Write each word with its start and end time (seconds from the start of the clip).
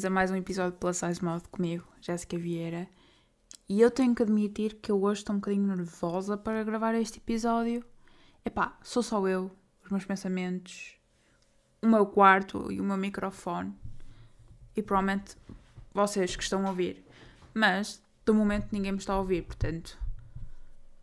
bem-vindos 0.00 0.04
a 0.04 0.10
mais 0.10 0.30
um 0.30 0.36
episódio 0.36 0.72
de 0.72 0.78
Plus 0.78 0.96
Size 0.96 1.22
Mouth 1.22 1.46
comigo, 1.50 1.84
Jéssica 2.00 2.38
Vieira. 2.38 2.88
E 3.68 3.82
eu 3.82 3.90
tenho 3.90 4.14
que 4.14 4.22
admitir 4.22 4.76
que 4.76 4.90
eu 4.90 5.02
hoje 5.02 5.20
estou 5.20 5.34
um 5.34 5.38
bocadinho 5.38 5.66
nervosa 5.66 6.38
para 6.38 6.64
gravar 6.64 6.94
este 6.94 7.18
episódio. 7.18 7.84
Epá, 8.42 8.78
sou 8.82 9.02
só 9.02 9.28
eu, 9.28 9.50
os 9.84 9.90
meus 9.90 10.06
pensamentos, 10.06 10.96
o 11.82 11.86
meu 11.86 12.06
quarto 12.06 12.72
e 12.72 12.80
o 12.80 12.84
meu 12.84 12.96
microfone. 12.96 13.74
E 14.74 14.82
provavelmente 14.82 15.36
vocês 15.92 16.34
que 16.34 16.42
estão 16.42 16.64
a 16.66 16.70
ouvir. 16.70 17.04
Mas, 17.52 18.02
do 18.24 18.32
momento, 18.32 18.68
ninguém 18.72 18.92
me 18.92 18.98
está 18.98 19.12
a 19.12 19.18
ouvir, 19.18 19.42
portanto, 19.42 19.98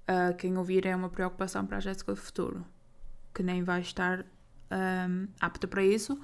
uh, 0.10 0.36
quem 0.38 0.58
ouvir 0.58 0.88
é 0.88 0.96
uma 0.96 1.10
preocupação 1.10 1.68
para 1.68 1.78
a 1.78 1.82
Jéssica 1.82 2.14
do 2.14 2.20
futuro, 2.20 2.66
que 3.32 3.44
nem 3.44 3.64
vai 3.64 3.82
estar 3.82 4.26
um, 4.72 5.28
apta 5.40 5.68
para 5.68 5.84
isso. 5.84 6.20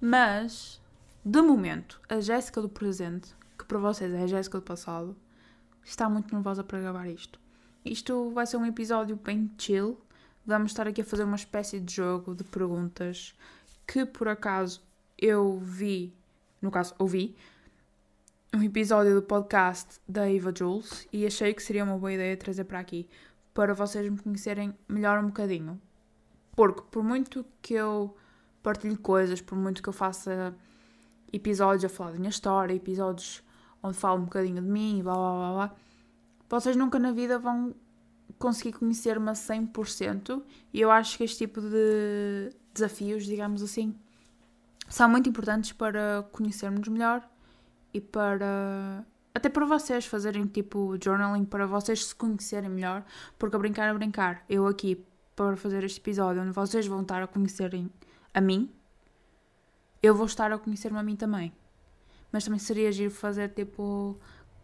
Mas, 0.00 0.80
de 1.28 1.42
momento, 1.42 2.00
a 2.08 2.20
Jéssica 2.20 2.62
do 2.62 2.68
presente, 2.68 3.34
que 3.58 3.64
para 3.64 3.80
vocês 3.80 4.14
é 4.14 4.22
a 4.22 4.26
Jéssica 4.28 4.58
do 4.58 4.62
passado, 4.62 5.16
está 5.82 6.08
muito 6.08 6.32
nervosa 6.32 6.62
para 6.62 6.78
gravar 6.78 7.08
isto. 7.08 7.40
Isto 7.84 8.30
vai 8.30 8.46
ser 8.46 8.58
um 8.58 8.64
episódio 8.64 9.16
bem 9.16 9.50
chill. 9.58 10.00
Vamos 10.46 10.70
estar 10.70 10.86
aqui 10.86 11.00
a 11.00 11.04
fazer 11.04 11.24
uma 11.24 11.34
espécie 11.34 11.80
de 11.80 11.96
jogo 11.96 12.32
de 12.32 12.44
perguntas 12.44 13.34
que 13.88 14.06
por 14.06 14.28
acaso 14.28 14.80
eu 15.18 15.58
vi, 15.58 16.14
no 16.62 16.70
caso 16.70 16.94
ouvi, 16.96 17.34
um 18.54 18.62
episódio 18.62 19.12
do 19.12 19.22
podcast 19.22 19.98
da 20.08 20.30
Eva 20.30 20.54
Jules 20.56 21.08
e 21.12 21.26
achei 21.26 21.52
que 21.52 21.60
seria 21.60 21.82
uma 21.82 21.98
boa 21.98 22.12
ideia 22.12 22.36
trazer 22.36 22.62
para 22.62 22.78
aqui 22.78 23.08
para 23.52 23.74
vocês 23.74 24.08
me 24.08 24.16
conhecerem 24.16 24.72
melhor 24.88 25.18
um 25.18 25.26
bocadinho. 25.26 25.82
Porque 26.54 26.82
por 26.88 27.02
muito 27.02 27.44
que 27.60 27.74
eu 27.74 28.16
partilhe 28.62 28.96
coisas, 28.96 29.40
por 29.40 29.58
muito 29.58 29.82
que 29.82 29.88
eu 29.88 29.92
faça 29.92 30.54
episódios 31.32 31.84
a 31.84 31.88
falar 31.88 32.12
da 32.12 32.18
minha 32.18 32.30
história, 32.30 32.74
episódios 32.74 33.42
onde 33.82 33.96
falo 33.96 34.20
um 34.20 34.24
bocadinho 34.24 34.62
de 34.62 34.68
mim 34.68 35.00
blá 35.02 35.14
blá 35.14 35.32
blá 35.32 35.52
blá, 35.52 35.76
vocês 36.48 36.76
nunca 36.76 36.98
na 36.98 37.12
vida 37.12 37.38
vão 37.38 37.74
conseguir 38.38 38.72
conhecer-me 38.72 39.30
a 39.30 39.32
100% 39.32 40.42
e 40.72 40.80
eu 40.80 40.90
acho 40.90 41.16
que 41.16 41.24
este 41.24 41.38
tipo 41.38 41.60
de 41.60 42.50
desafios, 42.72 43.24
digamos 43.24 43.62
assim, 43.62 43.94
são 44.88 45.08
muito 45.08 45.28
importantes 45.28 45.72
para 45.72 46.26
conhecermos 46.32 46.86
melhor 46.88 47.26
e 47.92 48.00
para 48.00 49.04
até 49.34 49.48
para 49.50 49.66
vocês 49.66 50.06
fazerem 50.06 50.46
tipo 50.46 50.96
journaling 51.02 51.44
para 51.44 51.66
vocês 51.66 52.06
se 52.06 52.14
conhecerem 52.14 52.70
melhor, 52.70 53.04
porque 53.38 53.54
a 53.54 53.58
brincar 53.58 53.88
a 53.90 53.94
brincar, 53.94 54.44
eu 54.48 54.66
aqui 54.66 55.04
para 55.34 55.56
fazer 55.56 55.84
este 55.84 56.00
episódio 56.00 56.40
onde 56.40 56.52
vocês 56.52 56.86
vão 56.86 57.02
estar 57.02 57.22
a 57.22 57.26
conhecerem 57.26 57.90
a 58.32 58.40
mim, 58.40 58.70
eu 60.02 60.14
vou 60.14 60.26
estar 60.26 60.52
a 60.52 60.58
conhecer-me 60.58 60.98
a 60.98 61.02
mim 61.02 61.16
também. 61.16 61.52
Mas 62.32 62.44
também 62.44 62.58
seria 62.58 62.90
giro 62.92 63.10
fazer 63.10 63.50
tipo 63.50 64.18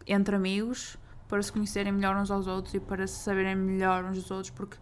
entre 0.05 0.35
amigos 0.35 0.97
para 1.27 1.41
se 1.41 1.51
conhecerem 1.51 1.91
melhor 1.91 2.15
uns 2.15 2.29
aos 2.29 2.47
outros 2.47 2.73
e 2.73 2.79
para 2.79 3.07
se 3.07 3.23
saberem 3.23 3.55
melhor 3.55 4.03
uns 4.05 4.17
dos 4.17 4.31
outros, 4.31 4.51
porque 4.51 4.77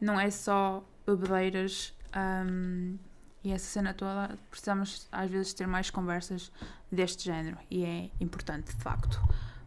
não 0.00 0.18
é 0.18 0.30
só 0.30 0.84
bebedeiras 1.06 1.94
um, 2.46 2.98
e 3.44 3.52
essa 3.52 3.66
cena 3.66 3.94
toda. 3.94 4.36
Precisamos 4.50 5.08
às 5.12 5.30
vezes 5.30 5.54
ter 5.54 5.66
mais 5.66 5.90
conversas 5.90 6.50
deste 6.90 7.24
género 7.24 7.58
e 7.70 7.84
é 7.84 8.10
importante 8.20 8.74
de 8.74 8.82
facto. 8.82 9.20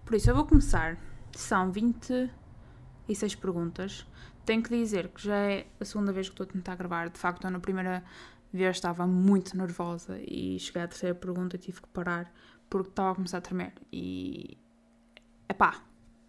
Por 0.05 0.15
isso, 0.15 0.29
eu 0.29 0.35
vou 0.35 0.45
começar. 0.45 0.97
São 1.33 1.71
26 1.71 3.35
perguntas. 3.35 4.05
Tenho 4.45 4.61
que 4.61 4.69
dizer 4.69 5.07
que 5.09 5.23
já 5.23 5.35
é 5.35 5.67
a 5.79 5.85
segunda 5.85 6.11
vez 6.11 6.27
que 6.27 6.33
estou 6.33 6.43
a 6.45 6.47
tentar 6.47 6.75
gravar. 6.75 7.09
De 7.09 7.17
facto, 7.17 7.49
na 7.49 7.59
primeira 7.59 8.03
vez 8.51 8.77
estava 8.77 9.07
muito 9.07 9.55
nervosa 9.57 10.19
e 10.19 10.59
cheguei 10.59 10.81
à 10.81 10.87
terceira 10.87 11.15
pergunta 11.15 11.55
e 11.55 11.59
tive 11.59 11.81
que 11.81 11.87
parar 11.89 12.31
porque 12.69 12.89
estava 12.89 13.11
a 13.11 13.15
começar 13.15 13.37
a 13.37 13.41
tremer. 13.41 13.73
E. 13.91 14.57
Epá, 15.47 15.81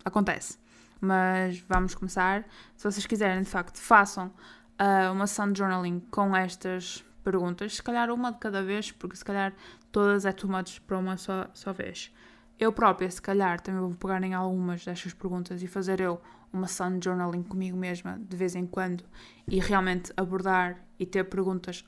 acontece. 0.04 0.58
Mas 1.00 1.60
vamos 1.68 1.94
começar. 1.94 2.44
Se 2.76 2.90
vocês 2.90 3.06
quiserem, 3.06 3.42
de 3.42 3.48
facto, 3.48 3.78
façam 3.78 4.28
uh, 4.28 5.12
uma 5.12 5.26
sessão 5.26 5.50
de 5.52 5.58
journaling 5.58 6.00
com 6.10 6.34
estas 6.34 7.04
perguntas. 7.22 7.76
Se 7.76 7.82
calhar 7.82 8.10
uma 8.10 8.32
de 8.32 8.38
cada 8.38 8.62
vez, 8.62 8.90
porque 8.92 9.16
se 9.16 9.24
calhar 9.24 9.52
todas 9.90 10.24
é 10.24 10.34
much 10.44 10.80
para 10.80 10.98
uma 10.98 11.16
só, 11.16 11.48
só 11.52 11.72
vez. 11.72 12.12
Eu 12.58 12.72
própria, 12.72 13.10
se 13.10 13.20
calhar, 13.20 13.60
também 13.60 13.80
vou 13.80 13.94
pegar 13.94 14.22
em 14.22 14.34
algumas 14.34 14.84
destas 14.84 15.12
perguntas 15.14 15.62
e 15.62 15.66
fazer 15.66 16.00
eu 16.00 16.20
uma 16.52 16.66
sessão 16.66 16.98
de 16.98 17.04
journaling 17.04 17.42
comigo 17.42 17.76
mesma 17.76 18.18
de 18.20 18.36
vez 18.36 18.54
em 18.54 18.66
quando 18.66 19.04
e 19.48 19.58
realmente 19.58 20.12
abordar 20.16 20.84
e 20.98 21.06
ter 21.06 21.24
perguntas 21.24 21.84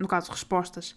no 0.00 0.08
caso, 0.08 0.32
respostas 0.32 0.96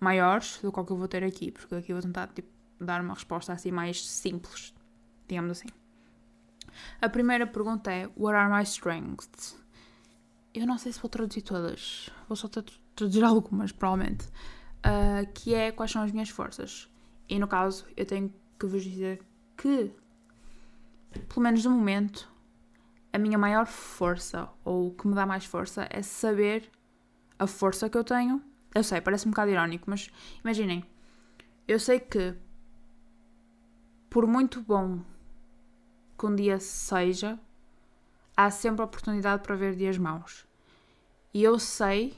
maiores 0.00 0.58
do 0.62 0.72
que 0.72 0.80
o 0.80 0.84
que 0.84 0.92
eu 0.92 0.96
vou 0.96 1.06
ter 1.06 1.22
aqui, 1.22 1.52
porque 1.52 1.74
aqui 1.74 1.92
eu 1.92 1.96
vou 1.96 2.02
tentar 2.02 2.28
tipo, 2.28 2.48
dar 2.80 3.00
uma 3.02 3.14
resposta 3.14 3.52
assim 3.52 3.70
mais 3.70 4.04
simples, 4.04 4.74
digamos 5.28 5.58
assim. 5.58 5.68
A 7.00 7.08
primeira 7.08 7.46
pergunta 7.46 7.92
é: 7.92 8.08
What 8.16 8.34
are 8.34 8.52
my 8.52 8.62
strengths? 8.62 9.56
Eu 10.54 10.66
não 10.66 10.78
sei 10.78 10.92
se 10.92 11.00
vou 11.00 11.10
traduzir 11.10 11.42
todas, 11.42 12.08
vou 12.26 12.36
só 12.36 12.48
traduzir 12.48 13.22
algumas, 13.24 13.70
provavelmente. 13.70 14.26
Uh, 14.78 15.30
que 15.34 15.54
é 15.54 15.70
quais 15.70 15.90
são 15.90 16.02
as 16.02 16.10
minhas 16.10 16.30
forças. 16.30 16.88
E 17.28 17.38
no 17.38 17.46
caso, 17.46 17.84
eu 17.96 18.06
tenho 18.06 18.32
que 18.58 18.66
vos 18.66 18.82
dizer 18.82 19.20
que, 19.56 19.92
pelo 21.28 21.42
menos 21.42 21.64
no 21.64 21.72
momento, 21.72 22.30
a 23.12 23.18
minha 23.18 23.36
maior 23.36 23.66
força, 23.66 24.48
ou 24.64 24.88
o 24.88 24.94
que 24.94 25.06
me 25.06 25.14
dá 25.14 25.26
mais 25.26 25.44
força, 25.44 25.86
é 25.90 26.00
saber 26.00 26.70
a 27.38 27.46
força 27.46 27.88
que 27.88 27.96
eu 27.96 28.04
tenho. 28.04 28.42
Eu 28.74 28.82
sei, 28.82 29.00
parece 29.00 29.26
um 29.26 29.30
bocado 29.30 29.50
irónico, 29.50 29.88
mas 29.88 30.10
imaginem, 30.42 30.84
eu 31.66 31.78
sei 31.78 32.00
que 32.00 32.34
por 34.10 34.26
muito 34.26 34.60
bom 34.62 35.00
que 36.18 36.26
um 36.26 36.34
dia 36.34 36.58
seja, 36.58 37.38
há 38.36 38.50
sempre 38.50 38.84
oportunidade 38.84 39.42
para 39.42 39.54
ver 39.54 39.76
dias 39.76 39.96
maus. 39.96 40.46
E 41.32 41.42
eu 41.42 41.58
sei 41.58 42.16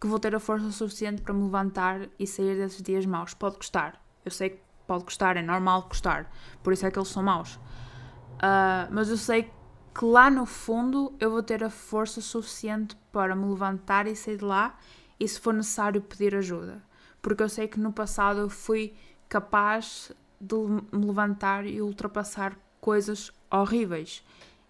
que 0.00 0.06
vou 0.06 0.18
ter 0.18 0.34
a 0.34 0.40
força 0.40 0.70
suficiente 0.70 1.22
para 1.22 1.34
me 1.34 1.44
levantar 1.44 2.08
e 2.18 2.26
sair 2.26 2.56
desses 2.56 2.82
dias 2.82 3.04
maus. 3.06 3.34
Pode 3.34 3.56
custar. 3.56 4.02
Eu 4.24 4.30
sei 4.30 4.50
que 4.50 4.60
pode 4.86 5.04
custar, 5.04 5.36
é 5.36 5.42
normal 5.42 5.88
custar. 5.88 6.30
Por 6.62 6.72
isso 6.72 6.86
é 6.86 6.90
que 6.90 6.98
eles 6.98 7.08
são 7.08 7.22
maus. 7.22 7.54
Uh, 7.54 8.88
mas 8.90 9.10
eu 9.10 9.16
sei 9.16 9.50
que 9.98 10.04
lá 10.04 10.30
no 10.30 10.46
fundo 10.46 11.12
eu 11.18 11.28
vou 11.28 11.42
ter 11.42 11.64
a 11.64 11.68
força 11.68 12.20
suficiente 12.20 12.96
para 13.10 13.34
me 13.34 13.44
levantar 13.46 14.06
e 14.06 14.14
sair 14.14 14.36
de 14.36 14.44
lá 14.44 14.78
e 15.18 15.26
se 15.26 15.40
for 15.40 15.52
necessário 15.52 16.00
pedir 16.00 16.36
ajuda. 16.36 16.80
Porque 17.20 17.42
eu 17.42 17.48
sei 17.48 17.66
que 17.66 17.80
no 17.80 17.92
passado 17.92 18.38
eu 18.38 18.48
fui 18.48 18.94
capaz 19.28 20.12
de 20.40 20.54
me 20.92 21.04
levantar 21.04 21.66
e 21.66 21.82
ultrapassar 21.82 22.56
coisas 22.80 23.32
horríveis. 23.50 24.24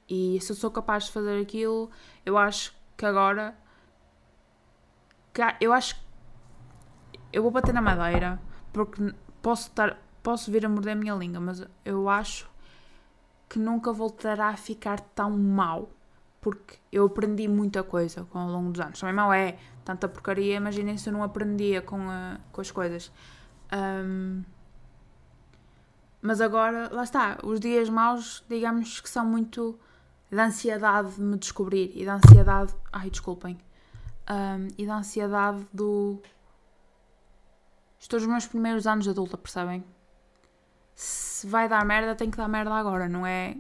E 0.09 0.41
se 0.41 0.51
eu 0.51 0.57
sou 0.57 0.71
capaz 0.71 1.05
de 1.05 1.13
fazer 1.13 1.43
aquilo, 1.43 1.91
eu 2.25 2.39
acho 2.39 2.75
que 2.97 3.05
agora. 3.05 3.55
Eu 5.61 5.75
acho 5.75 5.95
que. 5.95 6.01
Eu 7.31 7.43
vou 7.43 7.51
bater 7.51 7.75
na 7.75 7.83
madeira 7.83 8.41
porque 8.73 9.13
posso, 9.43 9.69
estar, 9.69 10.03
posso 10.23 10.51
vir 10.51 10.65
a 10.65 10.71
morder 10.71 10.95
a 10.95 10.97
minha 10.97 11.15
língua, 11.15 11.39
mas 11.39 11.63
eu 11.85 12.09
acho 12.09 12.49
que 13.49 13.59
nunca 13.59 13.93
voltará 13.93 14.49
a 14.49 14.57
ficar 14.57 15.01
tão 15.01 15.31
mal. 15.31 15.91
Porque 16.41 16.79
eu 16.93 17.07
aprendi 17.07 17.49
muita 17.49 17.83
coisa 17.83 18.25
com 18.25 18.39
ao 18.39 18.49
longo 18.49 18.71
dos 18.71 18.81
anos. 18.81 19.01
Também 19.01 19.15
mal 19.15 19.33
é 19.33 19.59
tanta 19.85 20.09
porcaria, 20.09 20.57
imaginem 20.57 20.97
se 20.97 21.09
eu 21.09 21.13
não 21.13 21.23
aprendia 21.23 21.83
com, 21.83 22.09
a, 22.09 22.39
com 22.53 22.61
as 22.61 22.71
coisas. 22.71 23.11
Um, 23.73 24.43
mas 26.21 26.41
agora, 26.41 26.89
lá 26.93 27.05
está, 27.05 27.39
os 27.43 27.61
dias 27.61 27.89
maus, 27.89 28.45
digamos 28.49 29.01
que 29.01 29.09
são 29.09 29.25
muito 29.25 29.79
da 30.31 30.47
ansiedade 30.47 31.15
de 31.15 31.23
me 31.23 31.39
descobrir 31.39 31.93
e 31.95 32.05
da 32.05 32.15
ansiedade. 32.15 32.75
Ai, 32.93 33.11
desculpem. 33.11 33.59
Um, 34.31 34.69
e 34.77 34.87
da 34.87 34.97
ansiedade 34.97 35.67
do. 35.73 36.21
Estou 37.99 38.19
nos 38.21 38.29
meus 38.29 38.47
primeiros 38.47 38.87
anos 38.87 39.05
de 39.05 39.11
adulta, 39.11 39.37
percebem? 39.37 39.85
Se 41.39 41.47
vai 41.47 41.69
dar 41.69 41.85
merda, 41.85 42.17
tem 42.17 42.31
que 42.33 42.37
dar 42.37 42.49
merda 42.49 42.75
agora, 42.75 43.09
não 43.09 43.25
é 43.25 43.57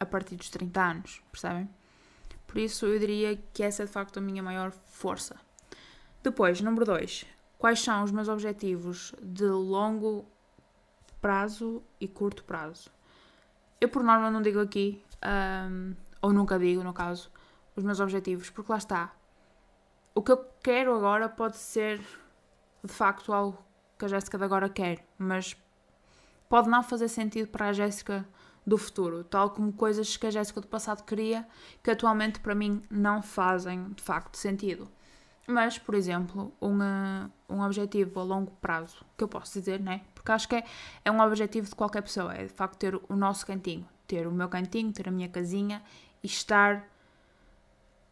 a 0.00 0.04
partir 0.04 0.34
dos 0.34 0.50
30 0.50 0.80
anos, 0.82 1.22
percebem? 1.30 1.70
Por 2.48 2.58
isso 2.58 2.84
eu 2.84 2.98
diria 2.98 3.36
que 3.54 3.62
essa 3.62 3.84
é 3.84 3.86
de 3.86 3.92
facto 3.92 4.16
a 4.16 4.20
minha 4.20 4.42
maior 4.42 4.72
força. 4.72 5.36
Depois, 6.20 6.60
número 6.60 6.84
2. 6.84 7.24
Quais 7.58 7.78
são 7.80 8.02
os 8.02 8.10
meus 8.10 8.28
objetivos 8.28 9.14
de 9.22 9.46
longo 9.46 10.26
prazo 11.20 11.80
e 12.00 12.08
curto 12.08 12.42
prazo? 12.42 12.90
Eu, 13.80 13.88
por 13.88 14.02
norma, 14.02 14.28
não 14.28 14.42
digo 14.42 14.58
aqui, 14.58 15.00
um, 15.70 15.94
ou 16.20 16.32
nunca 16.32 16.58
digo, 16.58 16.82
no 16.82 16.92
caso, 16.92 17.30
os 17.76 17.84
meus 17.84 18.00
objetivos, 18.00 18.50
porque 18.50 18.72
lá 18.72 18.78
está. 18.78 19.14
O 20.12 20.22
que 20.22 20.32
eu 20.32 20.44
quero 20.60 20.92
agora 20.92 21.28
pode 21.28 21.56
ser 21.56 22.00
de 22.82 22.92
facto 22.92 23.32
algo 23.32 23.64
que 23.96 24.06
a 24.06 24.08
Jéssica 24.08 24.36
de 24.36 24.44
agora 24.44 24.68
quer, 24.68 25.06
mas 25.16 25.56
pode 26.48 26.68
não 26.68 26.82
fazer 26.82 27.08
sentido 27.08 27.48
para 27.48 27.68
a 27.68 27.72
Jéssica 27.72 28.26
do 28.66 28.76
futuro, 28.76 29.22
tal 29.22 29.50
como 29.50 29.72
coisas 29.72 30.16
que 30.16 30.26
a 30.26 30.30
Jéssica 30.30 30.60
do 30.60 30.66
passado 30.66 31.04
queria, 31.04 31.46
que 31.82 31.90
atualmente 31.90 32.40
para 32.40 32.54
mim 32.54 32.82
não 32.90 33.22
fazem 33.22 33.90
de 33.90 34.02
facto 34.02 34.36
sentido. 34.36 34.88
Mas, 35.46 35.78
por 35.78 35.94
exemplo, 35.94 36.52
um, 36.60 36.78
um 37.48 37.60
objetivo 37.60 38.18
a 38.18 38.24
longo 38.24 38.50
prazo, 38.60 39.04
que 39.16 39.22
eu 39.22 39.28
posso 39.28 39.56
dizer, 39.56 39.78
né? 39.78 40.00
Porque 40.12 40.32
acho 40.32 40.48
que 40.48 40.56
é, 40.56 40.64
é 41.04 41.10
um 41.10 41.20
objetivo 41.20 41.68
de 41.68 41.74
qualquer 41.76 42.02
pessoa, 42.02 42.34
é 42.34 42.44
de 42.44 42.52
facto 42.52 42.76
ter 42.76 42.96
o 43.08 43.14
nosso 43.14 43.46
cantinho, 43.46 43.86
ter 44.08 44.26
o 44.26 44.32
meu 44.32 44.48
cantinho, 44.48 44.92
ter 44.92 45.08
a 45.08 45.12
minha 45.12 45.28
casinha 45.28 45.80
e 46.20 46.26
estar 46.26 46.84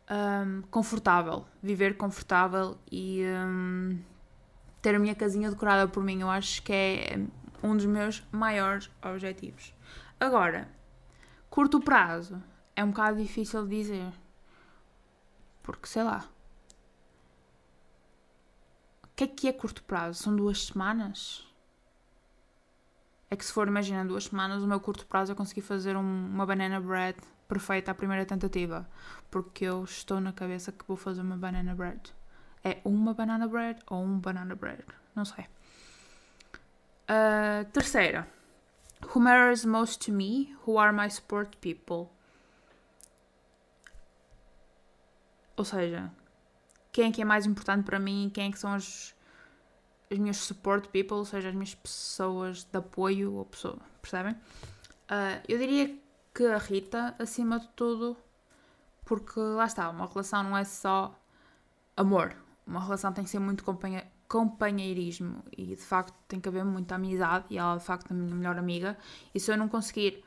um, 0.08 0.62
confortável, 0.70 1.44
viver 1.60 1.96
confortável 1.96 2.78
e 2.90 3.24
um, 3.24 3.98
ter 4.80 4.94
a 4.94 4.98
minha 5.00 5.14
casinha 5.16 5.50
decorada 5.50 5.88
por 5.88 6.04
mim. 6.04 6.20
Eu 6.20 6.30
acho 6.30 6.62
que 6.62 6.72
é 6.72 7.18
um 7.64 7.74
dos 7.74 7.86
meus 7.86 8.22
maiores 8.30 8.90
objetivos. 9.02 9.74
Agora, 10.20 10.68
curto 11.48 11.80
prazo 11.80 12.40
é 12.76 12.84
um 12.84 12.90
bocado 12.90 13.16
difícil 13.16 13.66
de 13.66 13.76
dizer. 13.76 14.12
Porque 15.62 15.86
sei 15.86 16.02
lá. 16.02 16.28
O 19.02 19.08
que 19.16 19.24
é 19.24 19.26
que 19.26 19.48
é 19.48 19.52
curto 19.52 19.82
prazo? 19.84 20.22
São 20.22 20.36
duas 20.36 20.66
semanas? 20.66 21.48
É 23.30 23.36
que 23.36 23.44
se 23.44 23.52
for, 23.52 23.66
imagina, 23.66 24.04
duas 24.04 24.24
semanas, 24.24 24.62
o 24.62 24.66
meu 24.66 24.78
curto 24.78 25.06
prazo 25.06 25.32
é 25.32 25.34
conseguir 25.34 25.62
fazer 25.62 25.96
um, 25.96 26.26
uma 26.26 26.44
banana 26.44 26.78
bread 26.80 27.18
perfeita 27.48 27.92
à 27.92 27.94
primeira 27.94 28.26
tentativa. 28.26 28.86
Porque 29.30 29.64
eu 29.64 29.84
estou 29.84 30.20
na 30.20 30.34
cabeça 30.34 30.70
que 30.70 30.84
vou 30.86 30.98
fazer 30.98 31.22
uma 31.22 31.36
banana 31.36 31.74
bread. 31.74 32.14
É 32.62 32.80
uma 32.84 33.14
banana 33.14 33.48
bread 33.48 33.80
ou 33.86 34.02
um 34.04 34.18
banana 34.18 34.54
bread? 34.54 34.84
Não 35.14 35.24
sei. 35.24 35.46
Uh, 37.08 37.64
terceira. 37.72 38.26
Who 39.08 39.20
matters 39.20 39.64
most 39.64 40.00
to 40.06 40.12
me? 40.12 40.54
Who 40.66 40.78
are 40.78 40.92
my 40.92 41.08
support 41.10 41.58
people? 41.58 42.10
Ou 45.56 45.64
seja, 45.64 46.10
quem 46.90 47.08
é 47.08 47.12
que 47.12 47.22
é 47.22 47.24
mais 47.24 47.46
importante 47.46 47.84
para 47.84 47.98
mim? 47.98 48.30
Quem 48.32 48.48
é 48.48 48.50
que 48.50 48.58
são 48.58 48.72
as, 48.72 49.14
as 50.10 50.18
minhas 50.18 50.38
support 50.38 50.88
people? 50.88 51.18
Ou 51.18 51.24
seja, 51.24 51.48
as 51.48 51.54
minhas 51.54 51.74
pessoas 51.74 52.64
de 52.64 52.78
apoio 52.78 53.34
ou 53.34 53.44
pessoa, 53.44 53.78
percebem? 54.00 54.32
Uh, 54.32 55.40
eu 55.46 55.58
diria 55.58 55.96
que 56.34 56.46
a 56.46 56.58
Rita, 56.58 57.14
acima 57.18 57.60
de 57.60 57.68
tudo, 57.68 58.16
porque 59.04 59.38
lá 59.38 59.66
está, 59.66 59.90
uma 59.90 60.06
relação 60.06 60.42
não 60.42 60.56
é 60.56 60.64
só 60.64 61.14
amor. 61.96 62.34
Uma 62.66 62.80
relação 62.80 63.12
tem 63.12 63.24
que 63.24 63.30
ser 63.30 63.38
muito 63.38 63.62
companheirismo 64.34 65.44
e 65.56 65.76
de 65.76 65.76
facto 65.76 66.12
tem 66.26 66.40
que 66.40 66.48
haver 66.48 66.64
muita 66.64 66.96
amizade 66.96 67.44
e 67.50 67.56
ela 67.56 67.76
de 67.76 67.84
facto 67.84 68.10
é 68.10 68.12
a 68.12 68.16
minha 68.16 68.34
melhor 68.34 68.58
amiga. 68.58 68.98
E 69.32 69.38
se 69.38 69.52
eu 69.52 69.56
não 69.56 69.68
conseguir 69.68 70.24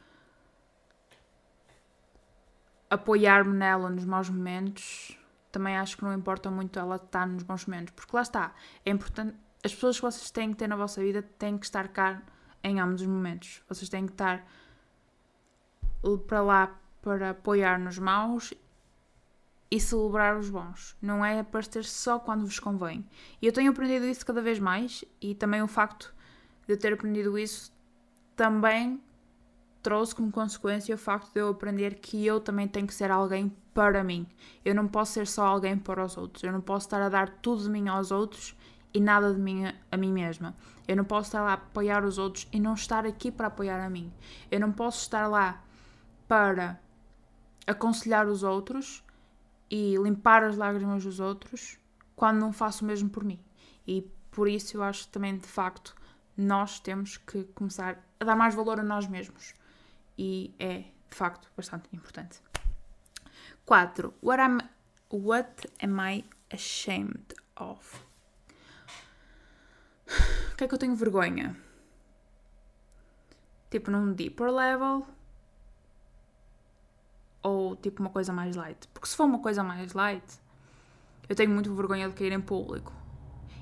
apoiar-me 2.89 3.51
nela 3.51 3.89
nos 3.89 4.05
maus 4.05 4.29
momentos, 4.29 5.19
também 5.51 5.75
acho 5.75 5.97
que 5.97 6.05
não 6.05 6.13
importa 6.13 6.49
muito 6.49 6.79
ela 6.79 6.95
estar 6.95 7.27
nos 7.27 7.43
bons 7.43 7.65
momentos, 7.65 7.93
porque 7.97 8.15
lá 8.15 8.21
está, 8.21 8.55
é 8.85 8.91
importante. 8.91 9.35
As 9.61 9.75
pessoas 9.75 9.97
que 9.97 10.03
vocês 10.03 10.31
têm 10.31 10.51
que 10.51 10.55
ter 10.55 10.69
na 10.69 10.77
vossa 10.77 11.01
vida 11.01 11.21
têm 11.21 11.57
que 11.57 11.65
estar 11.65 11.89
cá 11.89 12.21
em 12.63 12.79
ambos 12.79 13.01
os 13.01 13.07
momentos. 13.07 13.61
Vocês 13.67 13.89
têm 13.89 14.05
que 14.05 14.13
estar 14.13 14.47
para 16.27 16.41
lá 16.41 16.79
para 17.01 17.31
apoiar 17.31 17.77
nos 17.77 17.99
maus 17.99 18.53
e 19.69 19.79
celebrar 19.79 20.37
os 20.37 20.49
bons. 20.49 20.95
Não 21.01 21.23
é 21.23 21.39
aparecer 21.39 21.83
só 21.83 22.19
quando 22.19 22.45
vos 22.45 22.59
convém. 22.59 23.05
E 23.41 23.45
eu 23.45 23.53
tenho 23.53 23.71
aprendido 23.71 24.05
isso 24.05 24.25
cada 24.25 24.41
vez 24.41 24.59
mais 24.59 25.03
e 25.21 25.35
também 25.35 25.61
o 25.61 25.67
facto 25.67 26.13
de 26.65 26.73
eu 26.73 26.79
ter 26.79 26.93
aprendido 26.93 27.37
isso 27.37 27.71
também 28.35 29.01
trouxe 29.81 30.15
como 30.15 30.31
consequência 30.31 30.95
o 30.95 30.97
facto 30.97 31.31
de 31.33 31.39
eu 31.39 31.49
aprender 31.49 31.95
que 31.95 32.25
eu 32.25 32.39
também 32.39 32.67
tenho 32.67 32.87
que 32.87 32.93
ser 32.93 33.11
alguém 33.11 33.55
para 33.73 34.03
mim. 34.03 34.27
Eu 34.63 34.75
não 34.75 34.87
posso 34.87 35.13
ser 35.13 35.27
só 35.27 35.45
alguém 35.45 35.77
para 35.77 36.03
os 36.03 36.17
outros. 36.17 36.43
Eu 36.43 36.51
não 36.51 36.61
posso 36.61 36.87
estar 36.87 37.01
a 37.01 37.09
dar 37.09 37.29
tudo 37.29 37.63
de 37.63 37.69
mim 37.69 37.87
aos 37.87 38.11
outros 38.11 38.55
e 38.93 38.99
nada 38.99 39.33
de 39.33 39.39
mim 39.39 39.65
a, 39.65 39.73
a 39.91 39.97
mim 39.97 40.11
mesma. 40.11 40.55
Eu 40.87 40.95
não 40.95 41.03
posso 41.03 41.27
estar 41.27 41.41
lá 41.41 41.51
a 41.51 41.53
apoiar 41.53 42.03
os 42.03 42.17
outros 42.17 42.47
e 42.51 42.59
não 42.59 42.73
estar 42.73 43.05
aqui 43.05 43.31
para 43.31 43.47
apoiar 43.47 43.83
a 43.83 43.89
mim. 43.89 44.11
Eu 44.49 44.59
não 44.59 44.71
posso 44.71 45.01
estar 45.01 45.27
lá 45.27 45.63
para 46.27 46.79
aconselhar 47.65 48.27
os 48.27 48.43
outros 48.43 49.03
e 49.69 49.95
limpar 49.97 50.43
as 50.43 50.57
lágrimas 50.57 51.03
dos 51.03 51.19
outros 51.19 51.77
quando 52.15 52.39
não 52.39 52.51
faço 52.51 52.83
o 52.83 52.87
mesmo 52.87 53.09
por 53.09 53.23
mim. 53.23 53.39
E 53.85 54.01
por 54.31 54.47
isso 54.47 54.77
eu 54.77 54.83
acho 54.83 55.07
também, 55.09 55.37
de 55.37 55.47
facto, 55.47 55.95
nós 56.35 56.79
temos 56.79 57.17
que 57.17 57.43
começar 57.55 58.03
a 58.19 58.25
dar 58.25 58.35
mais 58.35 58.53
valor 58.55 58.79
a 58.79 58.83
nós 58.83 59.07
mesmos. 59.07 59.53
E 60.17 60.53
é, 60.59 60.79
de 61.09 61.15
facto, 61.15 61.49
bastante 61.55 61.87
importante. 61.93 62.41
4. 63.65 64.13
What, 64.21 64.41
am, 64.41 64.57
what 65.11 65.67
am 65.83 65.99
I 65.99 66.25
ashamed 66.51 67.33
of? 67.55 68.05
O 70.51 70.55
que 70.57 70.63
é 70.63 70.67
que 70.67 70.73
eu 70.73 70.79
tenho 70.79 70.95
vergonha? 70.95 71.55
Tipo, 73.69 73.91
num 73.91 74.13
deeper 74.13 74.49
level, 74.49 75.05
ou 77.47 77.75
tipo 77.75 78.01
uma 78.01 78.09
coisa 78.09 78.33
mais 78.33 78.55
light. 78.55 78.87
Porque 78.89 79.07
se 79.07 79.15
for 79.15 79.23
uma 79.25 79.39
coisa 79.39 79.63
mais 79.63 79.93
light, 79.93 80.23
eu 81.29 81.35
tenho 81.35 81.49
muito 81.49 81.73
vergonha 81.73 82.09
de 82.09 82.15
cair 82.15 82.31
em 82.31 82.41
público. 82.41 82.91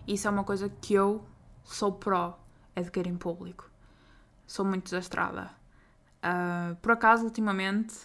Isso 0.07 0.27
é 0.27 0.31
uma 0.31 0.43
coisa 0.43 0.69
que 0.69 0.93
eu 0.93 1.23
sou 1.63 1.91
pró, 1.91 2.39
é 2.75 2.81
de 2.81 2.91
cair 2.91 3.07
em 3.07 3.17
público. 3.17 3.69
Sou 4.47 4.65
muito 4.65 4.85
desastrada. 4.85 5.51
Uh, 6.23 6.75
por 6.77 6.91
acaso, 6.91 7.25
ultimamente, 7.25 7.95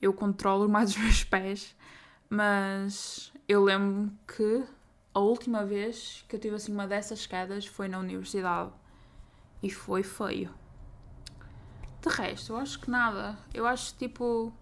eu 0.00 0.12
controlo 0.12 0.66
mais 0.70 0.90
os 0.90 0.96
meus 0.96 1.24
pés, 1.24 1.76
mas 2.28 3.32
eu 3.48 3.62
lembro 3.62 4.12
que 4.26 4.64
a 5.14 5.20
última 5.20 5.64
vez 5.64 6.24
que 6.28 6.36
eu 6.36 6.40
tive 6.40 6.56
assim 6.56 6.72
uma 6.72 6.86
dessas 6.86 7.26
quedas 7.26 7.66
foi 7.66 7.88
na 7.88 7.98
universidade 7.98 8.72
e 9.62 9.70
foi 9.70 10.02
feio. 10.02 10.52
De 12.00 12.08
resto, 12.08 12.52
eu 12.52 12.56
acho 12.56 12.80
que 12.80 12.90
nada. 12.90 13.36
Eu 13.52 13.66
acho 13.66 13.94
tipo 13.96 14.52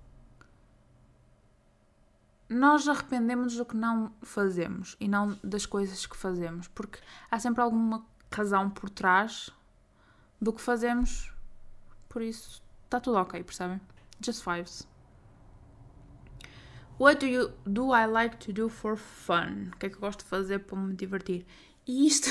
nós 2.48 2.88
arrependemos 2.88 3.56
do 3.56 3.64
que 3.64 3.76
não 3.76 4.12
fazemos 4.22 4.96
e 4.98 5.06
não 5.06 5.38
das 5.44 5.66
coisas 5.66 6.06
que 6.06 6.16
fazemos, 6.16 6.66
porque 6.68 6.98
há 7.30 7.38
sempre 7.38 7.62
alguma 7.62 8.04
razão 8.32 8.70
por 8.70 8.88
trás 8.88 9.50
do 10.40 10.52
que 10.52 10.60
fazemos, 10.60 11.32
por 12.08 12.22
isso 12.22 12.62
está 12.84 12.98
tudo 13.00 13.18
ok, 13.18 13.42
percebem? 13.42 13.80
Just 14.24 14.44
vibes. 14.44 14.88
What 16.98 17.20
do, 17.20 17.26
you, 17.26 17.52
do 17.64 17.94
I 17.94 18.06
like 18.06 18.38
to 18.38 18.52
do 18.52 18.68
for 18.68 18.96
fun? 18.96 19.70
O 19.72 19.76
que 19.76 19.86
é 19.86 19.88
que 19.88 19.96
eu 19.96 20.00
gosto 20.00 20.24
de 20.24 20.24
fazer 20.24 20.60
para 20.60 20.76
me 20.76 20.94
divertir? 20.94 21.46
E 21.86 22.06
isto 22.06 22.28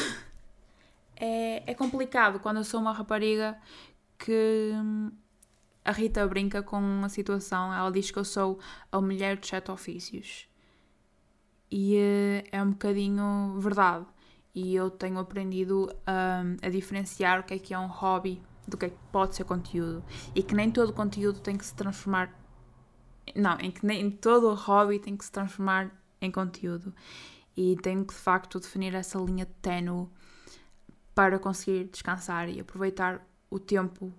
é, 1.15 1.63
é 1.71 1.73
complicado 1.73 2.39
quando 2.39 2.57
eu 2.57 2.63
sou 2.63 2.81
uma 2.81 2.91
rapariga 2.91 3.57
que 4.17 4.73
a 5.87 5.91
Rita 5.93 6.27
brinca 6.27 6.61
com 6.61 6.77
uma 6.77 7.07
situação, 7.07 7.73
ela 7.73 7.89
diz 7.89 8.11
que 8.11 8.19
eu 8.19 8.25
sou 8.25 8.59
a 8.91 8.99
mulher 8.99 9.37
de 9.37 9.47
sete 9.47 9.71
ofícios. 9.71 10.45
E 11.71 11.95
uh, 11.95 12.49
é 12.51 12.61
um 12.61 12.71
bocadinho 12.71 13.55
verdade. 13.57 14.05
E 14.53 14.75
eu 14.75 14.91
tenho 14.91 15.17
aprendido 15.17 15.89
um, 16.05 16.57
a 16.61 16.69
diferenciar 16.69 17.39
o 17.39 17.43
que 17.43 17.53
é 17.53 17.59
que 17.59 17.73
é 17.73 17.79
um 17.79 17.87
hobby 17.87 18.43
do 18.67 18.75
que 18.75 18.87
é 18.87 18.89
que 18.89 18.97
pode 19.13 19.37
ser 19.37 19.45
conteúdo. 19.45 20.03
E 20.35 20.43
que 20.43 20.53
nem 20.53 20.69
todo 20.69 20.91
conteúdo 20.91 21.39
tem 21.39 21.55
que 21.55 21.65
se 21.65 21.73
transformar. 21.73 22.37
Não, 23.33 23.57
em 23.57 23.71
que 23.71 23.85
nem 23.85 24.11
todo 24.11 24.53
hobby 24.55 24.99
tem 24.99 25.15
que 25.15 25.23
se 25.23 25.31
transformar 25.31 25.89
em 26.19 26.29
conteúdo. 26.29 26.93
E 27.55 27.77
tenho 27.77 28.03
que 28.03 28.13
de 28.13 28.19
facto 28.19 28.59
definir 28.59 28.93
essa 28.93 29.17
linha 29.19 29.45
ténue 29.61 30.09
para 31.15 31.39
conseguir 31.39 31.85
descansar 31.85 32.49
e 32.49 32.59
aproveitar 32.59 33.25
o 33.49 33.57
tempo 33.57 34.13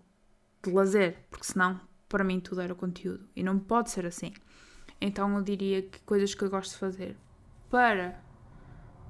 de 0.62 0.70
lazer, 0.70 1.24
porque 1.30 1.46
senão 1.46 1.80
para 2.08 2.24
mim 2.24 2.40
tudo 2.40 2.60
era 2.60 2.74
conteúdo 2.74 3.28
e 3.36 3.42
não 3.42 3.58
pode 3.58 3.90
ser 3.90 4.06
assim. 4.06 4.32
Então 5.00 5.36
eu 5.36 5.42
diria 5.42 5.82
que 5.82 6.00
coisas 6.00 6.34
que 6.34 6.42
eu 6.42 6.50
gosto 6.50 6.72
de 6.72 6.78
fazer 6.78 7.16
para 7.70 8.20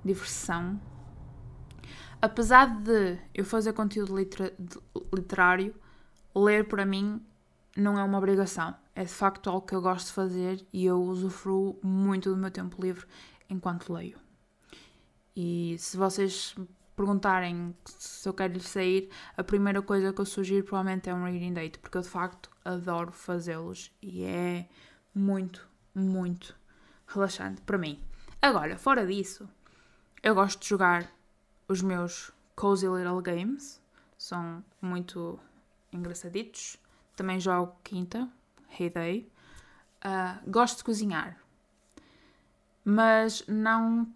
diversão, 0.05 0.81
apesar 2.21 2.67
de 2.83 3.19
eu 3.35 3.45
fazer 3.45 3.73
conteúdo 3.73 4.15
literário, 4.17 5.75
ler 6.35 6.67
para 6.67 6.85
mim 6.85 7.25
não 7.77 7.99
é 7.99 8.03
uma 8.03 8.19
obrigação. 8.19 8.75
É 8.95 9.05
de 9.05 9.13
facto 9.13 9.49
algo 9.49 9.67
que 9.67 9.75
eu 9.75 9.81
gosto 9.81 10.09
de 10.09 10.13
fazer 10.13 10.67
e 10.73 10.85
eu 10.85 11.01
usufruo 11.01 11.79
muito 11.83 12.31
do 12.31 12.37
meu 12.37 12.51
tempo 12.51 12.83
livre 12.83 13.07
enquanto 13.49 13.93
leio. 13.93 14.19
E 15.37 15.77
se 15.79 15.97
vocês 15.97 16.57
perguntarem 16.99 17.77
se 17.87 18.29
eu 18.29 18.35
quero 18.35 18.59
sair, 18.59 19.09
a 19.37 19.45
primeira 19.45 19.81
coisa 19.81 20.13
que 20.13 20.21
eu 20.21 20.27
sugiro 20.27 20.65
provavelmente 20.67 21.09
é 21.09 21.15
um 21.15 21.23
reading 21.23 21.53
date, 21.53 21.79
porque 21.79 21.97
eu 21.97 22.03
de 22.03 22.09
facto 22.09 22.51
adoro 22.65 23.13
fazê-los 23.13 23.93
e 24.03 24.25
é 24.25 24.69
muito, 25.15 25.69
muito 25.95 26.57
relaxante 27.07 27.61
para 27.63 27.79
mim. 27.79 28.03
Agora, 28.43 28.77
fora 28.77 29.07
disso, 29.07 29.49
eu 30.25 30.35
gosto 30.35 30.61
de 30.61 30.69
jogar 30.69 31.09
os 31.69 31.81
meus 31.81 32.33
cozy 32.57 32.89
little 32.89 33.23
games, 33.23 33.81
são 34.19 34.65
muito 34.83 35.39
engraçaditos. 35.93 36.77
Também 37.15 37.39
jogo 37.39 37.77
quinta, 37.85 38.29
Heyday. 38.79 39.31
Uh, 40.05 40.51
gosto 40.51 40.79
de 40.79 40.85
cozinhar, 40.85 41.37
mas 42.85 43.45
não 43.49 44.13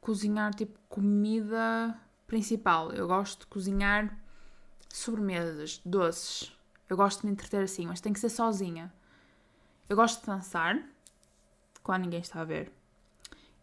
cozinhar 0.00 0.54
tipo 0.54 0.78
comida 0.88 1.98
principal. 2.34 2.90
Eu 2.90 3.06
gosto 3.06 3.40
de 3.42 3.46
cozinhar 3.46 4.18
sobremesas, 4.88 5.80
doces. 5.84 6.52
Eu 6.88 6.96
gosto 6.96 7.20
de 7.20 7.26
me 7.26 7.32
entreter 7.32 7.62
assim, 7.62 7.86
mas 7.86 8.00
tem 8.00 8.12
que 8.12 8.18
ser 8.18 8.28
sozinha. 8.28 8.92
Eu 9.88 9.94
gosto 9.94 10.20
de 10.20 10.26
dançar 10.26 10.82
quando 11.84 12.02
ninguém 12.02 12.18
está 12.18 12.40
a 12.40 12.44
ver. 12.44 12.72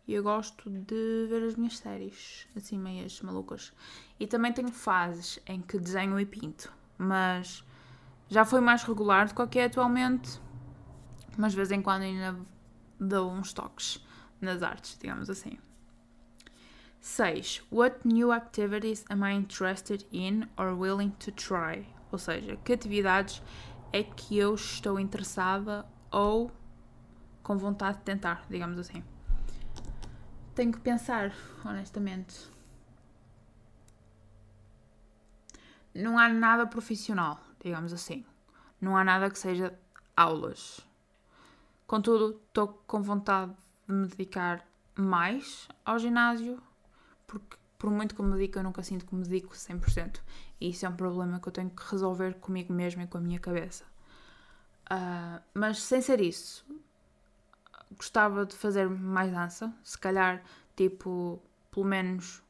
E 0.08 0.14
eu 0.14 0.24
gosto 0.24 0.70
de 0.70 1.28
ver 1.28 1.44
as 1.44 1.56
minhas 1.58 1.80
séries, 1.80 2.48
assim 2.56 2.78
meias 2.78 3.22
malucas. 3.22 3.74
E 4.18 4.26
também 4.26 4.54
tenho 4.54 4.72
fases 4.72 5.38
em 5.46 5.62
que 5.62 5.78
desenho 5.78 6.18
e 6.18 6.26
pinto, 6.26 6.72
mas 6.98 7.66
já 8.30 8.46
foi 8.46 8.62
mais 8.62 8.84
regular 8.84 9.28
do 9.28 9.48
que 9.48 9.60
é 9.60 9.66
atualmente. 9.66 10.40
Mas 11.38 11.52
de 11.52 11.58
vez 11.58 11.72
em 11.72 11.82
quando 11.82 12.04
ainda 12.04 12.40
dou 12.98 13.32
uns 13.34 13.52
toques 13.52 14.02
nas 14.40 14.64
artes, 14.64 14.98
digamos 14.98 15.30
assim. 15.30 15.60
6. 17.02 17.64
What 17.72 18.06
new 18.06 18.32
activities 18.32 19.04
am 19.10 19.24
I 19.24 19.34
interested 19.34 20.06
in 20.12 20.48
or 20.56 20.76
willing 20.76 21.12
to 21.20 21.32
try? 21.32 21.88
Ou 22.12 22.20
seja, 22.20 22.58
que 22.58 22.74
atividades 22.74 23.42
é 23.92 24.04
que 24.04 24.38
eu 24.38 24.54
estou 24.54 25.00
interessada 25.00 25.84
ou 26.12 26.52
com 27.42 27.58
vontade 27.58 27.98
de 27.98 28.04
tentar, 28.04 28.46
digamos 28.48 28.78
assim. 28.78 29.04
Tenho 30.54 30.72
que 30.72 30.80
pensar, 30.80 31.34
honestamente. 31.66 32.48
Não 35.96 36.20
há 36.20 36.30
nada 36.30 36.68
profissional, 36.68 37.40
digamos 37.64 37.92
assim. 37.94 38.24
Não 38.80 38.96
há 38.96 39.04
nada 39.04 39.30
que 39.30 39.40
seja 39.40 39.78
aulas. 40.16 40.86
Contudo, 41.88 42.40
estou 42.48 42.68
com 42.86 43.02
vontade 43.02 43.54
de 43.88 43.94
me 43.94 44.08
dedicar 44.08 44.64
mais 44.96 45.68
ao 45.84 45.98
ginásio 45.98 46.62
porque 47.32 47.56
por 47.78 47.90
muito 47.90 48.14
que 48.14 48.22
me 48.22 48.34
dedique, 48.34 48.58
eu 48.58 48.64
nunca 48.64 48.84
sinto 48.84 49.06
que 49.06 49.16
me 49.16 49.24
dedico 49.24 49.56
100%. 49.56 50.20
E 50.60 50.70
isso 50.70 50.86
é 50.86 50.90
um 50.90 50.96
problema 50.96 51.40
que 51.40 51.48
eu 51.48 51.52
tenho 51.54 51.70
que 51.70 51.82
resolver 51.90 52.36
comigo 52.36 52.74
mesma 52.74 53.04
e 53.04 53.08
com 53.08 53.18
a 53.18 53.22
minha 53.22 53.40
cabeça. 53.40 53.86
Uh, 54.86 55.42
mas 55.54 55.82
sem 55.82 56.02
ser 56.02 56.20
isso, 56.20 56.66
gostava 57.96 58.46
de 58.46 58.56
fazer 58.56 58.90
mais 58.90 59.32
dança. 59.32 59.74
Se 59.84 59.98
calhar, 59.98 60.44
tipo, 60.76 61.42
pelo 61.72 61.86
menos 61.86 62.44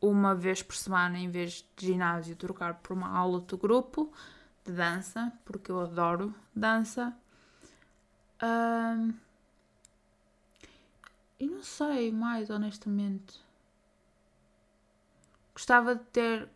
uma 0.00 0.34
vez 0.34 0.62
por 0.62 0.76
semana, 0.76 1.18
em 1.18 1.28
vez 1.28 1.64
de 1.76 1.86
ginásio, 1.86 2.36
trocar 2.36 2.74
por 2.74 2.94
uma 2.94 3.08
aula 3.08 3.40
de 3.40 3.56
grupo 3.56 4.12
de 4.64 4.72
dança, 4.72 5.32
porque 5.44 5.70
eu 5.70 5.80
adoro 5.80 6.34
dança. 6.54 7.14
Uh, 8.40 9.12
e 11.38 11.46
não 11.46 11.62
sei 11.62 12.12
mais, 12.12 12.48
honestamente. 12.48 13.49
Gostava 15.54 15.94
de 15.94 16.04
ter 16.04 16.48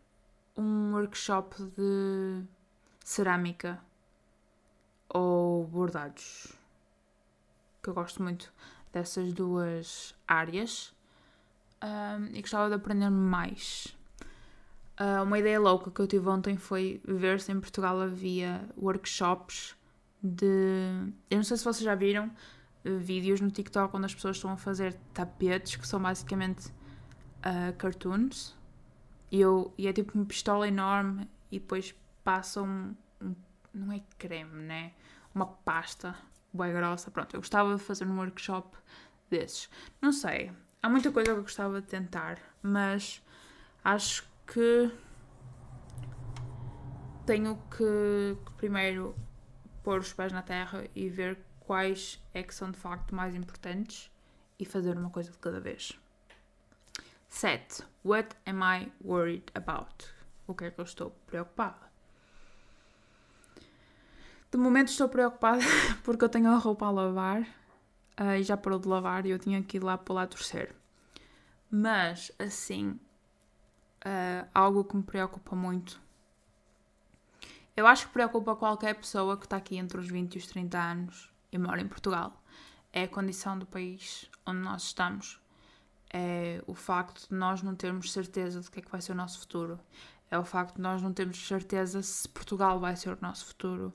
um 0.57 0.93
workshop 0.93 1.57
de 1.77 2.43
cerâmica 3.05 3.81
ou 5.09 5.65
bordados, 5.67 6.53
que 7.83 7.91
eu 7.91 7.95
gosto 7.95 8.23
muito 8.23 8.53
dessas 8.93 9.33
duas 9.33 10.15
áreas 10.27 10.95
um, 11.83 12.27
e 12.33 12.41
gostava 12.41 12.69
de 12.69 12.75
aprender 12.75 13.11
mais. 13.11 13.97
Uh, 14.99 15.23
uma 15.25 15.39
ideia 15.39 15.59
louca 15.59 15.91
que 15.91 16.01
eu 16.01 16.07
tive 16.07 16.29
ontem 16.29 16.57
foi 16.57 17.01
ver 17.05 17.41
se 17.41 17.51
em 17.51 17.61
Portugal 17.61 18.01
havia 18.01 18.69
workshops 18.77 19.75
de. 20.23 21.13
Eu 21.29 21.39
não 21.39 21.45
sei 21.45 21.57
se 21.57 21.65
vocês 21.65 21.85
já 21.85 21.95
viram 21.95 22.31
vídeos 22.85 23.41
no 23.41 23.51
TikTok 23.51 23.97
onde 23.97 24.07
as 24.07 24.15
pessoas 24.15 24.37
estão 24.37 24.51
a 24.51 24.57
fazer 24.57 24.95
tapetes 25.13 25.77
que 25.77 25.87
são 25.87 26.01
basicamente 26.01 26.69
uh, 26.69 27.75
cartoons 27.77 28.55
e, 29.35 29.41
eu, 29.41 29.75
e 29.76 29.88
é 29.88 29.93
tipo 29.93 30.14
uma 30.14 30.25
pistola 30.25 30.69
enorme 30.69 31.29
e 31.50 31.59
depois 31.59 31.93
passam 32.23 32.64
um, 33.21 33.26
um, 33.26 33.35
não 33.75 33.93
é 33.93 34.00
creme, 34.17 34.62
né? 34.62 34.93
Uma 35.35 35.45
pasta 35.47 36.14
bem 36.53 36.73
grossa. 36.73 37.11
Pronto, 37.11 37.35
eu 37.35 37.41
gostava 37.41 37.75
de 37.75 37.83
fazer 37.83 38.07
um 38.07 38.17
workshop 38.17 38.79
desses. 39.29 39.69
Não 40.00 40.12
sei, 40.12 40.53
há 40.81 40.88
muita 40.88 41.11
coisa 41.11 41.33
que 41.33 41.38
eu 41.38 41.43
gostava 41.43 41.81
de 41.81 41.88
tentar, 41.88 42.38
mas 42.62 43.21
acho 43.83 44.25
que 44.47 44.88
tenho 47.26 47.61
que 47.76 48.38
primeiro 48.57 49.17
pôr 49.83 49.99
os 49.99 50.12
pés 50.12 50.33
na 50.33 50.43
terra 50.43 50.87
e 50.95 51.09
ver 51.09 51.38
quais 51.59 52.23
é 52.33 52.41
que 52.41 52.55
são 52.55 52.71
de 52.71 52.79
facto 52.79 53.12
mais 53.12 53.35
importantes 53.35 54.12
e 54.61 54.64
fazer 54.64 54.97
uma 54.97 55.11
coisa 55.11 55.33
de 55.33 55.38
cada 55.38 55.59
vez. 55.59 55.99
7. 57.35 57.83
What 58.05 58.37
am 58.47 58.62
I 58.62 58.93
worried 59.03 59.50
about? 59.57 60.07
O 60.47 60.55
que 60.55 60.67
é 60.67 60.71
que 60.71 60.81
eu 60.81 60.85
estou 60.85 61.11
preocupada? 61.26 61.91
De 64.53 64.57
momento 64.57 64.88
estou 64.88 65.09
preocupada 65.09 65.64
porque 66.05 66.25
eu 66.25 66.29
tenho 66.29 66.53
a 66.53 66.57
roupa 66.57 66.87
a 66.87 66.91
lavar 66.93 67.41
uh, 68.21 68.37
e 68.38 68.43
já 68.45 68.57
parou 68.57 68.79
de 68.79 68.87
lavar 68.87 69.26
e 69.26 69.31
eu 69.31 69.38
tinha 69.38 69.61
que 69.64 69.79
ir 69.79 69.83
lá 69.83 69.99
para 69.99 70.14
lá 70.14 70.26
torcer. 70.29 70.76
Mas, 71.69 72.31
assim, 72.38 72.91
uh, 74.07 74.49
algo 74.55 74.85
que 74.85 74.97
me 74.97 75.03
preocupa 75.03 75.57
muito. 75.57 76.00
Eu 77.76 77.85
acho 77.88 78.07
que 78.07 78.12
preocupa 78.12 78.55
qualquer 78.55 78.95
pessoa 78.95 79.37
que 79.37 79.45
está 79.45 79.57
aqui 79.57 79.76
entre 79.76 79.99
os 79.99 80.07
20 80.07 80.37
e 80.37 80.38
os 80.38 80.47
30 80.47 80.79
anos 80.79 81.33
e 81.50 81.59
mora 81.59 81.81
em 81.81 81.88
Portugal. 81.88 82.41
É 82.93 83.03
a 83.03 83.09
condição 83.09 83.59
do 83.59 83.67
país 83.67 84.31
onde 84.47 84.61
nós 84.61 84.85
estamos 84.85 85.43
é 86.13 86.63
o 86.67 86.75
facto 86.75 87.29
de 87.29 87.35
nós 87.35 87.63
não 87.63 87.75
termos 87.75 88.13
certeza 88.13 88.61
de 88.61 88.71
que 88.71 88.81
é 88.81 88.83
que 88.83 88.91
vai 88.91 89.01
ser 89.01 89.13
o 89.13 89.15
nosso 89.15 89.41
futuro. 89.41 89.81
É 90.31 90.39
o 90.39 90.45
facto 90.45 90.77
de 90.77 90.83
nós 90.83 91.03
não 91.03 91.13
termos 91.13 91.47
certeza 91.47 92.03
se 92.03 92.29
Portugal 92.29 92.79
vai 92.81 92.97
ser 92.97 93.11
o 93.11 93.19
nosso 93.21 93.47
futuro. 93.47 93.93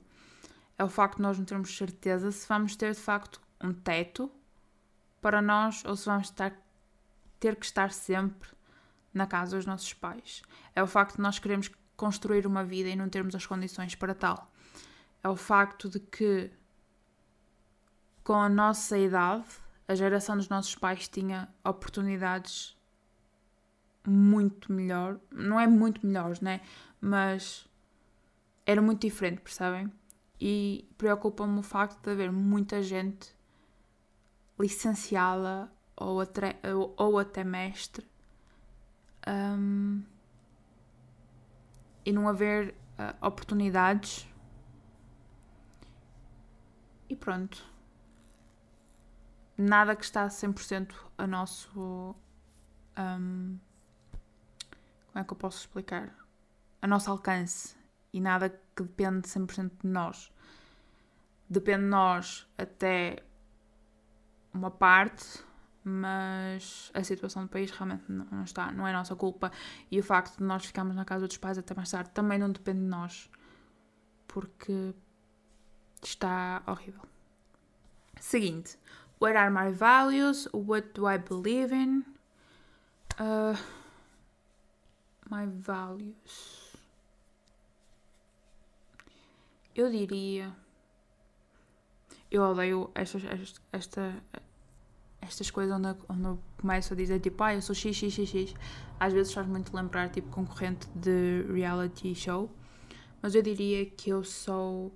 É 0.78 0.84
o 0.84 0.88
facto 0.88 1.16
de 1.16 1.22
nós 1.22 1.38
não 1.38 1.44
termos 1.44 1.76
certeza 1.76 2.30
se 2.32 2.46
vamos 2.48 2.76
ter 2.76 2.94
de 2.94 3.00
facto 3.00 3.40
um 3.62 3.72
teto 3.72 4.30
para 5.20 5.42
nós 5.42 5.84
ou 5.84 5.96
se 5.96 6.06
vamos 6.06 6.28
estar, 6.28 6.52
ter 7.38 7.56
que 7.56 7.66
estar 7.66 7.92
sempre 7.92 8.48
na 9.12 9.26
casa 9.26 9.56
dos 9.56 9.66
nossos 9.66 9.92
pais. 9.92 10.42
É 10.74 10.82
o 10.82 10.86
facto 10.86 11.16
de 11.16 11.22
nós 11.22 11.38
queremos 11.38 11.70
construir 11.96 12.46
uma 12.46 12.64
vida 12.64 12.88
e 12.88 12.96
não 12.96 13.08
termos 13.08 13.34
as 13.34 13.44
condições 13.44 13.94
para 13.94 14.14
tal. 14.14 14.50
É 15.22 15.28
o 15.28 15.36
facto 15.36 15.88
de 15.88 16.00
que 16.00 16.50
com 18.24 18.34
a 18.34 18.48
nossa 18.48 18.96
idade 18.96 19.44
a 19.90 19.94
geração 19.96 20.36
dos 20.36 20.48
nossos 20.48 20.76
pais 20.76 21.08
tinha 21.08 21.48
oportunidades 21.64 22.78
muito 24.06 24.72
melhor, 24.72 25.18
não 25.32 25.58
é 25.58 25.66
muito 25.66 26.06
melhores, 26.06 26.40
né? 26.40 26.60
Mas 27.00 27.68
era 28.64 28.80
muito 28.80 29.00
diferente, 29.00 29.40
percebem? 29.40 29.92
E 30.40 30.88
preocupa-me 30.96 31.58
o 31.58 31.62
facto 31.64 32.00
de 32.04 32.10
haver 32.12 32.30
muita 32.30 32.80
gente 32.80 33.34
licenciada 34.56 35.68
ou 35.96 36.20
até, 36.20 36.56
ou 36.96 37.18
até 37.18 37.42
mestre 37.42 38.06
um, 39.26 40.04
e 42.04 42.12
não 42.12 42.28
haver 42.28 42.76
uh, 42.96 43.26
oportunidades. 43.26 44.24
E 47.08 47.16
pronto 47.16 47.79
nada 49.60 49.94
que 49.96 50.04
está 50.04 50.26
100% 50.26 50.94
a 51.18 51.26
nosso. 51.26 52.14
Um, 52.98 53.58
como 55.06 55.22
é 55.22 55.24
que 55.24 55.32
eu 55.32 55.36
posso 55.36 55.58
explicar? 55.60 56.14
A 56.80 56.86
nosso 56.86 57.10
alcance 57.10 57.76
e 58.12 58.20
nada 58.20 58.48
que 58.74 58.82
depende 58.82 59.28
100% 59.28 59.70
de 59.82 59.88
nós. 59.88 60.32
Depende 61.48 61.84
de 61.84 61.90
nós 61.90 62.48
até 62.56 63.22
uma 64.52 64.70
parte, 64.70 65.44
mas 65.82 66.90
a 66.94 67.02
situação 67.02 67.42
do 67.42 67.48
país 67.48 67.70
realmente 67.70 68.04
não 68.08 68.44
está, 68.44 68.70
não 68.70 68.86
é 68.86 68.92
nossa 68.92 69.16
culpa. 69.16 69.50
E 69.90 69.98
o 69.98 70.02
facto 70.02 70.38
de 70.38 70.44
nós 70.44 70.64
ficarmos 70.64 70.94
na 70.94 71.04
casa 71.04 71.26
dos 71.26 71.36
pais 71.36 71.58
até 71.58 71.74
mais 71.74 71.90
tarde 71.90 72.10
também 72.10 72.38
não 72.38 72.50
depende 72.50 72.80
de 72.80 72.86
nós, 72.86 73.30
porque 74.28 74.94
está 76.02 76.62
horrível. 76.66 77.02
Seguinte, 78.20 78.78
What 79.20 79.36
are 79.36 79.50
my 79.50 79.70
values? 79.70 80.48
What 80.50 80.94
do 80.94 81.04
I 81.04 81.18
believe 81.18 81.72
in? 81.72 82.04
Uh, 83.18 83.54
my 85.28 85.44
values. 85.44 86.74
Eu 89.76 89.90
diria. 89.90 90.56
Eu 92.30 92.42
odeio 92.44 92.90
estas, 92.94 93.22
estas, 93.24 93.60
esta, 93.70 94.22
estas 95.20 95.50
coisas 95.50 95.76
onde, 95.76 95.94
onde 96.08 96.24
eu 96.24 96.38
começo 96.56 96.94
a 96.94 96.96
dizer 96.96 97.20
tipo, 97.20 97.44
ah, 97.44 97.54
eu 97.54 97.60
sou 97.60 97.74
x, 97.74 97.94
x, 97.94 98.14
x, 98.14 98.30
x. 98.30 98.54
Às 98.98 99.12
vezes 99.12 99.34
faz 99.34 99.46
muito 99.46 99.76
lembrar 99.76 100.08
tipo 100.08 100.30
concorrente 100.30 100.88
de 100.94 101.42
reality 101.52 102.14
show. 102.14 102.50
Mas 103.20 103.34
eu 103.34 103.42
diria 103.42 103.84
que 103.84 104.08
eu 104.08 104.24
sou. 104.24 104.90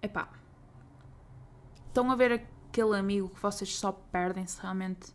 Epá 0.00 0.45
Estão 1.96 2.10
a 2.10 2.14
ver 2.14 2.30
aquele 2.30 2.94
amigo 2.94 3.30
que 3.30 3.40
vocês 3.40 3.74
só 3.74 3.90
perdem 3.90 4.46
se 4.46 4.60
realmente 4.60 5.14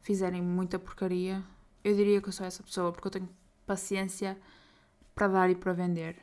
fizerem 0.00 0.40
muita 0.40 0.78
porcaria, 0.78 1.42
eu 1.82 1.92
diria 1.96 2.22
que 2.22 2.28
eu 2.28 2.32
sou 2.32 2.46
essa 2.46 2.62
pessoa, 2.62 2.92
porque 2.92 3.08
eu 3.08 3.10
tenho 3.10 3.28
paciência 3.66 4.38
para 5.12 5.26
dar 5.26 5.50
e 5.50 5.56
para 5.56 5.72
vender. 5.72 6.22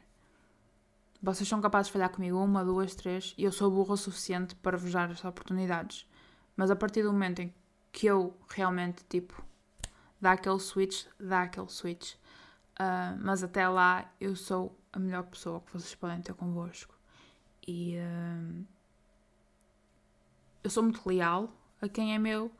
Vocês 1.21 1.45
são 1.45 1.59
capazes 1.59 1.87
de 1.87 1.91
falhar 1.91 2.09
comigo 2.09 2.37
uma, 2.37 2.63
duas, 2.63 2.95
três, 2.95 3.35
e 3.37 3.43
eu 3.43 3.51
sou 3.51 3.69
burra 3.69 3.95
o 3.95 3.97
suficiente 3.97 4.55
para 4.55 4.77
vos 4.77 4.93
dar 4.93 5.11
as 5.11 5.25
oportunidades. 5.25 6.09
Mas 6.55 6.71
a 6.71 6.75
partir 6.77 7.03
do 7.03 7.11
momento 7.11 7.41
em 7.41 7.53
que 7.91 8.07
eu 8.07 8.33
realmente, 8.47 9.03
tipo, 9.09 9.43
dá 10.21 10.31
aquele 10.31 10.59
switch, 10.59 11.05
dá 11.19 11.41
aquele 11.41 11.67
switch. 11.67 12.13
Uh, 12.79 13.19
mas 13.19 13.43
até 13.43 13.67
lá 13.67 14.09
eu 14.21 14.37
sou 14.37 14.79
a 14.93 14.99
melhor 14.99 15.23
pessoa 15.23 15.59
que 15.59 15.73
vocês 15.73 15.93
podem 15.95 16.21
ter 16.21 16.33
convosco. 16.33 16.95
E 17.67 17.97
uh, 17.97 18.65
eu 20.63 20.69
sou 20.69 20.83
muito 20.83 21.07
leal 21.07 21.51
a 21.81 21.87
quem 21.87 22.15
é 22.15 22.19
meu. 22.19 22.51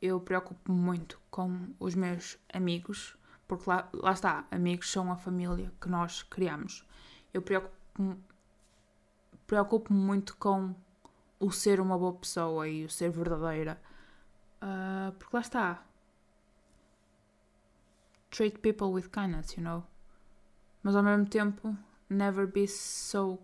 Eu 0.00 0.20
preocupo-me 0.20 0.78
muito 0.78 1.20
com 1.30 1.74
os 1.78 1.94
meus 1.94 2.38
amigos, 2.52 3.16
porque 3.46 3.68
lá, 3.68 3.88
lá 3.92 4.12
está, 4.12 4.46
amigos 4.50 4.90
são 4.90 5.12
a 5.12 5.16
família 5.16 5.72
que 5.80 5.88
nós 5.88 6.22
criamos. 6.22 6.86
Eu 7.34 7.42
preocupo-me 7.42 8.16
preocupo 9.50 9.92
muito 9.92 10.36
com 10.36 10.72
o 11.40 11.50
ser 11.50 11.80
uma 11.80 11.98
boa 11.98 12.12
pessoa 12.12 12.68
e 12.68 12.84
o 12.84 12.88
ser 12.88 13.10
verdadeira. 13.10 13.80
Uh, 14.62 15.10
porque 15.18 15.36
lá 15.36 15.40
está. 15.40 15.84
Treat 18.30 18.60
people 18.60 18.92
with 18.92 19.08
kindness, 19.08 19.56
you 19.56 19.64
know? 19.64 19.84
Mas 20.84 20.94
ao 20.94 21.02
mesmo 21.02 21.26
tempo, 21.26 21.76
never 22.08 22.46
be 22.46 22.68
so 22.68 23.40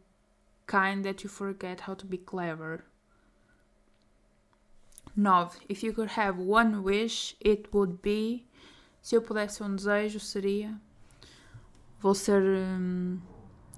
kind 0.68 1.02
that 1.02 1.24
you 1.24 1.28
forget 1.28 1.88
how 1.88 1.96
to 1.96 2.06
be 2.06 2.18
clever. 2.18 2.84
9. 5.16 5.60
If 5.68 5.82
you 5.82 5.94
could 5.94 6.10
have 6.10 6.38
one 6.38 6.82
wish, 6.82 7.34
it 7.40 7.68
would 7.72 8.02
be. 8.02 8.46
Se 9.00 9.16
eu 9.16 9.22
pudesse 9.22 9.62
um 9.62 9.74
desejo, 9.74 10.20
seria. 10.20 10.78
Vou 12.00 12.14
ser 12.14 12.42
um, 12.42 13.18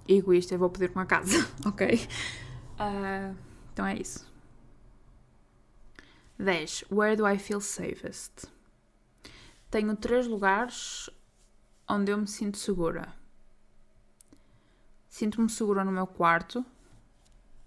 egoísta 0.08 0.54
e 0.54 0.58
vou 0.58 0.68
pedir 0.68 0.90
uma 0.90 1.06
casa, 1.06 1.36
ok? 1.64 2.08
Uh, 2.80 3.36
então 3.72 3.86
é 3.86 3.96
isso. 3.96 4.26
10. 6.38 6.84
Where 6.90 7.16
do 7.16 7.26
I 7.26 7.38
feel 7.38 7.60
safest? 7.60 8.46
Tenho 9.70 9.94
três 9.96 10.26
lugares 10.26 11.08
onde 11.88 12.10
eu 12.10 12.18
me 12.18 12.26
sinto 12.26 12.58
segura. 12.58 13.14
Sinto-me 15.08 15.48
segura 15.48 15.84
no 15.84 15.92
meu 15.92 16.06
quarto, 16.06 16.64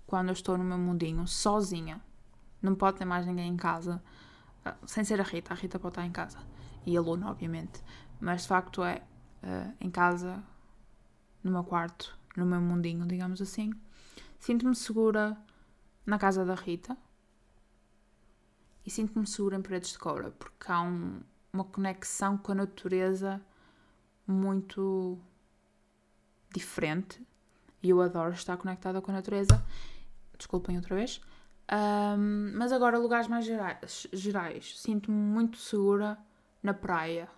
quando 0.05 0.29
eu 0.29 0.33
estou 0.33 0.57
no 0.57 0.63
meu 0.63 0.77
mundinho, 0.77 1.27
sozinha 1.27 2.01
não 2.61 2.75
pode 2.75 2.97
ter 2.97 3.05
mais 3.05 3.25
ninguém 3.25 3.49
em 3.49 3.57
casa, 3.57 4.01
ah, 4.63 4.75
sem 4.85 5.03
ser 5.03 5.19
a 5.19 5.23
Rita. 5.23 5.53
A 5.53 5.55
Rita 5.55 5.79
pode 5.79 5.93
estar 5.93 6.05
em 6.05 6.11
casa. 6.11 6.39
E 6.85 6.95
a 6.95 7.01
Luna, 7.01 7.29
obviamente. 7.29 7.83
Mas 8.19 8.43
de 8.43 8.47
facto 8.47 8.83
é 8.83 9.01
uh, 9.43 9.73
em 9.79 9.89
casa, 9.89 10.43
no 11.43 11.51
meu 11.51 11.63
quarto, 11.63 12.17
no 12.35 12.45
meu 12.45 12.61
mundinho, 12.61 13.05
digamos 13.05 13.41
assim. 13.41 13.73
Sinto-me 14.39 14.75
segura 14.75 15.37
na 16.05 16.19
casa 16.19 16.45
da 16.45 16.55
Rita. 16.55 16.97
E 18.85 18.89
sinto-me 18.89 19.27
segura 19.27 19.55
em 19.55 19.61
paredes 19.61 19.91
de 19.91 19.99
coura, 19.99 20.31
porque 20.31 20.71
há 20.71 20.81
um, 20.81 21.21
uma 21.53 21.63
conexão 21.63 22.37
com 22.37 22.51
a 22.51 22.55
natureza 22.55 23.41
muito 24.25 25.19
diferente. 26.53 27.25
E 27.83 27.89
eu 27.89 28.01
adoro 28.01 28.33
estar 28.33 28.57
conectada 28.57 29.01
com 29.01 29.11
a 29.11 29.15
natureza. 29.15 29.63
Desculpem 30.37 30.75
outra 30.75 30.95
vez. 30.95 31.21
Um, 31.71 32.51
mas 32.57 32.71
agora, 32.71 32.97
lugares 32.97 33.27
mais 33.27 33.46
gerais, 33.46 34.07
gerais. 34.11 34.77
sinto-me 34.77 35.15
muito 35.15 35.57
segura 35.57 36.17
na 36.61 36.74
praia. 36.74 37.29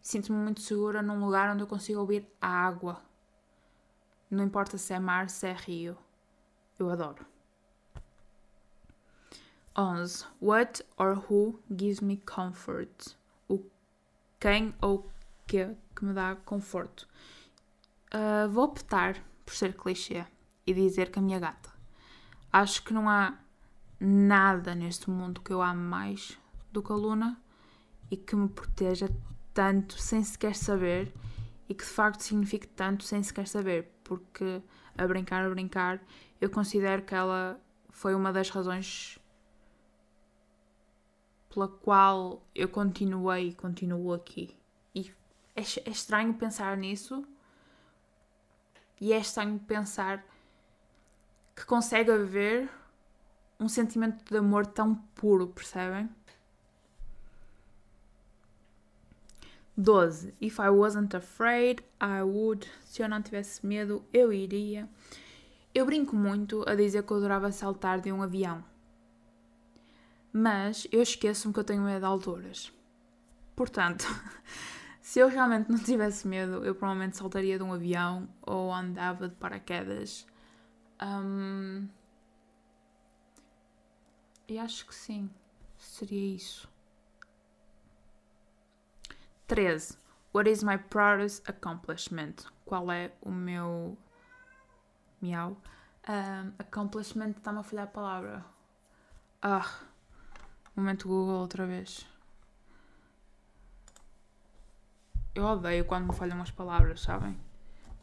Sinto-me 0.00 0.38
muito 0.38 0.60
segura 0.60 1.02
num 1.02 1.24
lugar 1.24 1.52
onde 1.52 1.62
eu 1.64 1.66
consigo 1.66 1.98
ouvir 1.98 2.28
a 2.40 2.48
água. 2.48 3.02
Não 4.30 4.44
importa 4.44 4.78
se 4.78 4.92
é 4.92 5.00
mar, 5.00 5.28
se 5.28 5.48
é 5.48 5.52
rio. 5.52 5.98
Eu 6.78 6.88
adoro. 6.90 7.26
11. 9.76 10.24
What 10.40 10.84
or 10.96 11.18
who 11.28 11.60
gives 11.68 12.00
me 12.00 12.16
comfort? 12.18 13.16
O 13.48 13.64
quem 14.38 14.74
ou 14.80 15.10
que 15.46 15.76
que 15.96 16.04
me 16.04 16.12
dá 16.12 16.36
conforto. 16.36 17.08
Uh, 18.14 18.48
vou 18.48 18.64
optar 18.64 19.16
por 19.44 19.54
ser 19.54 19.74
clichê 19.74 20.24
e 20.66 20.74
dizer 20.74 21.10
que 21.10 21.18
a 21.18 21.22
minha 21.22 21.40
gata. 21.40 21.75
Acho 22.58 22.82
que 22.84 22.94
não 22.94 23.06
há 23.06 23.36
nada 24.00 24.74
neste 24.74 25.10
mundo 25.10 25.42
que 25.42 25.52
eu 25.52 25.60
ame 25.60 25.82
mais 25.82 26.38
do 26.72 26.82
que 26.82 26.90
a 26.90 26.94
Luna 26.94 27.38
e 28.10 28.16
que 28.16 28.34
me 28.34 28.48
proteja 28.48 29.10
tanto 29.52 30.00
sem 30.00 30.24
sequer 30.24 30.56
saber 30.56 31.12
e 31.68 31.74
que 31.74 31.84
de 31.84 31.90
facto 31.90 32.22
signifique 32.22 32.66
tanto 32.66 33.04
sem 33.04 33.22
sequer 33.22 33.46
saber, 33.46 33.92
porque 34.02 34.62
a 34.96 35.06
brincar, 35.06 35.44
a 35.44 35.50
brincar, 35.50 36.02
eu 36.40 36.48
considero 36.48 37.02
que 37.02 37.14
ela 37.14 37.60
foi 37.90 38.14
uma 38.14 38.32
das 38.32 38.48
razões 38.48 39.18
pela 41.52 41.68
qual 41.68 42.42
eu 42.54 42.70
continuei 42.70 43.48
e 43.48 43.54
continuo 43.54 44.14
aqui. 44.14 44.56
E 44.94 45.12
é, 45.54 45.60
é 45.60 45.90
estranho 45.90 46.32
pensar 46.32 46.74
nisso 46.78 47.22
e 48.98 49.12
é 49.12 49.18
estranho 49.18 49.58
pensar 49.58 50.24
que 51.56 51.64
consegue 51.64 52.10
haver 52.10 52.68
um 53.58 53.68
sentimento 53.68 54.22
de 54.30 54.36
amor 54.36 54.66
tão 54.66 54.94
puro, 55.14 55.48
percebem? 55.48 56.08
12. 59.76 60.34
If 60.40 60.58
I 60.58 60.68
wasn't 60.68 61.16
afraid, 61.16 61.82
I 62.00 62.22
would. 62.22 62.66
Se 62.84 63.02
eu 63.02 63.08
não 63.08 63.22
tivesse 63.22 63.66
medo, 63.66 64.04
eu 64.12 64.32
iria. 64.32 64.88
Eu 65.74 65.84
brinco 65.84 66.14
muito 66.14 66.62
a 66.68 66.74
dizer 66.74 67.02
que 67.02 67.12
eu 67.12 67.16
adorava 67.16 67.50
saltar 67.50 68.00
de 68.00 68.12
um 68.12 68.22
avião. 68.22 68.62
Mas 70.32 70.86
eu 70.92 71.02
esqueço-me 71.02 71.52
que 71.52 71.60
eu 71.60 71.64
tenho 71.64 71.82
medo 71.82 72.00
de 72.00 72.06
alturas. 72.06 72.72
Portanto, 73.54 74.04
se 75.00 75.18
eu 75.20 75.28
realmente 75.28 75.70
não 75.70 75.78
tivesse 75.78 76.28
medo, 76.28 76.64
eu 76.64 76.74
provavelmente 76.74 77.16
saltaria 77.16 77.58
de 77.58 77.64
um 77.64 77.72
avião 77.72 78.28
ou 78.42 78.72
andava 78.72 79.28
de 79.28 79.34
paraquedas 79.34 80.26
um, 81.02 81.88
acho 84.62 84.86
que 84.86 84.94
sim, 84.94 85.30
seria 85.78 86.34
isso. 86.34 86.68
13. 89.46 89.96
What 90.32 90.50
is 90.50 90.62
my 90.62 90.76
proudest 90.76 91.48
accomplishment? 91.48 92.34
Qual 92.64 92.90
é 92.90 93.12
o 93.22 93.30
meu. 93.30 93.96
Miau. 95.22 95.56
Um, 96.08 96.52
accomplishment, 96.58 97.30
está-me 97.30 97.58
a 97.58 97.62
falhar 97.62 97.84
a 97.84 97.90
palavra. 97.90 98.44
Ah, 99.40 99.80
momento 100.76 101.08
Google 101.08 101.40
outra 101.40 101.66
vez. 101.66 102.06
Eu 105.34 105.44
odeio 105.44 105.84
quando 105.84 106.08
me 106.08 106.14
falham 106.14 106.40
as 106.40 106.50
palavras, 106.50 107.00
sabem? 107.00 107.36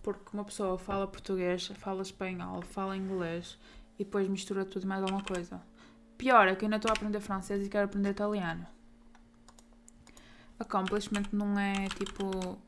Porque 0.04 0.30
uma 0.34 0.44
pessoa 0.44 0.78
fala 0.78 1.08
português, 1.08 1.68
fala 1.78 2.02
espanhol, 2.02 2.62
fala 2.62 2.98
inglês 2.98 3.58
e 3.98 4.04
depois 4.04 4.28
mistura 4.28 4.66
tudo 4.66 4.86
mais 4.86 5.02
alguma 5.02 5.24
coisa. 5.24 5.62
Pior 6.18 6.48
é 6.48 6.56
que 6.56 6.66
ainda 6.66 6.76
estou 6.76 6.90
a 6.90 6.94
aprender 6.94 7.22
francês 7.22 7.66
e 7.66 7.70
quero 7.70 7.86
aprender 7.86 8.10
italiano. 8.10 8.68
Accomplishment 10.60 11.24
não 11.32 11.58
é 11.58 11.88
tipo. 11.90 12.60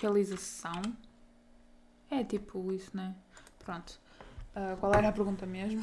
Realização. 0.00 0.82
É 2.10 2.24
tipo 2.24 2.72
isso, 2.72 2.96
né? 2.96 3.14
Pronto. 3.58 3.98
Uh, 4.54 4.76
qual 4.78 4.94
era 4.94 5.08
a 5.08 5.12
pergunta 5.12 5.44
mesmo? 5.44 5.82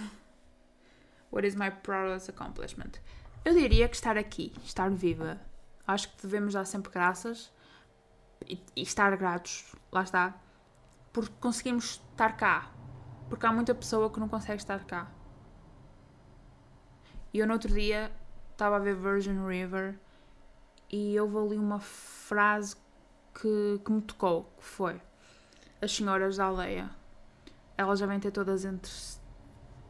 What 1.32 1.48
is 1.48 1.56
my 1.56 1.72
proudest 1.72 2.30
accomplishment? 2.30 3.00
Eu 3.46 3.54
diria 3.54 3.90
que 3.90 3.96
estar 3.96 4.18
aqui, 4.18 4.54
estar 4.64 4.90
viva, 4.90 5.40
acho 5.86 6.10
que 6.10 6.22
devemos 6.22 6.54
dar 6.54 6.66
sempre 6.66 6.90
graças 6.92 7.52
e, 8.48 8.58
e 8.74 8.82
estar 8.82 9.16
gratos, 9.18 9.76
lá 9.92 10.04
está, 10.04 10.34
porque 11.12 11.34
conseguimos 11.42 12.02
estar 12.12 12.38
cá. 12.38 12.72
Porque 13.30 13.46
há 13.46 13.52
muita 13.52 13.76
pessoa 13.76 14.10
que 14.10 14.20
não 14.20 14.30
consegue 14.30 14.62
estar 14.62 14.84
cá. 14.86 15.12
E 17.34 17.40
eu 17.40 17.48
no 17.48 17.54
outro 17.54 17.74
dia 17.74 18.12
estava 18.52 18.78
a 18.78 18.80
ver 18.80 18.96
Virgin 18.96 19.46
River 19.46 20.00
e 20.90 21.16
eu 21.16 21.26
ali 21.38 21.58
uma 21.58 21.80
frase 21.80 22.76
que, 23.34 23.82
que 23.84 23.92
me 23.92 24.02
tocou, 24.02 24.44
que 24.58 24.64
foi 24.64 25.02
as 25.82 25.94
senhoras 25.94 26.38
da 26.38 26.46
aldeia. 26.46 26.90
Elas 27.78 28.00
já 28.00 28.06
vêm 28.06 28.20
ter 28.20 28.32
todas 28.32 28.64
entre 28.64 28.92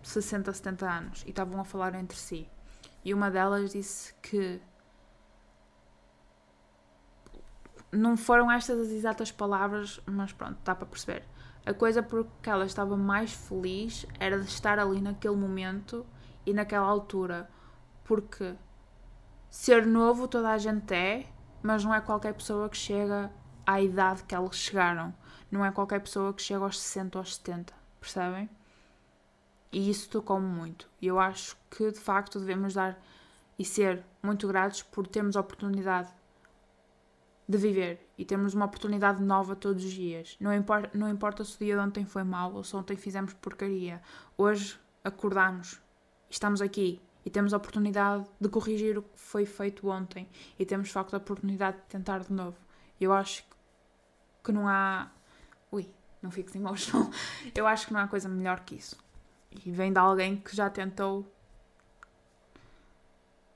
60 0.01 0.49
e 0.49 0.53
70 0.53 0.89
anos 0.89 1.23
e 1.25 1.29
estavam 1.29 1.59
a 1.59 1.65
falar 1.65 1.93
entre 1.95 2.17
si. 2.17 2.49
E 3.03 3.13
uma 3.13 3.29
delas 3.29 3.71
disse 3.71 4.13
que 4.21 4.61
não 7.91 8.17
foram 8.17 8.51
estas 8.51 8.79
as 8.79 8.89
exatas 8.89 9.31
palavras, 9.31 9.99
mas 10.05 10.31
pronto, 10.31 10.57
dá 10.63 10.73
para 10.73 10.87
perceber. 10.87 11.23
A 11.65 11.73
coisa 11.73 12.01
por 12.01 12.27
que 12.41 12.49
ela 12.49 12.65
estava 12.65 12.97
mais 12.97 13.31
feliz 13.31 14.05
era 14.19 14.39
de 14.39 14.47
estar 14.47 14.79
ali 14.79 14.99
naquele 14.99 15.35
momento 15.35 16.05
e 16.45 16.53
naquela 16.53 16.87
altura. 16.87 17.49
Porque 18.03 18.55
ser 19.49 19.85
novo 19.85 20.27
toda 20.27 20.49
a 20.49 20.57
gente 20.57 20.93
é, 20.93 21.27
mas 21.61 21.85
não 21.85 21.93
é 21.93 22.01
qualquer 22.01 22.33
pessoa 22.33 22.67
que 22.67 22.75
chega 22.75 23.31
à 23.65 23.81
idade 23.81 24.23
que 24.23 24.35
elas 24.35 24.55
chegaram. 24.57 25.13
Não 25.49 25.63
é 25.63 25.71
qualquer 25.71 26.01
pessoa 26.01 26.33
que 26.33 26.41
chega 26.41 26.63
aos 26.63 26.79
60 26.81 27.17
ou 27.17 27.21
aos 27.21 27.35
70, 27.35 27.73
percebem? 28.01 28.49
E 29.73 29.89
isso 29.89 30.07
tocou-me 30.07 30.45
muito. 30.45 30.87
E 31.01 31.07
eu 31.07 31.19
acho 31.19 31.57
que 31.69 31.91
de 31.91 31.99
facto 31.99 32.39
devemos 32.39 32.75
dar 32.75 33.01
e 33.57 33.65
ser 33.65 34.03
muito 34.21 34.47
gratos 34.47 34.83
por 34.83 35.07
termos 35.07 35.35
a 35.35 35.41
oportunidade 35.41 36.09
de 37.47 37.57
viver 37.57 38.07
e 38.17 38.23
termos 38.23 38.53
uma 38.53 38.65
oportunidade 38.65 39.21
nova 39.21 39.55
todos 39.55 39.83
os 39.83 39.91
dias. 39.91 40.37
Não 40.39 40.53
importa, 40.53 40.95
não 40.95 41.09
importa 41.09 41.43
se 41.43 41.55
o 41.55 41.59
dia 41.59 41.75
de 41.75 41.81
ontem 41.81 42.05
foi 42.05 42.23
mau 42.23 42.53
ou 42.53 42.63
se 42.63 42.75
ontem 42.75 42.95
fizemos 42.95 43.33
porcaria. 43.33 43.99
Hoje 44.37 44.79
acordamos, 45.03 45.81
estamos 46.29 46.61
aqui 46.61 47.01
e 47.25 47.31
temos 47.31 47.51
a 47.51 47.57
oportunidade 47.57 48.25
de 48.39 48.49
corrigir 48.49 48.99
o 48.99 49.01
que 49.01 49.19
foi 49.19 49.45
feito 49.45 49.89
ontem 49.89 50.29
e 50.57 50.65
temos 50.65 50.87
de 50.87 50.93
facto 50.93 51.15
a 51.15 51.17
oportunidade 51.17 51.77
de 51.77 51.83
tentar 51.83 52.19
de 52.19 52.31
novo. 52.31 52.57
Eu 53.01 53.11
acho 53.11 53.43
que 54.43 54.51
não 54.51 54.67
há. 54.67 55.09
Ui, 55.71 55.89
não 56.21 56.29
fico 56.29 56.51
sem 56.51 56.61
emotional. 56.61 57.09
Eu 57.55 57.65
acho 57.65 57.87
que 57.87 57.93
não 57.93 57.99
há 57.99 58.07
coisa 58.07 58.29
melhor 58.29 58.59
que 58.61 58.75
isso. 58.75 59.03
E 59.65 59.71
vem 59.71 59.91
de 59.91 59.99
alguém 59.99 60.37
que 60.37 60.55
já 60.55 60.69
tentou 60.69 61.31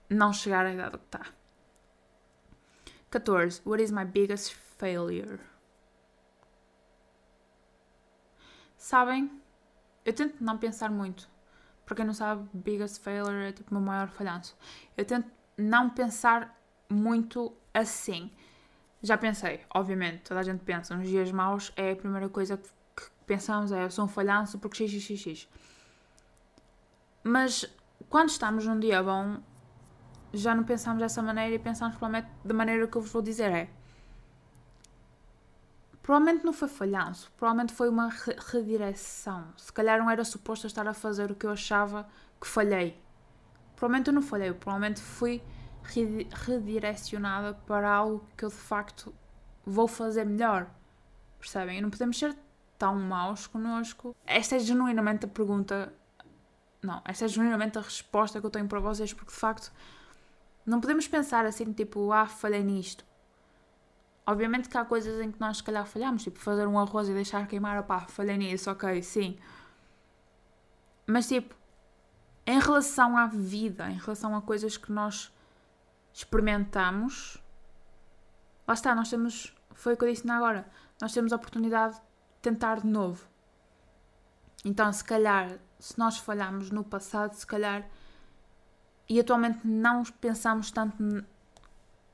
não 0.10 0.32
chegar 0.32 0.66
à 0.66 0.74
idade 0.74 0.98
que 0.98 1.06
está. 1.06 1.26
14. 3.10 3.62
What 3.66 3.84
is 3.84 3.92
my 3.92 4.06
biggest 4.06 4.54
failure? 4.54 5.40
Sabem? 8.78 9.32
Eu 10.06 10.14
tento 10.14 10.42
não 10.42 10.58
pensar 10.58 10.90
muito. 10.90 11.30
Para 11.86 11.96
quem 11.96 12.06
não 12.06 12.14
sabe, 12.14 12.48
biggest 12.54 13.02
failure 13.02 13.48
é 13.48 13.52
tipo 13.52 13.72
o 13.72 13.74
meu 13.74 13.84
maior 13.84 14.10
falhanço. 14.10 14.58
Eu 14.96 15.06
tento 15.06 15.30
não 15.58 15.90
pensar 15.90 16.58
muito 16.90 17.56
assim. 17.74 18.32
Já 19.02 19.18
pensei, 19.18 19.62
obviamente, 19.74 20.24
toda 20.24 20.40
a 20.40 20.44
gente 20.44 20.64
pensa, 20.64 20.96
nos 20.96 21.08
dias 21.08 21.32
maus 21.32 21.72
é 21.76 21.92
a 21.92 21.96
primeira 21.96 22.30
coisa 22.30 22.58
que, 22.58 23.04
pensamos, 23.26 23.72
é 23.72 23.84
eu 23.84 23.92
sou 23.92 24.06
um 24.06 24.08
falhanço 24.08 24.58
porque 24.60 24.88
xxxx. 24.88 25.48
Mas 27.28 27.66
quando 28.10 28.30
estamos 28.30 28.66
num 28.66 28.80
dia 28.80 29.04
bom, 29.04 29.38
já 30.34 30.56
não 30.56 30.64
pensamos 30.64 31.00
dessa 31.00 31.22
maneira 31.22 31.56
e 31.56 31.60
pensamos 31.60 31.98
provavelmente 31.98 32.32
da 32.44 32.54
maneira 32.54 32.88
que 32.88 32.96
eu 32.96 33.02
vos 33.02 33.12
vou 33.12 33.22
dizer 33.22 33.52
é. 33.52 33.70
Provavelmente 36.02 36.46
não 36.46 36.54
foi 36.54 36.70
falhanço, 36.70 37.30
provavelmente 37.36 37.74
foi 37.74 37.90
uma 37.90 38.08
re 38.08 38.34
redireção. 38.52 39.46
Se 39.58 39.74
calhar 39.74 40.00
não 40.00 40.10
era 40.10 40.24
suposto 40.24 40.66
estar 40.66 40.88
a 40.88 40.94
fazer 40.94 41.30
o 41.30 41.36
que 41.36 41.46
eu 41.46 41.52
achava 41.52 42.08
que 42.40 42.48
falhei. 42.48 42.98
Provavelmente 43.76 44.08
eu 44.08 44.14
não 44.14 44.22
falhei, 44.22 44.54
provavelmente 44.54 45.02
fui 45.02 45.44
redirecionada 46.46 47.56
para 47.66 47.90
algo 47.90 48.26
que 48.38 48.46
eu 48.46 48.50
de 48.50 48.56
facto 48.56 49.14
vou 49.66 49.88
fazer 49.88 50.26
melhor. 50.26 50.68
Percebem? 51.40 51.78
E 51.78 51.82
não 51.82 51.90
podemos 51.90 52.18
ser 52.18 52.36
tão 52.78 52.96
maus 52.96 53.48
connosco. 53.48 54.16
Esta 54.26 54.56
é 54.56 54.60
genuinamente 54.60 55.26
a 55.26 55.28
pergunta. 55.28 55.94
Não, 56.82 57.02
esta 57.06 57.26
é 57.26 57.28
genuinamente 57.28 57.78
a 57.78 57.82
resposta 57.82 58.40
que 58.40 58.46
eu 58.46 58.52
tenho 58.52 58.68
para 58.68 58.80
vocês, 58.80 59.14
porque 59.14 59.32
de 59.32 59.38
facto 59.38 59.72
não 60.66 60.82
podemos 60.82 61.08
pensar 61.08 61.46
assim, 61.46 61.72
tipo, 61.72 62.12
ah, 62.12 62.28
falhei 62.28 62.64
nisto. 62.64 63.06
Obviamente 64.26 64.68
que 64.68 64.78
há 64.78 64.84
coisas 64.84 65.22
em 65.22 65.32
que 65.32 65.40
nós, 65.40 65.58
se 65.58 65.64
calhar, 65.64 65.86
falhamos, 65.86 66.24
tipo, 66.24 66.38
fazer 66.40 66.68
um 66.68 66.78
arroz 66.78 67.08
e 67.08 67.14
deixar 67.14 67.48
queimar, 67.48 67.80
opá, 67.80 68.02
falhei 68.02 68.38
nisso, 68.38 68.70
ok, 68.70 69.02
sim. 69.02 69.38
Mas, 71.06 71.30
tipo, 71.30 71.56
em 72.46 72.60
relação 72.60 73.16
à 73.16 73.28
vida, 73.28 73.90
em 73.90 73.98
relação 73.98 74.36
a 74.36 74.42
coisas 74.42 74.76
que 74.76 74.92
nós 74.92 75.34
experimentamos, 76.14 77.42
lá 78.68 78.74
está, 78.74 78.94
nós 78.94 79.10
temos, 79.10 79.56
foi 79.74 79.94
o 79.94 79.98
que 79.98 80.04
eu 80.04 80.12
disse 80.12 80.30
agora, 80.30 80.68
nós 81.00 81.14
temos 81.14 81.32
a 81.32 81.38
oportunidade 81.38 81.96
de 81.96 82.02
tentar 82.42 82.82
de 82.82 82.88
novo. 82.88 83.26
Então, 84.66 84.92
se 84.92 85.04
calhar, 85.04 85.58
se 85.80 85.98
nós 85.98 86.18
falhamos 86.18 86.72
no 86.72 86.84
passado, 86.84 87.34
se 87.34 87.46
calhar 87.46 87.88
e 89.10 89.20
atualmente 89.20 89.66
não 89.66 90.04
pensamos 90.04 90.72
tanto 90.72 90.98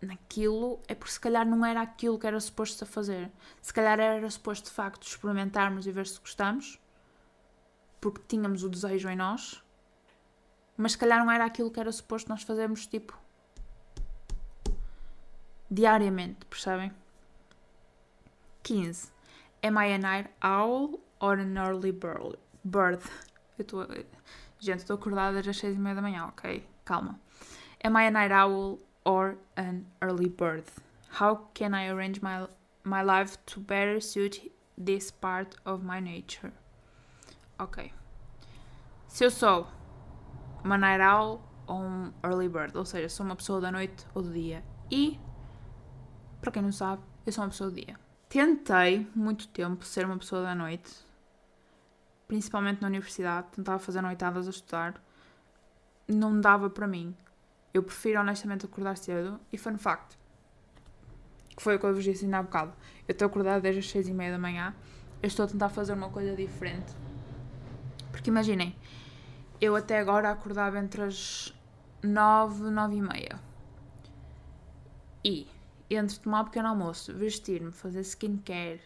naquilo, 0.02 0.80
é 0.88 0.93
porque 0.93 1.13
se 1.13 1.19
calhar 1.19 1.45
não 1.45 1.65
era 1.65 1.82
aquilo 1.82 2.19
que 2.19 2.28
era 2.28 2.39
suposto 2.39 2.84
a 2.84 2.88
fazer. 2.88 3.32
Se 3.62 3.73
calhar 3.73 3.99
era 3.99 4.30
suposto 4.30 4.69
de 4.69 4.76
facto 4.76 5.08
experimentarmos 5.08 5.88
e 5.88 5.91
ver 5.91 6.06
se 6.06 6.19
gostamos, 6.19 6.80
porque 7.99 8.21
tínhamos 8.28 8.63
o 8.63 8.69
desejo 8.69 9.10
em 9.10 9.15
nós, 9.15 9.63
mas 10.78 10.91
se 10.91 10.97
calhar 10.97 11.19
não 11.19 11.32
era 11.32 11.45
aquilo 11.45 11.71
que 11.71 11.80
era 11.80 11.91
suposto 11.91 12.30
nós 12.30 12.43
fazermos 12.43 12.86
tipo 12.86 13.17
diariamente, 15.69 16.45
percebem? 16.45 16.93
15. 18.62 19.12
Am 19.63 19.78
I 19.78 19.93
a 19.93 19.97
night 19.97 20.30
owl 20.43 20.99
or 21.19 21.39
an 21.39 21.58
early 21.58 21.91
bird? 21.91 23.04
Eu 23.58 23.66
gente, 24.60 24.80
estou 24.80 24.96
acordada 24.96 25.39
às 25.39 25.58
6 25.58 25.76
e 25.76 25.80
meia 25.80 25.96
da 25.96 26.02
manhã, 26.02 26.26
ok? 26.26 26.66
calma. 26.86 27.20
Am 27.84 27.96
I 27.96 28.04
a 28.04 28.12
night 28.12 28.32
owl 28.32 28.80
or 29.06 29.38
an 29.58 29.86
early 30.02 30.30
bird? 30.30 30.63
How 31.20 31.50
can 31.54 31.74
I 31.74 31.88
arrange 31.88 32.22
my, 32.22 32.48
my 32.84 33.02
life 33.02 33.38
to 33.48 33.60
better 33.60 34.00
suit 34.00 34.52
this 34.78 35.12
part 35.12 35.56
of 35.66 35.84
my 35.84 36.00
nature? 36.00 36.54
Ok. 37.60 37.92
Se 39.08 39.26
eu 39.26 39.32
sou 39.32 39.68
uma 40.63 40.78
night 40.78 41.02
owl 41.02 41.42
ou 41.68 41.78
um 41.78 42.13
early 42.24 42.50
bird, 42.50 42.76
ou 42.78 42.86
seja, 42.86 43.10
sou 43.10 43.26
uma 43.26 43.36
pessoa 43.36 43.62
da 43.62 43.72
noite 43.72 44.06
ou 44.13 44.22
do 44.22 44.32
dia. 44.32 44.63
E, 44.89 45.20
para 46.42 46.52
quem 46.52 46.62
não 46.62 46.72
sabe, 46.72 47.02
eu 47.26 47.32
sou 47.32 47.44
uma 47.44 47.50
pessoa 47.50 47.70
do 47.70 47.76
dia. 47.76 48.00
Tentei 48.28 49.08
muito 49.16 49.48
tempo 49.50 49.86
ser 49.86 50.06
uma 50.06 50.18
pessoa 50.18 50.42
da 50.42 50.56
noite, 50.56 50.92
principalmente 52.34 52.82
na 52.82 52.88
universidade, 52.88 53.50
tentava 53.52 53.78
fazer 53.78 54.02
noitadas 54.02 54.48
a 54.48 54.50
estudar 54.50 55.00
não 56.08 56.41
dava 56.41 56.67
para 56.67 56.88
mim. 56.88 57.15
Eu 57.72 57.84
prefiro 57.84 58.19
honestamente 58.19 58.65
acordar 58.65 58.98
cedo 58.98 59.39
e 59.52 59.58
fun 59.58 59.78
fact, 59.78 60.17
que 61.56 61.62
foi 61.62 61.76
o 61.76 61.80
que 61.80 61.86
eu 61.86 61.93
vos 61.93 62.04
disse 62.04 62.26
ainda 62.26 62.39
há 62.39 62.43
bocado. 62.43 62.74
Eu 63.08 63.12
estou 63.13 63.28
acordada 63.28 63.62
desde 63.62 63.82
as 63.82 63.89
6 63.89 64.08
e 64.08 64.13
meia 64.15 64.32
da 64.32 64.39
manhã, 64.39 64.74
eu 65.22 65.28
estou 65.28 65.46
a 65.46 65.48
tentar 65.48 65.69
fazer 65.69 65.93
uma 65.93 66.10
coisa 66.10 66.36
diferente. 66.36 66.91
Porque 68.12 68.32
imaginem, 68.32 68.76
eu 69.62 69.76
até 69.76 70.00
agora 70.00 70.32
acordava 70.32 70.80
entre 70.80 71.04
as 71.04 71.54
9 72.02 72.67
e 72.67 72.72
9 72.72 72.96
e 72.96 73.02
meia. 73.02 73.39
E 75.24 75.48
entre 75.88 76.17
tomar 76.17 76.41
um 76.41 76.46
pequeno 76.46 76.69
almoço, 76.69 77.13
vestir-me, 77.13 77.72
fazer 77.72 78.00
skincare, 78.02 78.82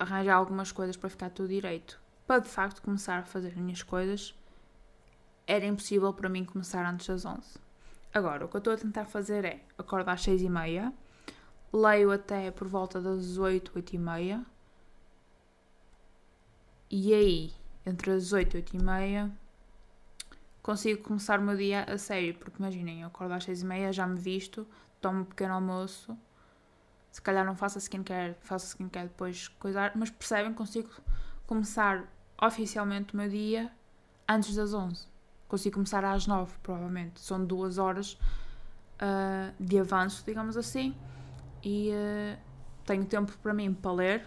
arranjar 0.00 0.34
algumas 0.34 0.72
coisas 0.72 0.96
para 0.96 1.08
ficar 1.08 1.30
tudo 1.30 1.48
direito, 1.48 2.02
para 2.26 2.40
de 2.40 2.48
facto 2.48 2.82
começar 2.82 3.18
a 3.18 3.24
fazer 3.24 3.48
as 3.48 3.54
minhas 3.54 3.82
coisas, 3.82 4.34
era 5.46 5.66
impossível 5.66 6.12
para 6.12 6.28
mim 6.28 6.44
começar 6.44 6.84
antes 6.88 7.06
das 7.06 7.24
11. 7.24 7.58
Agora, 8.12 8.44
o 8.44 8.48
que 8.48 8.56
eu 8.56 8.58
estou 8.58 8.72
a 8.72 8.76
tentar 8.76 9.04
fazer 9.06 9.44
é 9.44 9.60
acordar 9.76 10.12
às 10.12 10.22
6 10.22 10.42
e 10.42 10.48
meia, 10.48 10.92
leio 11.72 12.10
até 12.12 12.50
por 12.50 12.68
volta 12.68 13.00
das 13.00 13.36
8, 13.36 13.72
8 13.74 13.94
e 13.94 13.98
meia, 13.98 14.46
e 16.90 17.12
aí, 17.12 17.52
entre 17.84 18.12
as 18.12 18.32
8 18.32 18.54
e 18.54 18.56
8 18.58 18.76
e 18.76 18.82
meia, 18.82 19.32
consigo 20.62 21.02
começar 21.02 21.40
o 21.40 21.42
meu 21.42 21.56
dia 21.56 21.84
a 21.84 21.98
sério, 21.98 22.34
porque 22.34 22.56
imaginem, 22.58 23.02
eu 23.02 23.08
acordo 23.08 23.34
às 23.34 23.44
6 23.44 23.62
e 23.62 23.66
meia, 23.66 23.92
já 23.92 24.06
me 24.06 24.18
visto, 24.18 24.66
tomo 25.00 25.20
um 25.20 25.24
pequeno 25.24 25.54
almoço, 25.54 26.16
se 27.10 27.20
calhar 27.20 27.44
não 27.44 27.56
faço 27.56 27.78
a 27.78 27.80
skincare, 27.80 28.36
faço 28.40 28.66
a 28.66 28.68
skincare 28.68 29.08
depois 29.08 29.48
coisar, 29.48 29.92
mas 29.96 30.10
percebem, 30.10 30.54
consigo 30.54 30.88
começar 31.46 32.04
oficialmente 32.40 33.14
o 33.14 33.16
meu 33.16 33.28
dia 33.28 33.70
antes 34.28 34.54
das 34.54 34.74
11 34.74 35.14
consigo 35.54 35.74
começar 35.74 36.04
às 36.04 36.26
nove, 36.26 36.52
provavelmente. 36.62 37.20
São 37.20 37.44
duas 37.44 37.78
horas 37.78 38.14
uh, 38.14 39.54
de 39.58 39.78
avanço, 39.78 40.24
digamos 40.26 40.56
assim, 40.56 40.94
e 41.62 41.90
uh, 41.90 42.38
tenho 42.84 43.04
tempo 43.04 43.32
para 43.38 43.54
mim 43.54 43.72
para 43.72 43.92
ler 43.92 44.26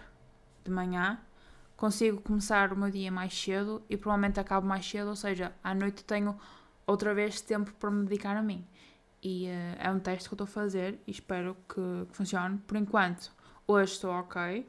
de 0.64 0.70
manhã. 0.70 1.18
Consigo 1.76 2.20
começar 2.22 2.72
o 2.72 2.76
meu 2.76 2.90
dia 2.90 3.12
mais 3.12 3.38
cedo 3.38 3.82
e 3.88 3.96
provavelmente 3.96 4.40
acabo 4.40 4.66
mais 4.66 4.88
cedo, 4.88 5.08
ou 5.08 5.16
seja, 5.16 5.52
à 5.62 5.74
noite 5.74 6.02
tenho 6.02 6.36
outra 6.86 7.14
vez 7.14 7.40
tempo 7.40 7.72
para 7.74 7.90
me 7.90 8.04
dedicar 8.04 8.36
a 8.36 8.42
mim. 8.42 8.66
E 9.22 9.48
uh, 9.48 9.76
é 9.78 9.90
um 9.90 9.98
teste 9.98 10.28
que 10.28 10.32
eu 10.32 10.36
estou 10.36 10.44
a 10.44 10.48
fazer 10.48 10.98
e 11.06 11.10
espero 11.10 11.56
que, 11.68 12.06
que 12.06 12.16
funcione. 12.16 12.58
Por 12.66 12.76
enquanto, 12.76 13.30
hoje 13.66 13.92
estou 13.92 14.12
ok, 14.12 14.66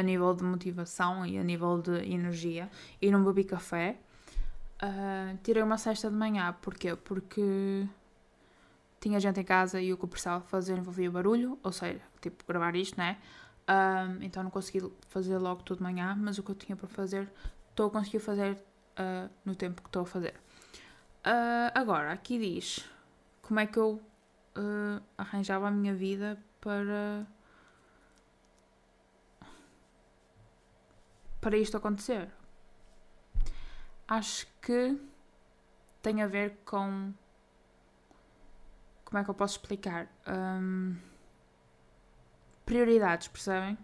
a 0.00 0.02
nível 0.02 0.34
de 0.34 0.42
motivação 0.42 1.24
e 1.24 1.38
a 1.38 1.44
nível 1.44 1.80
de 1.80 1.92
energia 2.10 2.68
e 3.00 3.10
não 3.10 3.24
bebi 3.24 3.44
café. 3.44 3.96
Uh, 4.82 5.36
tirei 5.42 5.62
uma 5.62 5.78
cesta 5.78 6.10
de 6.10 6.16
manhã, 6.16 6.54
porquê? 6.60 6.96
Porque 6.96 7.86
tinha 9.00 9.18
gente 9.20 9.40
em 9.40 9.44
casa 9.44 9.80
e 9.80 9.92
o 9.92 9.96
que 9.96 10.04
eu 10.04 10.08
precisava 10.08 10.42
fazer 10.44 10.76
envolvia 10.76 11.10
barulho, 11.10 11.58
ou 11.62 11.72
seja, 11.72 12.00
tipo, 12.20 12.44
gravar 12.46 12.74
isto, 12.76 12.98
né? 12.98 13.18
Um, 13.68 14.22
então 14.22 14.42
não 14.42 14.50
consegui 14.50 14.90
fazer 15.08 15.38
logo 15.38 15.62
tudo 15.62 15.78
de 15.78 15.84
manhã, 15.84 16.16
mas 16.18 16.38
o 16.38 16.42
que 16.42 16.50
eu 16.50 16.54
tinha 16.54 16.76
para 16.76 16.88
fazer, 16.88 17.30
estou 17.70 17.86
a 17.86 17.90
conseguir 17.90 18.18
fazer 18.18 18.52
uh, 18.98 19.30
no 19.44 19.54
tempo 19.54 19.80
que 19.80 19.88
estou 19.88 20.02
a 20.02 20.06
fazer. 20.06 20.34
Uh, 21.24 21.70
agora, 21.74 22.12
aqui 22.12 22.38
diz 22.38 22.84
como 23.42 23.60
é 23.60 23.66
que 23.66 23.78
eu 23.78 24.00
uh, 24.56 25.02
arranjava 25.16 25.68
a 25.68 25.70
minha 25.70 25.94
vida 25.94 26.38
para. 26.60 27.26
Para 31.40 31.56
isto 31.56 31.76
acontecer. 31.76 32.28
Acho 34.06 34.46
que 34.60 35.00
tem 36.02 36.22
a 36.22 36.26
ver 36.26 36.58
com. 36.64 37.12
Como 39.04 39.18
é 39.18 39.24
que 39.24 39.30
eu 39.30 39.34
posso 39.34 39.56
explicar? 39.56 40.08
Um, 40.26 40.96
prioridades, 42.64 43.28
percebem? 43.28 43.76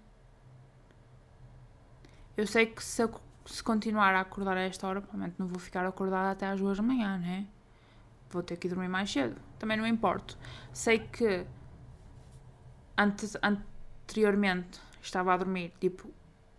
Eu 2.37 2.47
sei 2.47 2.67
que 2.67 2.85
se 2.85 3.03
eu 3.03 3.21
se 3.47 3.63
continuar 3.63 4.15
a 4.15 4.21
acordar 4.21 4.57
a 4.57 4.63
esta 4.63 4.87
hora, 4.87 5.01
provavelmente 5.01 5.39
não 5.39 5.47
vou 5.47 5.59
ficar 5.59 5.87
acordada 5.87 6.33
até 6.33 6.47
às 6.47 6.61
duas 6.61 6.77
da 6.77 6.83
manhã, 6.83 7.17
né? 7.19 7.47
Vou 8.31 8.43
ter 8.43 8.57
que 8.57 8.69
dormir 8.69 8.89
mais 8.89 9.11
cedo. 9.11 9.41
Também 9.59 9.77
não 9.77 9.87
importo. 9.87 10.37
Sei 10.73 10.99
que 10.99 11.47
antes, 12.97 13.37
anteriormente 13.43 14.81
estava 15.01 15.33
a 15.33 15.37
dormir 15.37 15.73
tipo 15.81 16.13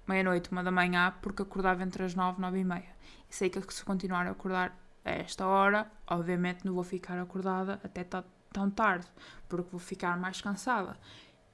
meia-noite, 0.07 0.51
uma 0.51 0.63
da 0.63 0.71
manhã, 0.71 1.13
porque 1.21 1.41
acordava 1.41 1.83
entre 1.83 2.03
as 2.03 2.15
nove, 2.15 2.41
nove 2.41 2.59
e 2.59 2.63
meia. 2.63 2.95
E 3.29 3.35
sei 3.35 3.49
que 3.49 3.73
se 3.73 3.83
continuar 3.83 4.27
a 4.27 4.31
acordar 4.31 4.77
a 5.03 5.11
esta 5.11 5.45
hora, 5.45 5.89
obviamente 6.07 6.65
não 6.65 6.73
vou 6.73 6.83
ficar 6.83 7.19
acordada 7.19 7.79
até 7.83 8.03
tão 8.03 8.69
tarde, 8.69 9.07
porque 9.47 9.69
vou 9.69 9.79
ficar 9.79 10.17
mais 10.17 10.41
cansada. 10.41 10.97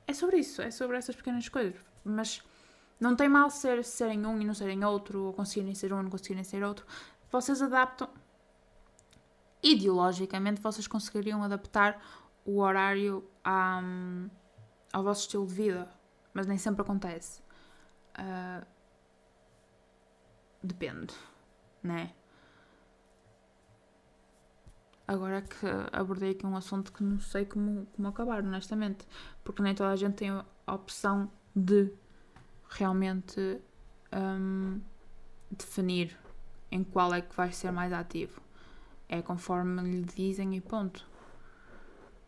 É 0.08 0.14
sobre 0.14 0.38
isso, 0.38 0.62
é 0.62 0.72
sobre 0.72 0.98
essas 0.98 1.16
pequenas 1.16 1.48
coisas. 1.50 1.80
Mas 2.04 2.44
não 3.00 3.16
tem 3.16 3.28
mal 3.28 3.50
ser 3.50 3.84
serem 3.84 4.26
um 4.26 4.42
e 4.42 4.46
não 4.46 4.54
serem 4.54 4.84
outro, 4.84 5.26
ou 5.26 5.34
conseguirem 5.34 5.76
ser 5.76 5.94
um 5.94 6.00
e 6.00 6.04
não 6.04 6.10
conseguirem 6.10 6.44
ser 6.44 6.64
outro. 6.64 6.86
Vocês 7.32 7.62
adaptam. 7.62 8.10
Ideologicamente, 9.62 10.62
vocês 10.62 10.88
conseguiriam 10.88 11.44
adaptar 11.44 12.02
o 12.46 12.60
horário 12.60 13.24
à, 13.44 13.82
ao 14.92 15.04
vosso 15.04 15.22
estilo 15.22 15.46
de 15.48 15.54
vida, 15.54 15.90
mas 16.34 16.48
nem 16.48 16.58
sempre 16.58 16.82
acontece. 16.82 17.43
Uh, 18.18 18.66
depende, 20.62 21.14
né? 21.82 22.14
Agora 25.08 25.42
que 25.42 25.66
abordei 25.92 26.32
aqui 26.32 26.46
um 26.46 26.56
assunto 26.56 26.92
que 26.94 27.04
não 27.04 27.20
sei 27.20 27.46
como, 27.46 27.86
como 27.88 28.08
acabar, 28.08 28.40
honestamente, 28.40 29.06
porque 29.44 29.62
nem 29.62 29.76
toda 29.76 29.92
a 29.92 29.96
gente 29.96 30.16
tem 30.16 30.30
a 30.30 30.74
opção 30.74 31.30
de 31.54 31.92
realmente 32.70 33.60
um, 34.14 34.80
definir 35.52 36.18
em 36.72 36.84
qual 36.84 37.14
é 37.14 37.22
que 37.22 37.36
vai 37.36 37.52
ser 37.52 37.72
mais 37.72 37.92
ativo. 37.92 38.42
É 39.10 39.22
conforme 39.22 39.82
lhe 39.82 40.04
dizem 40.04 40.56
e 40.56 40.62
ponto. 40.62 41.06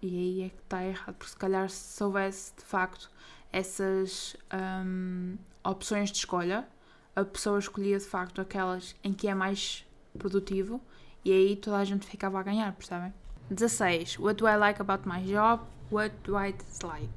E 0.02 0.18
aí 0.18 0.42
é 0.44 0.50
que 0.50 0.62
está 0.62 0.84
errado, 0.84 1.16
porque 1.16 1.32
se 1.32 1.38
calhar 1.38 1.70
se 1.70 2.04
houvesse 2.04 2.54
de 2.56 2.64
facto 2.64 3.10
essas 3.52 4.36
um, 4.54 5.38
opções 5.66 6.12
de 6.12 6.20
escolha, 6.20 6.68
a 7.16 7.26
pessoa 7.26 7.60
escolhia 7.60 7.98
de 7.98 8.06
facto 8.06 8.40
aquelas 8.40 8.96
em 9.04 9.14
que 9.14 9.28
é 9.28 9.34
mais 9.34 9.86
produtivo 10.18 10.82
e 11.24 11.32
aí 11.32 11.56
toda 11.56 11.78
a 11.78 11.84
gente 11.84 12.06
ficava 12.06 12.40
a 12.40 12.44
ganhar, 12.44 12.72
percebem? 12.74 13.14
16. 13.50 14.20
What 14.20 14.38
do 14.38 14.48
I 14.48 14.58
like 14.58 14.82
about 14.82 15.08
my 15.08 15.22
job? 15.24 15.64
What 15.92 16.16
do 16.24 16.38
I 16.38 16.54
dislike? 16.54 17.10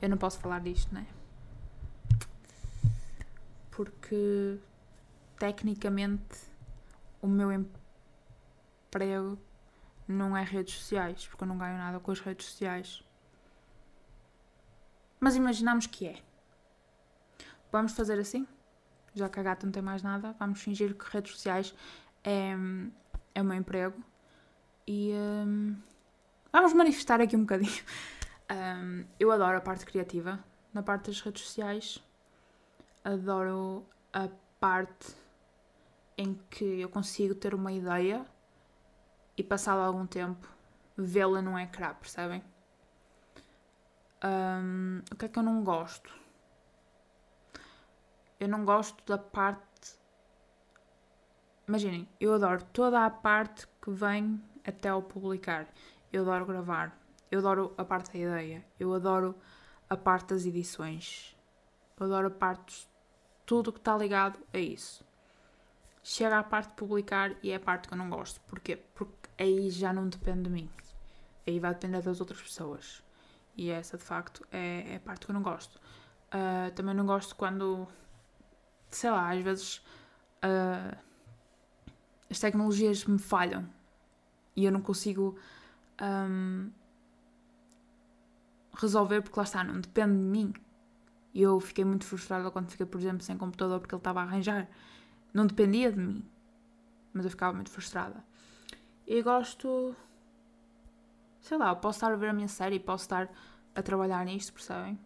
Eu 0.00 0.08
não 0.08 0.16
posso 0.16 0.38
falar 0.38 0.60
disto, 0.60 0.94
né? 0.94 1.06
Porque 3.70 4.58
tecnicamente 5.38 6.38
o 7.20 7.26
meu 7.26 7.50
emprego 7.52 9.38
não 10.08 10.36
é 10.36 10.42
redes 10.42 10.74
sociais, 10.74 11.26
porque 11.26 11.44
eu 11.44 11.48
não 11.48 11.58
ganho 11.58 11.76
nada 11.76 11.98
com 11.98 12.10
as 12.10 12.20
redes 12.20 12.46
sociais. 12.46 13.02
Mas 15.18 15.34
imaginamos 15.34 15.86
que 15.86 16.06
é. 16.06 16.25
Vamos 17.76 17.92
fazer 17.92 18.18
assim? 18.18 18.48
Já 19.12 19.28
que 19.28 19.38
a 19.38 19.42
gata 19.42 19.66
não 19.66 19.70
tem 19.70 19.82
mais 19.82 20.02
nada, 20.02 20.34
vamos 20.38 20.62
fingir 20.62 20.96
que 20.96 21.04
redes 21.12 21.32
sociais 21.32 21.74
é, 22.24 22.56
é 23.34 23.42
o 23.42 23.44
meu 23.44 23.54
emprego. 23.54 24.02
E 24.86 25.12
um, 25.12 25.76
vamos 26.50 26.72
manifestar 26.72 27.20
aqui 27.20 27.36
um 27.36 27.40
bocadinho. 27.40 27.70
Um, 28.48 29.04
eu 29.18 29.32
adoro 29.32 29.58
a 29.58 29.60
parte 29.60 29.84
criativa 29.84 30.38
na 30.72 30.80
parte 30.80 31.10
das 31.10 31.20
redes 31.20 31.42
sociais. 31.42 32.00
Adoro 33.02 33.84
a 34.12 34.28
parte 34.60 35.16
em 36.16 36.34
que 36.48 36.80
eu 36.80 36.88
consigo 36.88 37.34
ter 37.34 37.54
uma 37.54 37.72
ideia 37.72 38.24
e 39.36 39.42
passado 39.42 39.80
algum 39.80 40.06
tempo 40.06 40.48
vê-la 40.96 41.42
num 41.42 41.58
ecrã, 41.58 41.92
percebem? 41.94 42.40
Um, 44.24 45.02
o 45.10 45.16
que 45.16 45.24
é 45.24 45.28
que 45.28 45.38
eu 45.40 45.42
não 45.42 45.64
gosto? 45.64 46.25
Eu 48.38 48.48
não 48.48 48.64
gosto 48.64 49.04
da 49.06 49.18
parte 49.18 49.66
imaginem, 51.68 52.08
eu 52.20 52.32
adoro 52.34 52.62
toda 52.72 53.04
a 53.04 53.10
parte 53.10 53.66
que 53.82 53.90
vem 53.90 54.40
até 54.64 54.88
ao 54.88 55.02
publicar. 55.02 55.66
Eu 56.12 56.22
adoro 56.22 56.46
gravar, 56.46 56.96
eu 57.30 57.40
adoro 57.40 57.74
a 57.76 57.84
parte 57.84 58.12
da 58.12 58.18
ideia, 58.18 58.64
eu 58.78 58.94
adoro 58.94 59.34
a 59.90 59.96
parte 59.96 60.28
das 60.28 60.46
edições, 60.46 61.36
eu 61.98 62.06
adoro 62.06 62.28
a 62.28 62.30
parte 62.30 62.88
tudo 63.44 63.72
que 63.72 63.78
está 63.78 63.96
ligado 63.96 64.38
a 64.52 64.58
isso. 64.58 65.04
Chega 66.02 66.38
à 66.38 66.42
parte 66.42 66.70
de 66.70 66.76
publicar 66.76 67.34
e 67.42 67.50
é 67.50 67.56
a 67.56 67.60
parte 67.60 67.88
que 67.88 67.94
eu 67.94 67.98
não 67.98 68.08
gosto. 68.08 68.40
Porquê? 68.42 68.76
Porque 68.94 69.28
aí 69.36 69.70
já 69.70 69.92
não 69.92 70.08
depende 70.08 70.44
de 70.44 70.50
mim. 70.50 70.70
Aí 71.44 71.58
vai 71.58 71.74
depender 71.74 72.00
das 72.00 72.20
outras 72.20 72.40
pessoas. 72.40 73.02
E 73.56 73.70
essa 73.70 73.98
de 73.98 74.04
facto 74.04 74.46
é, 74.52 74.92
é 74.92 74.96
a 74.96 75.00
parte 75.00 75.26
que 75.26 75.32
eu 75.32 75.34
não 75.34 75.42
gosto. 75.42 75.80
Uh, 76.28 76.70
também 76.76 76.94
não 76.94 77.06
gosto 77.06 77.34
quando, 77.34 77.88
sei 78.96 79.10
lá, 79.10 79.30
às 79.30 79.42
vezes 79.42 79.76
uh, 80.42 80.96
as 82.30 82.40
tecnologias 82.40 83.04
me 83.04 83.18
falham 83.18 83.68
e 84.54 84.64
eu 84.64 84.72
não 84.72 84.80
consigo 84.80 85.38
um, 86.00 86.70
resolver 88.74 89.22
porque 89.22 89.38
lá 89.38 89.44
está, 89.44 89.62
não 89.62 89.80
depende 89.80 90.14
de 90.14 90.18
mim. 90.18 90.54
Eu 91.34 91.60
fiquei 91.60 91.84
muito 91.84 92.06
frustrada 92.06 92.50
quando 92.50 92.70
fiquei, 92.70 92.86
por 92.86 92.98
exemplo, 92.98 93.22
sem 93.22 93.36
computador 93.36 93.78
porque 93.78 93.94
ele 93.94 94.00
estava 94.00 94.20
a 94.20 94.22
arranjar. 94.22 94.68
Não 95.34 95.46
dependia 95.46 95.92
de 95.92 95.98
mim. 95.98 96.24
Mas 97.12 97.26
eu 97.26 97.30
ficava 97.30 97.52
muito 97.52 97.70
frustrada. 97.70 98.24
E 99.06 99.20
gosto. 99.20 99.94
Sei 101.40 101.58
lá, 101.58 101.74
posso 101.76 101.98
estar 101.98 102.10
a 102.12 102.16
ver 102.16 102.30
a 102.30 102.32
minha 102.32 102.48
série, 102.48 102.80
posso 102.80 103.04
estar 103.04 103.30
a 103.74 103.82
trabalhar 103.82 104.24
nisto, 104.24 104.52
percebem? 104.54 104.98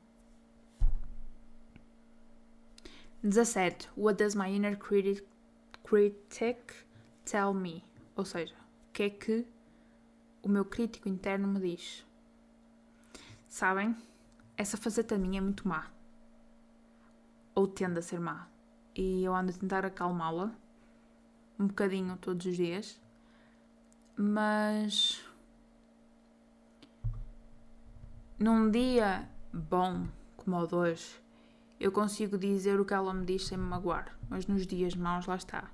17. 3.22 3.88
What 3.96 4.16
does 4.18 4.35
my 4.35 4.48
inner 4.48 4.76
critic, 4.76 5.24
critic 5.85 6.74
tell 7.24 7.52
me, 7.52 7.85
ou 8.16 8.24
seja, 8.24 8.54
o 8.54 8.92
que 8.92 9.02
é 9.02 9.11
que 9.11 9.46
o 10.42 10.48
meu 10.48 10.64
crítico 10.64 11.09
interno 11.09 11.46
me 11.46 11.61
diz. 11.61 12.06
Sabem? 13.48 13.94
Essa 14.56 14.76
faceta 14.76 15.18
minha 15.18 15.38
é 15.38 15.40
muito 15.40 15.68
má. 15.68 15.90
Ou 17.54 17.66
tende 17.66 17.98
a 17.98 18.02
ser 18.02 18.20
má. 18.20 18.48
E 18.94 19.24
eu 19.24 19.35
ando 19.35 19.50
a 19.50 19.54
tentar 19.54 19.85
acalmá-la 19.85 20.54
um 21.59 21.66
bocadinho 21.66 22.16
todos 22.16 22.46
os 22.46 22.56
dias. 22.56 23.00
Mas 24.16 25.24
num 28.38 28.70
dia 28.70 29.28
bom 29.52 30.06
como 30.37 30.56
o 30.56 30.66
de 30.66 30.74
hoje, 30.74 31.19
eu 31.81 31.90
consigo 31.90 32.37
dizer 32.37 32.79
o 32.79 32.85
que 32.85 32.95
ela 32.95 33.12
me 33.14 33.25
diz 33.25 33.47
sem 33.47 33.57
me 33.57 33.64
magoar. 33.64 34.16
Mas 34.29 34.47
nos 34.47 34.66
dias 34.66 34.95
maus, 34.95 35.27
lá 35.27 35.37
está 35.37 35.71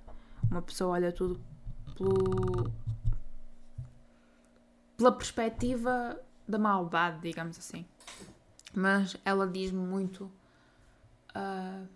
uma 0.50 0.62
pessoa 0.62 0.92
olha 0.92 1.12
tudo 1.12 1.40
pelo, 1.96 2.72
pela 4.96 5.12
perspectiva 5.12 6.20
da 6.46 6.58
maldade, 6.58 7.20
digamos 7.20 7.58
assim. 7.58 7.84
Mas 8.72 9.16
ela 9.24 9.46
diz-me 9.46 9.80
muito. 9.80 10.30
Uh, 11.34 11.88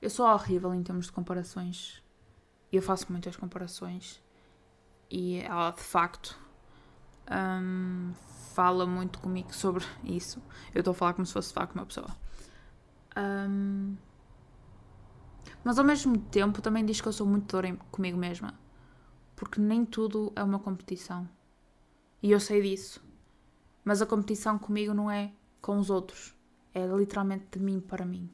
eu 0.00 0.08
sou 0.08 0.26
horrível 0.26 0.72
em 0.74 0.82
termos 0.82 1.06
de 1.06 1.12
comparações. 1.12 2.02
Eu 2.72 2.80
faço 2.80 3.10
muitas 3.10 3.36
comparações. 3.36 4.22
E 5.10 5.38
ela 5.40 5.72
de 5.72 5.82
facto 5.82 6.38
um, 7.28 8.12
fala 8.54 8.86
muito 8.86 9.18
comigo 9.20 9.54
sobre 9.54 9.84
isso. 10.04 10.42
Eu 10.74 10.80
estou 10.80 10.92
a 10.92 10.94
falar 10.94 11.14
como 11.14 11.26
se 11.26 11.32
fosse 11.32 11.48
de 11.48 11.54
facto 11.54 11.74
uma 11.74 11.86
pessoa. 11.86 12.16
Um, 13.16 13.96
mas 15.64 15.78
ao 15.78 15.84
mesmo 15.84 16.18
tempo 16.18 16.60
também 16.60 16.84
diz 16.84 17.00
que 17.00 17.08
eu 17.08 17.12
sou 17.12 17.26
muito 17.26 17.50
dura 17.50 17.74
comigo 17.90 18.18
mesma. 18.18 18.58
Porque 19.36 19.60
nem 19.60 19.84
tudo 19.84 20.32
é 20.36 20.42
uma 20.42 20.58
competição. 20.58 21.28
E 22.22 22.30
eu 22.30 22.40
sei 22.40 22.60
disso. 22.62 23.02
Mas 23.84 24.02
a 24.02 24.06
competição 24.06 24.58
comigo 24.58 24.92
não 24.92 25.10
é 25.10 25.32
com 25.62 25.78
os 25.78 25.88
outros. 25.88 26.34
É 26.74 26.86
literalmente 26.86 27.46
de 27.52 27.58
mim 27.58 27.80
para 27.80 28.04
mim. 28.04 28.30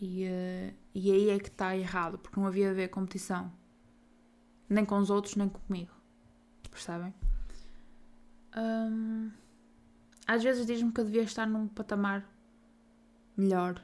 E, 0.00 0.24
uh, 0.26 0.74
e 0.94 1.10
aí 1.10 1.30
é 1.30 1.38
que 1.38 1.48
está 1.48 1.76
errado, 1.76 2.18
porque 2.18 2.38
não 2.38 2.46
havia 2.46 2.66
de 2.66 2.70
haver 2.70 2.88
competição. 2.88 3.52
Nem 4.68 4.84
com 4.84 4.98
os 4.98 5.10
outros, 5.10 5.36
nem 5.36 5.48
comigo. 5.48 5.92
Percebem? 6.70 7.14
Às 10.26 10.42
vezes 10.42 10.66
diz-me 10.66 10.92
que 10.92 11.00
eu 11.00 11.04
devia 11.04 11.22
estar 11.22 11.46
num 11.46 11.68
patamar 11.68 12.26
melhor. 13.36 13.82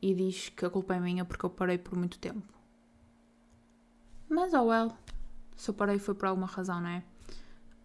E 0.00 0.14
diz 0.14 0.50
que 0.50 0.64
a 0.64 0.70
culpa 0.70 0.94
é 0.94 1.00
minha 1.00 1.24
porque 1.24 1.44
eu 1.44 1.50
parei 1.50 1.78
por 1.78 1.96
muito 1.96 2.18
tempo. 2.18 2.54
Mas, 4.28 4.54
oh 4.54 4.64
well. 4.64 4.96
Se 5.56 5.70
eu 5.70 5.74
parei 5.74 5.98
foi 5.98 6.14
por 6.14 6.26
alguma 6.26 6.46
razão, 6.46 6.80
não 6.80 6.88
é? 6.88 7.02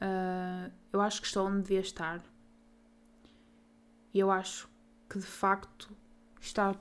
Uh, 0.02 0.72
eu 0.92 1.02
acho 1.02 1.22
que 1.22 1.28
estou 1.28 1.48
onde 1.48 1.62
devia 1.62 1.80
estar. 1.80 2.22
E 4.14 4.20
eu 4.20 4.30
acho 4.30 4.70
que 5.10 5.18
de 5.18 5.26
facto 5.26 5.90
está 6.40 6.76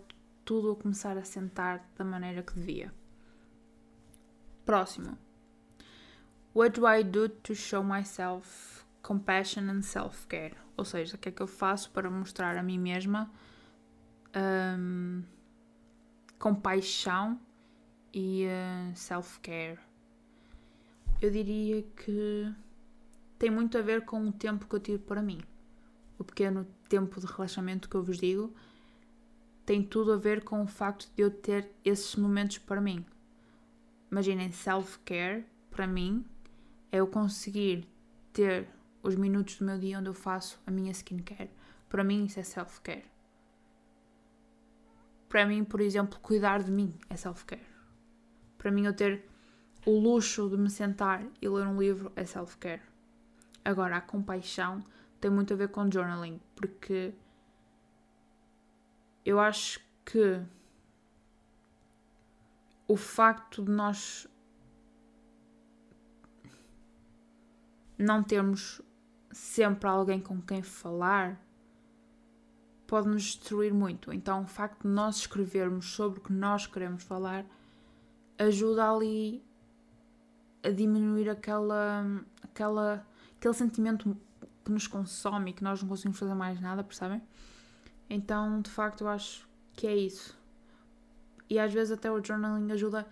tudo 0.45 0.73
a 0.73 0.77
começar 0.77 1.17
a 1.17 1.25
sentar 1.25 1.89
da 1.97 2.05
maneira 2.05 2.43
que 2.43 2.55
devia. 2.55 2.93
Próximo. 4.67 5.17
What 6.53 6.81
do 6.81 6.87
I 6.87 7.05
do 7.05 7.29
to 7.29 7.55
show 7.55 7.83
myself 7.83 8.85
compassion 9.03 9.69
and 9.71 9.83
self-care? 9.83 10.57
Ou 10.77 10.85
seja, 10.85 11.15
o 11.15 11.19
que 11.19 11.29
é 11.29 11.33
que 11.33 11.41
eu 11.41 11.47
faço 11.47 11.91
para 11.91 12.11
mostrar 12.11 12.57
a 12.57 12.63
mim 12.63 12.79
mesma 12.79 13.31
um, 14.35 15.23
compaixão 16.39 17.39
e 18.13 18.47
uh, 18.47 18.97
self-care? 18.97 19.79
Eu 21.23 21.31
diria 21.31 21.83
que 21.83 22.53
tem 23.39 23.51
muito 23.51 23.79
a 23.79 23.83
ver 23.83 24.05
com 24.05 24.27
o 24.27 24.33
tempo 24.33 24.67
que 24.67 24.75
eu 24.75 24.81
tiro 24.81 24.99
para 24.99 25.23
mim. 25.23 25.41
O 26.19 26.25
pequeno 26.25 26.67
tempo 26.89 27.21
de 27.21 27.27
relaxamento 27.27 27.89
que 27.89 27.95
eu 27.95 28.03
vos 28.03 28.19
digo 28.19 28.53
tem 29.65 29.85
tudo 29.85 30.15
a 30.15 30.17
ver 30.17 30.43
com 30.43 30.63
o 30.63 30.67
facto 30.67 31.09
de 31.15 31.23
eu 31.23 31.31
ter 31.31 31.71
esses 31.85 32.17
momentos 32.17 32.59
para 32.59 32.81
mim. 32.81 33.07
Imaginem, 34.11 34.51
self-care, 34.51 35.45
para 35.71 35.87
mim, 35.87 36.25
é 36.91 36.99
eu 36.99 37.07
conseguir 37.07 37.89
ter 38.33 38.69
os 39.03 39.15
minutos 39.15 39.57
do 39.57 39.65
meu 39.65 39.79
dia 39.79 39.99
onde 39.99 40.09
eu 40.09 40.15
faço 40.15 40.61
a 40.67 40.71
minha 40.71 40.91
skincare. 40.93 41.51
Para 41.89 42.05
mim, 42.05 42.25
isso 42.25 42.39
é 42.39 42.43
self-care. 42.43 43.05
Para 45.29 45.47
mim, 45.47 45.65
por 45.65 45.81
exemplo, 45.81 46.19
cuidar 46.21 46.63
de 46.63 46.71
mim 46.71 46.95
é 47.09 47.17
self-care. 47.17 47.67
Para 48.59 48.71
mim, 48.71 48.85
eu 48.85 48.95
ter 48.95 49.25
o 49.87 49.99
luxo 49.99 50.49
de 50.49 50.57
me 50.57 50.69
sentar 50.69 51.25
e 51.41 51.49
ler 51.49 51.67
um 51.67 51.81
livro 51.81 52.13
é 52.15 52.25
self-care. 52.25 52.83
Agora, 53.65 53.97
a 53.97 54.01
compaixão 54.01 54.85
tem 55.21 55.31
muito 55.31 55.53
a 55.53 55.57
ver 55.57 55.69
com 55.69 55.91
journaling, 55.91 56.41
porque 56.57 57.15
eu 59.25 59.39
acho 59.39 59.81
que 60.05 60.43
o 62.89 62.97
facto 62.97 63.63
de 63.63 63.71
nós 63.71 64.27
não 68.03 68.23
termos 68.23 68.81
sempre 69.31 69.89
alguém 69.89 70.21
com 70.21 70.41
quem 70.41 70.63
falar 70.63 71.41
pode 72.87 73.09
nos 73.09 73.23
destruir 73.23 73.73
muito. 73.73 74.13
Então, 74.13 74.43
o 74.43 74.47
facto 74.47 74.83
de 74.83 74.89
nós 74.89 75.19
escrevermos 75.19 75.93
sobre 75.93 76.19
o 76.19 76.23
que 76.23 76.33
nós 76.33 76.67
queremos 76.67 77.05
falar 77.05 77.45
ajuda 78.39 78.91
ali 78.91 79.45
a 80.63 80.71
diminuir 80.71 81.29
aquela, 81.29 82.05
aquela, 82.43 83.07
aquele 83.39 83.55
sentimento 83.55 84.17
que 84.65 84.73
nos 84.73 84.87
consome 84.87 85.51
e 85.51 85.55
que 85.55 85.63
nós 85.63 85.81
não 85.81 85.89
conseguimos 85.89 86.19
fazer 86.19 86.35
mais 86.35 86.61
nada, 86.61 86.83
percebem? 86.83 87.23
Então, 88.09 88.61
de 88.61 88.71
facto, 88.71 89.03
eu 89.03 89.09
acho 89.09 89.49
que 89.75 89.87
é 89.87 89.95
isso. 89.95 90.37
E 91.49 91.59
às 91.59 91.73
vezes 91.73 91.93
até 91.93 92.11
o 92.11 92.23
journaling 92.25 92.73
ajuda 92.73 93.07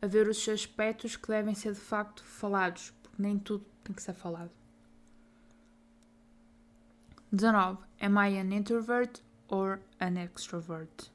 a 0.00 0.06
ver 0.06 0.28
os 0.28 0.48
aspectos 0.48 1.16
que 1.16 1.26
devem 1.26 1.54
ser 1.54 1.72
de 1.72 1.80
facto 1.80 2.22
falados, 2.22 2.92
porque 3.02 3.20
nem 3.20 3.38
tudo 3.38 3.64
tem 3.86 3.94
que 3.94 4.02
ser 4.02 4.14
falado. 4.14 4.50
19. 7.32 7.78
Am 8.00 8.18
I 8.18 8.38
an 8.38 8.52
introvert 8.52 9.20
or 9.48 9.80
an 10.00 10.16
extrovert? 10.16 11.10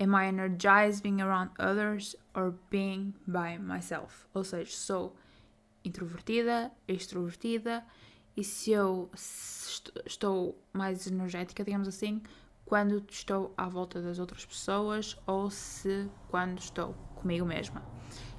Am 0.00 0.14
I 0.14 0.28
energized 0.28 1.02
being 1.02 1.20
around 1.20 1.50
others 1.58 2.14
or 2.34 2.54
being 2.70 3.14
by 3.26 3.58
myself? 3.58 4.28
Ou 4.34 4.44
seja, 4.44 4.70
sou 4.70 5.16
introvertida, 5.84 6.70
extrovertida 6.86 7.84
e 8.36 8.44
se 8.44 8.70
eu 8.70 9.10
estou 10.06 10.56
mais 10.72 11.06
energética, 11.06 11.64
digamos 11.64 11.88
assim, 11.88 12.22
quando 12.64 13.04
estou 13.10 13.52
à 13.56 13.68
volta 13.68 14.00
das 14.00 14.18
outras 14.18 14.44
pessoas 14.44 15.16
ou 15.26 15.50
se 15.50 16.08
quando 16.28 16.58
estou 16.58 16.94
comigo 17.16 17.44
mesma. 17.44 17.82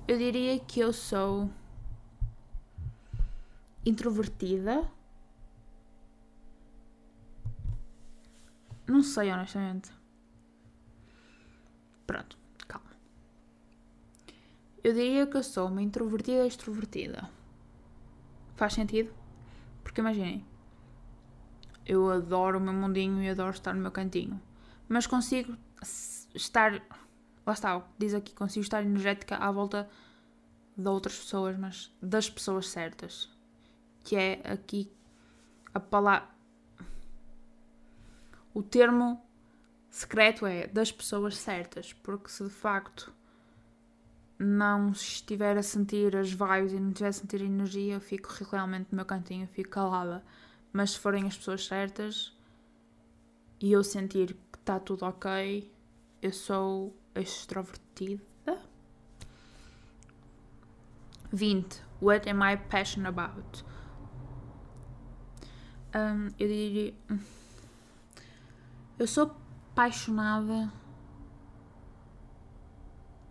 Eu 0.08 0.18
diria 0.18 0.58
que 0.60 0.80
eu 0.80 0.94
sou 0.94 1.50
introvertida. 3.86 4.90
Não 8.88 9.04
sei, 9.04 9.32
honestamente. 9.32 9.92
Pronto, 12.08 12.38
calma. 12.68 12.90
Eu 14.84 14.94
diria 14.94 15.28
que 15.28 15.38
eu 15.38 15.44
sou 15.44 15.68
uma 15.68 15.82
introvertida 15.82 16.46
extrovertida. 16.46 17.30
Faz 18.56 18.74
sentido? 18.74 19.14
Porque 19.84 20.02
imaginem, 20.02 20.46
eu 21.86 22.10
adoro 22.10 22.58
o 22.58 22.62
meu 22.62 22.74
mundinho 22.74 23.22
e 23.22 23.30
adoro 23.30 23.52
estar 23.52 23.74
no 23.74 23.82
meu 23.82 23.92
cantinho, 23.92 24.42
mas 24.88 25.08
consigo 25.08 25.56
estar. 26.34 26.74
Lá 27.46 27.54
está, 27.54 27.84
diz 27.98 28.14
aqui, 28.14 28.34
consigo 28.34 28.64
estar 28.64 28.84
energética 28.84 29.38
à 29.38 29.52
volta 29.52 29.90
de 30.78 30.88
outras 30.88 31.18
pessoas, 31.18 31.58
mas 31.58 31.92
das 32.02 32.30
pessoas 32.30 32.70
certas. 32.70 33.30
Que 34.10 34.16
é 34.16 34.42
aqui 34.44 34.92
a 35.72 35.80
palavra. 35.80 36.28
O 38.52 38.64
termo 38.64 39.24
secreto 39.88 40.48
é 40.48 40.66
das 40.66 40.92
pessoas 40.92 41.38
certas, 41.38 41.94
porque 41.94 42.28
se 42.28 42.44
de 42.44 42.50
facto 42.50 43.14
não 44.40 44.90
estiver 44.90 45.56
a 45.56 45.62
sentir 45.62 46.16
as 46.16 46.32
vibes 46.32 46.74
e 46.74 46.80
não 46.80 46.90
estiver 46.90 47.10
a 47.10 47.14
sentir 47.14 47.40
a 47.44 47.46
energia, 47.46 47.94
eu 47.94 48.02
fico 48.02 48.30
realmente 48.50 48.88
no 48.92 48.96
meu 48.96 49.06
cantinho, 49.06 49.46
fico 49.46 49.70
calada. 49.70 50.26
Mas 50.74 50.94
se 50.94 51.00
forem 51.00 51.28
as 51.28 51.38
pessoas 51.38 51.68
certas 51.68 52.36
e 53.62 53.72
eu 53.72 53.84
sentir 53.84 54.36
que 54.52 54.58
está 54.58 54.80
tudo 54.80 55.06
ok, 55.06 55.72
eu 56.20 56.34
sou 56.34 56.98
extrovertida. 57.14 58.24
20. 61.32 61.80
What 62.02 62.28
am 62.28 62.42
I 62.42 62.58
passionate 62.58 63.08
about? 63.08 63.69
Um, 65.96 66.28
eu 66.38 66.48
diria. 66.48 66.94
Hum, 67.10 67.20
eu 69.00 69.08
sou 69.08 69.36
apaixonada 69.72 70.72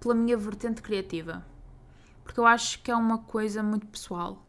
pela 0.00 0.14
minha 0.14 0.36
vertente 0.36 0.82
criativa. 0.82 1.44
Porque 2.24 2.40
eu 2.40 2.46
acho 2.46 2.82
que 2.82 2.90
é 2.90 2.96
uma 2.96 3.18
coisa 3.18 3.62
muito 3.62 3.86
pessoal. 3.86 4.46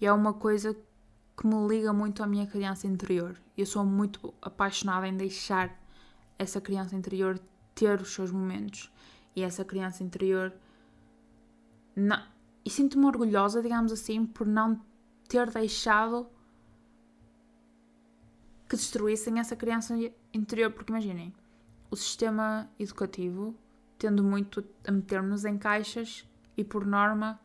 E 0.00 0.06
é 0.06 0.12
uma 0.12 0.32
coisa 0.32 0.74
que 1.36 1.46
me 1.46 1.66
liga 1.68 1.92
muito 1.92 2.22
à 2.22 2.26
minha 2.26 2.46
criança 2.46 2.86
interior. 2.86 3.36
Eu 3.56 3.66
sou 3.66 3.84
muito 3.84 4.34
apaixonada 4.40 5.06
em 5.06 5.16
deixar 5.16 5.78
essa 6.38 6.60
criança 6.60 6.96
interior 6.96 7.38
ter 7.74 8.00
os 8.00 8.12
seus 8.12 8.30
momentos. 8.30 8.90
E 9.36 9.42
essa 9.42 9.64
criança 9.64 10.02
interior. 10.02 10.52
Não, 11.94 12.22
e 12.64 12.70
sinto-me 12.70 13.06
orgulhosa, 13.06 13.62
digamos 13.62 13.92
assim, 13.92 14.24
por 14.26 14.46
não 14.46 14.80
ter 15.28 15.50
deixado 15.50 16.26
que 18.70 18.76
destruíssem 18.76 19.40
essa 19.40 19.56
criança 19.56 19.94
interior. 20.32 20.70
Porque 20.70 20.92
imaginem, 20.92 21.34
o 21.90 21.96
sistema 21.96 22.70
educativo 22.78 23.54
tendo 23.98 24.22
muito 24.22 24.64
a 24.86 24.92
meter-nos 24.92 25.44
em 25.44 25.58
caixas 25.58 26.24
e, 26.56 26.62
por 26.62 26.86
norma, 26.86 27.38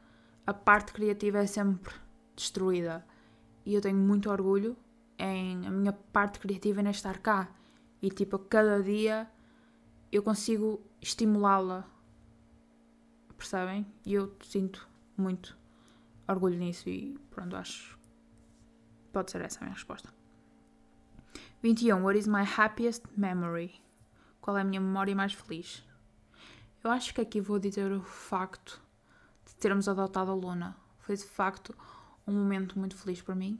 a 0.46 0.54
parte 0.54 0.94
criativa 0.94 1.40
é 1.40 1.48
sempre 1.48 1.94
destruída. 2.36 3.04
E 3.66 3.74
eu 3.74 3.82
tenho 3.82 3.98
muito 3.98 4.30
orgulho 4.30 4.78
em 5.18 5.66
a 5.66 5.72
minha 5.72 5.92
parte 5.92 6.40
criativa 6.40 6.82
em 6.82 6.90
estar 6.92 7.18
cá. 7.18 7.50
E, 8.02 8.10
tipo, 8.10 8.36
a 8.36 8.40
cada 8.40 8.82
dia 8.84 9.30
eu 10.12 10.22
consigo 10.22 10.80
estimulá-la. 11.02 11.90
Percebem? 13.36 13.86
E 14.06 14.14
eu 14.14 14.34
sinto 14.44 14.88
muito 15.18 15.58
orgulho 16.28 16.58
nisso 16.58 16.88
e 16.88 17.18
pronto, 17.32 17.56
acho 17.56 17.98
pode 19.12 19.32
ser 19.32 19.42
essa 19.42 19.60
a 19.60 19.64
minha 19.64 19.74
resposta. 19.74 20.15
21. 21.66 22.04
What 22.04 22.16
is 22.16 22.28
my 22.28 22.44
happiest 22.44 23.02
memory? 23.18 23.82
Qual 24.40 24.56
é 24.56 24.62
a 24.62 24.64
minha 24.64 24.80
memória 24.80 25.16
mais 25.16 25.34
feliz? 25.34 25.84
Eu 26.84 26.92
acho 26.92 27.12
que 27.12 27.20
aqui 27.20 27.42
vou 27.42 27.58
dizer 27.58 27.92
o 27.92 28.04
facto 28.04 28.80
de 29.48 29.56
termos 29.56 29.90
adotado 29.90 30.30
a 30.30 30.36
Luna. 30.36 30.78
Foi 31.00 31.16
de 31.16 31.24
facto 31.24 31.76
um 32.28 32.34
momento 32.34 32.78
muito 32.78 32.96
feliz 32.96 33.20
para 33.20 33.34
mim. 33.34 33.60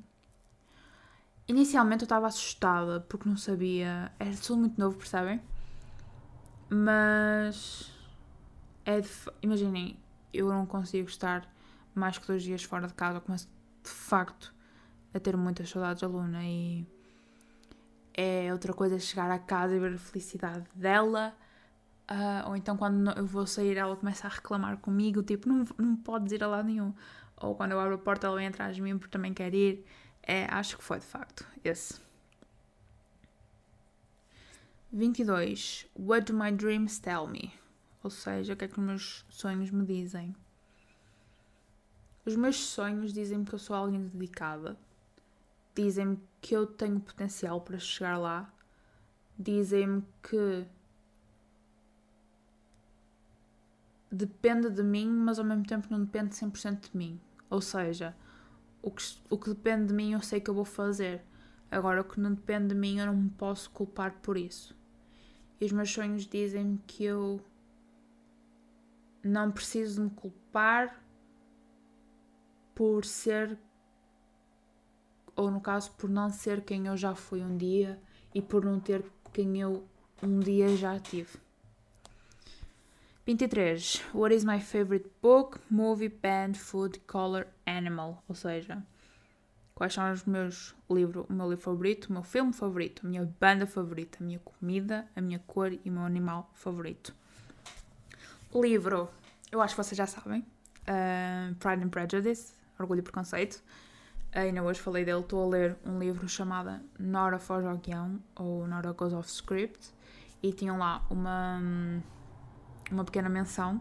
Inicialmente 1.48 2.04
eu 2.04 2.06
estava 2.06 2.28
assustada 2.28 3.00
porque 3.00 3.28
não 3.28 3.38
sabia. 3.38 4.12
Era 4.20 4.38
tudo 4.38 4.60
muito 4.60 4.80
novo, 4.80 4.98
percebem? 4.98 5.42
Mas. 6.70 7.92
É 8.86 9.02
de... 9.02 9.10
Imaginem, 9.42 10.00
eu 10.32 10.48
não 10.50 10.68
consigo 10.68 11.10
estar 11.10 11.52
mais 11.96 12.20
que 12.20 12.28
dois 12.28 12.44
dias 12.44 12.62
fora 12.62 12.86
de 12.86 12.94
casa. 12.94 13.18
Eu 13.18 13.22
começo 13.22 13.50
de 13.84 13.90
facto 13.90 14.54
a 15.12 15.20
ter 15.20 15.36
muitas 15.36 15.72
saudades 15.72 16.02
da 16.02 16.08
Luna 16.08 16.44
e. 16.44 16.86
É 18.18 18.52
outra 18.52 18.74
coisa 18.74 18.98
chegar 18.98 19.30
a 19.30 19.38
casa 19.40 19.76
e 19.76 19.80
ver 19.80 19.94
a 19.94 19.98
felicidade 19.98 20.66
dela. 20.74 21.36
Uh, 22.10 22.50
ou 22.50 22.56
então 22.56 22.78
quando 22.78 23.12
eu 23.18 23.26
vou 23.26 23.48
sair 23.48 23.78
ela 23.78 23.96
começa 23.96 24.28
a 24.28 24.30
reclamar 24.30 24.78
comigo, 24.78 25.24
tipo, 25.24 25.50
não, 25.50 25.66
não 25.78 25.96
podes 25.96 26.32
ir 26.32 26.44
a 26.44 26.48
lado 26.48 26.68
nenhum. 26.68 26.94
Ou 27.38 27.56
quando 27.56 27.72
eu 27.72 27.80
abro 27.80 27.96
a 27.96 27.98
porta 27.98 28.28
ela 28.28 28.38
vem 28.38 28.48
atrás 28.48 28.76
de 28.76 28.82
mim 28.82 28.98
porque 28.98 29.12
também 29.12 29.34
quer 29.34 29.54
ir. 29.54 29.86
É, 30.24 30.46
acho 30.46 30.78
que 30.78 30.84
foi 30.84 31.00
de 31.00 31.06
facto 31.06 31.46
esse. 31.64 32.00
22. 34.92 35.88
What 35.96 36.32
do 36.32 36.38
my 36.38 36.52
dreams 36.52 37.00
tell 37.00 37.28
me? 37.28 37.54
Ou 38.02 38.10
seja, 38.10 38.54
o 38.54 38.56
que 38.56 38.66
é 38.66 38.68
que 38.68 38.80
os 38.80 38.86
meus 38.86 39.26
sonhos 39.30 39.70
me 39.70 39.86
dizem? 39.86 40.34
Os 42.26 42.36
meus 42.36 42.58
sonhos 42.58 43.12
dizem-me 43.12 43.46
que 43.46 43.54
eu 43.54 43.60
sou 43.60 43.76
alguém 43.76 44.08
dedicada. 44.08 44.78
Dizem-me 45.76 46.20
que 46.42 46.56
eu 46.56 46.66
tenho 46.66 47.00
potencial 47.00 47.62
para 47.62 47.78
chegar 47.78 48.18
lá. 48.18 48.52
Dizem-me 49.38 50.04
que 50.24 50.66
depende 54.10 54.70
de 54.70 54.82
mim, 54.82 55.10
mas 55.10 55.38
ao 55.38 55.46
mesmo 55.46 55.66
tempo 55.66 55.88
não 55.92 56.04
depende 56.04 56.34
100% 56.34 56.92
de 56.92 56.98
mim. 56.98 57.20
Ou 57.50 57.62
seja, 57.62 58.16
o 58.82 58.90
que, 58.90 59.04
o 59.30 59.38
que 59.38 59.50
depende 59.50 59.88
de 59.88 59.94
mim 59.94 60.14
eu 60.14 60.22
sei 60.22 60.40
que 60.40 60.50
eu 60.50 60.54
vou 60.54 60.66
fazer. 60.66 61.22
Agora, 61.70 62.02
o 62.02 62.04
que 62.04 62.20
não 62.20 62.34
depende 62.34 62.70
de 62.70 62.76
mim 62.76 63.00
eu 63.00 63.08
não 63.08 63.16
me 63.16 63.30
posso 63.32 63.70
culpar 63.72 64.14
por 64.22 64.38
isso. 64.38 64.76
E 65.60 65.66
os 65.66 65.72
meus 65.72 65.92
sonhos 65.92 66.26
dizem-me 66.26 66.78
que 66.88 67.04
eu 67.04 67.42
não 69.24 69.52
preciso 69.52 70.04
me 70.04 70.10
culpar 70.12 71.04
por 72.76 73.04
ser, 73.06 73.58
ou 75.36 75.52
no 75.52 75.60
caso, 75.60 75.92
por 75.92 76.10
não 76.10 76.30
ser 76.30 76.62
quem 76.62 76.88
eu 76.88 76.96
já 76.96 77.14
fui 77.14 77.42
um 77.42 77.58
dia 77.58 78.00
e 78.34 78.42
por 78.42 78.64
não 78.64 78.80
ter 78.80 79.04
quem 79.34 79.60
eu 79.60 79.86
um 80.22 80.40
dia 80.40 80.76
já 80.76 81.00
tive. 81.00 81.38
23. 83.26 84.04
What 84.14 84.36
is 84.36 84.44
my 84.44 84.60
favorite 84.60 85.10
book, 85.22 85.60
movie, 85.70 86.10
band, 86.10 86.54
food, 86.54 87.00
color, 87.08 87.48
animal? 87.66 88.24
Ou 88.30 88.36
seja, 88.36 88.84
quais 89.74 89.94
são 89.94 90.12
os 90.12 90.24
meus 90.26 90.76
livros, 90.90 91.26
o 91.28 91.34
meu 91.34 91.50
livro 91.50 91.64
favorito, 91.64 92.06
o 92.06 92.14
meu 92.14 92.24
filme 92.24 92.54
favorito, 92.54 93.06
a 93.06 93.10
minha 93.10 93.34
banda 93.40 93.66
favorita, 93.66 94.20
a 94.22 94.24
minha 94.24 94.40
comida, 94.40 95.08
a 95.16 95.22
minha 95.22 95.40
cor 95.40 95.74
e 95.74 95.90
o 95.90 95.92
meu 95.92 96.04
animal 96.04 96.52
favorito. 96.54 97.16
Livro, 98.54 99.10
eu 99.52 99.60
acho 99.60 99.76
que 99.76 99.84
vocês 99.84 99.98
já 99.98 100.06
sabem. 100.06 100.46
Uh, 100.82 101.56
Pride 101.56 101.84
and 101.84 101.90
Prejudice, 101.90 102.54
Orgulho 102.80 103.00
e 103.00 103.02
Preconceito. 103.02 103.62
Ainda 104.36 104.62
hoje 104.62 104.82
falei 104.82 105.06
dele, 105.06 105.22
estou 105.22 105.46
a 105.46 105.48
ler 105.48 105.78
um 105.86 105.98
livro 105.98 106.28
chamado 106.28 106.84
Nora 107.00 107.40
Foge 107.40 107.68
ao 107.68 107.78
Guião, 107.78 108.22
ou 108.36 108.68
Nora 108.68 108.92
Goes 108.92 109.14
Off 109.14 109.30
Script, 109.30 109.94
e 110.44 110.52
tinham 110.52 110.78
lá 110.78 111.06
uma 111.10 111.62
uma 112.92 113.06
pequena 113.06 113.30
menção 113.30 113.78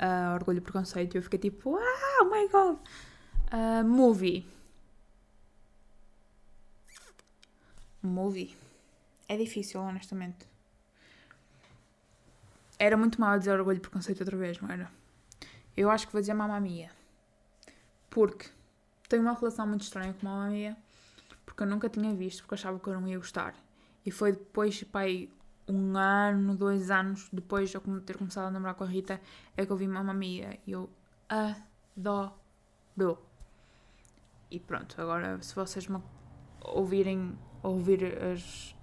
uh, 0.00 0.34
Orgulho 0.34 0.56
e 0.56 0.60
Preconceito 0.62 1.14
e 1.14 1.18
eu 1.18 1.22
fiquei 1.22 1.38
tipo, 1.38 1.76
ah, 1.76 2.18
oh 2.22 2.24
my 2.24 2.48
god! 2.48 2.78
Uh, 3.52 3.84
movie. 3.86 4.46
Movie. 8.02 8.56
É 9.28 9.36
difícil, 9.36 9.82
honestamente. 9.82 10.48
Era 12.78 12.96
muito 12.96 13.20
mal 13.20 13.38
dizer 13.38 13.52
Orgulho 13.52 13.76
e 13.76 13.80
Preconceito 13.80 14.20
outra 14.20 14.36
vez, 14.36 14.58
não 14.60 14.70
era? 14.70 14.90
Eu 15.76 15.90
acho 15.90 16.06
que 16.06 16.12
vou 16.14 16.22
dizer 16.22 16.32
Mamma 16.32 16.58
Mia. 16.58 16.90
Porque 18.08 18.48
tenho 19.10 19.22
uma 19.22 19.34
relação 19.34 19.66
muito 19.66 19.82
estranha 19.82 20.14
com 20.14 20.26
Mamma 20.26 20.48
Mia. 20.48 20.76
Porque 21.44 21.64
eu 21.64 21.66
nunca 21.66 21.88
tinha 21.88 22.14
visto, 22.14 22.42
porque 22.42 22.54
achava 22.54 22.78
que 22.78 22.88
eu 22.88 22.98
não 22.98 23.06
ia 23.08 23.18
gostar. 23.18 23.54
E 24.06 24.10
foi 24.10 24.32
depois, 24.32 24.82
pai, 24.84 25.28
um 25.68 25.96
ano, 25.98 26.56
dois 26.56 26.90
anos 26.90 27.28
depois 27.32 27.70
de 27.70 27.76
eu 27.76 28.00
ter 28.00 28.16
começado 28.16 28.46
a 28.46 28.50
namorar 28.50 28.74
com 28.74 28.84
a 28.84 28.86
Rita, 28.86 29.20
é 29.56 29.66
que 29.66 29.72
eu 29.72 29.76
vi 29.76 29.86
Mamma 29.86 30.14
Mia 30.14 30.58
e 30.66 30.72
eu 30.72 30.88
adoro. 31.28 33.18
E 34.50 34.58
pronto, 34.60 35.00
agora 35.00 35.42
se 35.42 35.54
vocês 35.54 35.86
me 35.88 36.00
ouvirem 36.62 37.36
ouvir 37.62 38.16
as, 38.22 38.74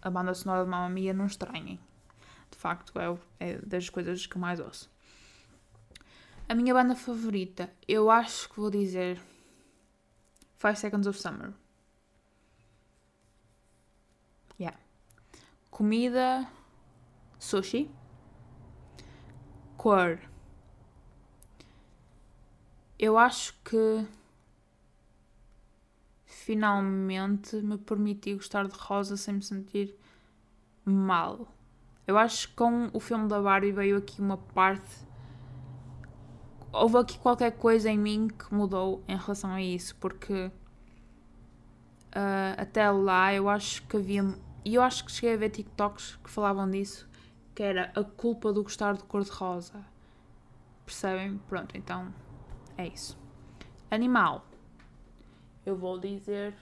a, 0.00 0.10
banda 0.10 0.32
sonora 0.34 0.64
de 0.64 0.70
Mamma 0.70 0.88
Mia, 0.88 1.12
não 1.12 1.26
estranhem. 1.26 1.80
De 2.50 2.56
facto, 2.56 2.92
é, 2.98 3.18
é 3.40 3.58
das 3.58 3.90
coisas 3.90 4.24
que 4.26 4.38
mais 4.38 4.60
ouço. 4.60 4.90
A 6.48 6.54
minha 6.54 6.72
banda 6.72 6.94
favorita, 6.94 7.72
eu 7.88 8.08
acho 8.08 8.48
que 8.48 8.60
vou 8.60 8.70
dizer 8.70 9.20
Five 10.56 10.76
Seconds 10.76 11.08
of 11.08 11.18
Summer. 11.18 11.52
Yeah. 14.58 14.78
Comida, 15.68 16.48
sushi. 17.36 17.90
Cor. 19.76 20.20
Eu 22.96 23.18
acho 23.18 23.52
que 23.64 24.06
finalmente 26.24 27.56
me 27.56 27.76
permiti 27.76 28.34
gostar 28.34 28.68
de 28.68 28.76
rosa 28.78 29.16
sem 29.16 29.34
me 29.34 29.42
sentir 29.42 29.98
mal. 30.84 31.52
Eu 32.06 32.16
acho 32.16 32.50
que 32.50 32.54
com 32.54 32.88
o 32.92 33.00
filme 33.00 33.26
da 33.26 33.42
Barbie 33.42 33.72
veio 33.72 33.96
aqui 33.96 34.20
uma 34.20 34.36
parte. 34.36 35.05
Houve 36.78 36.98
aqui 36.98 37.18
qualquer 37.18 37.52
coisa 37.52 37.90
em 37.90 37.98
mim 37.98 38.28
que 38.28 38.52
mudou 38.54 39.02
em 39.08 39.16
relação 39.16 39.50
a 39.50 39.62
isso, 39.62 39.96
porque 39.96 40.50
uh, 42.14 42.54
até 42.58 42.90
lá 42.90 43.32
eu 43.32 43.48
acho 43.48 43.82
que 43.86 43.96
havia 43.96 44.22
e 44.62 44.74
eu 44.74 44.82
acho 44.82 45.04
que 45.04 45.12
cheguei 45.12 45.34
a 45.34 45.36
ver 45.36 45.50
TikToks 45.50 46.18
que 46.22 46.28
falavam 46.28 46.68
disso, 46.68 47.08
que 47.54 47.62
era 47.62 47.92
a 47.94 48.02
culpa 48.02 48.52
do 48.52 48.62
gostar 48.62 48.94
de 48.94 49.04
cor-de-rosa. 49.04 49.84
Percebem? 50.84 51.38
Pronto, 51.48 51.76
então 51.76 52.12
é 52.76 52.88
isso. 52.88 53.16
Animal. 53.90 54.44
Eu 55.64 55.76
vou 55.76 55.98
dizer. 55.98 56.52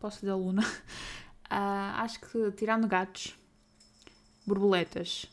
Posso 0.00 0.20
dizer 0.20 0.32
Luna? 0.32 0.62
Uh, 0.62 1.92
acho 2.00 2.20
que 2.20 2.50
tirando 2.52 2.88
gatos, 2.88 3.38
borboletas. 4.46 5.26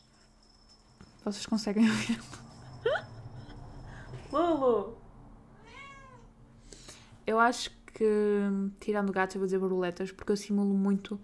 Vocês 1.24 1.46
conseguem 1.46 1.84
ver? 1.90 2.20
Lulu! 4.32 4.96
Eu 7.26 7.38
acho 7.38 7.70
que 7.92 8.04
tirando 8.80 9.12
gatos 9.12 9.34
eu 9.34 9.40
vou 9.40 9.46
dizer 9.46 9.58
borboletas 9.58 10.12
porque 10.12 10.32
eu 10.32 10.36
simulo 10.36 10.74
muito 10.74 11.20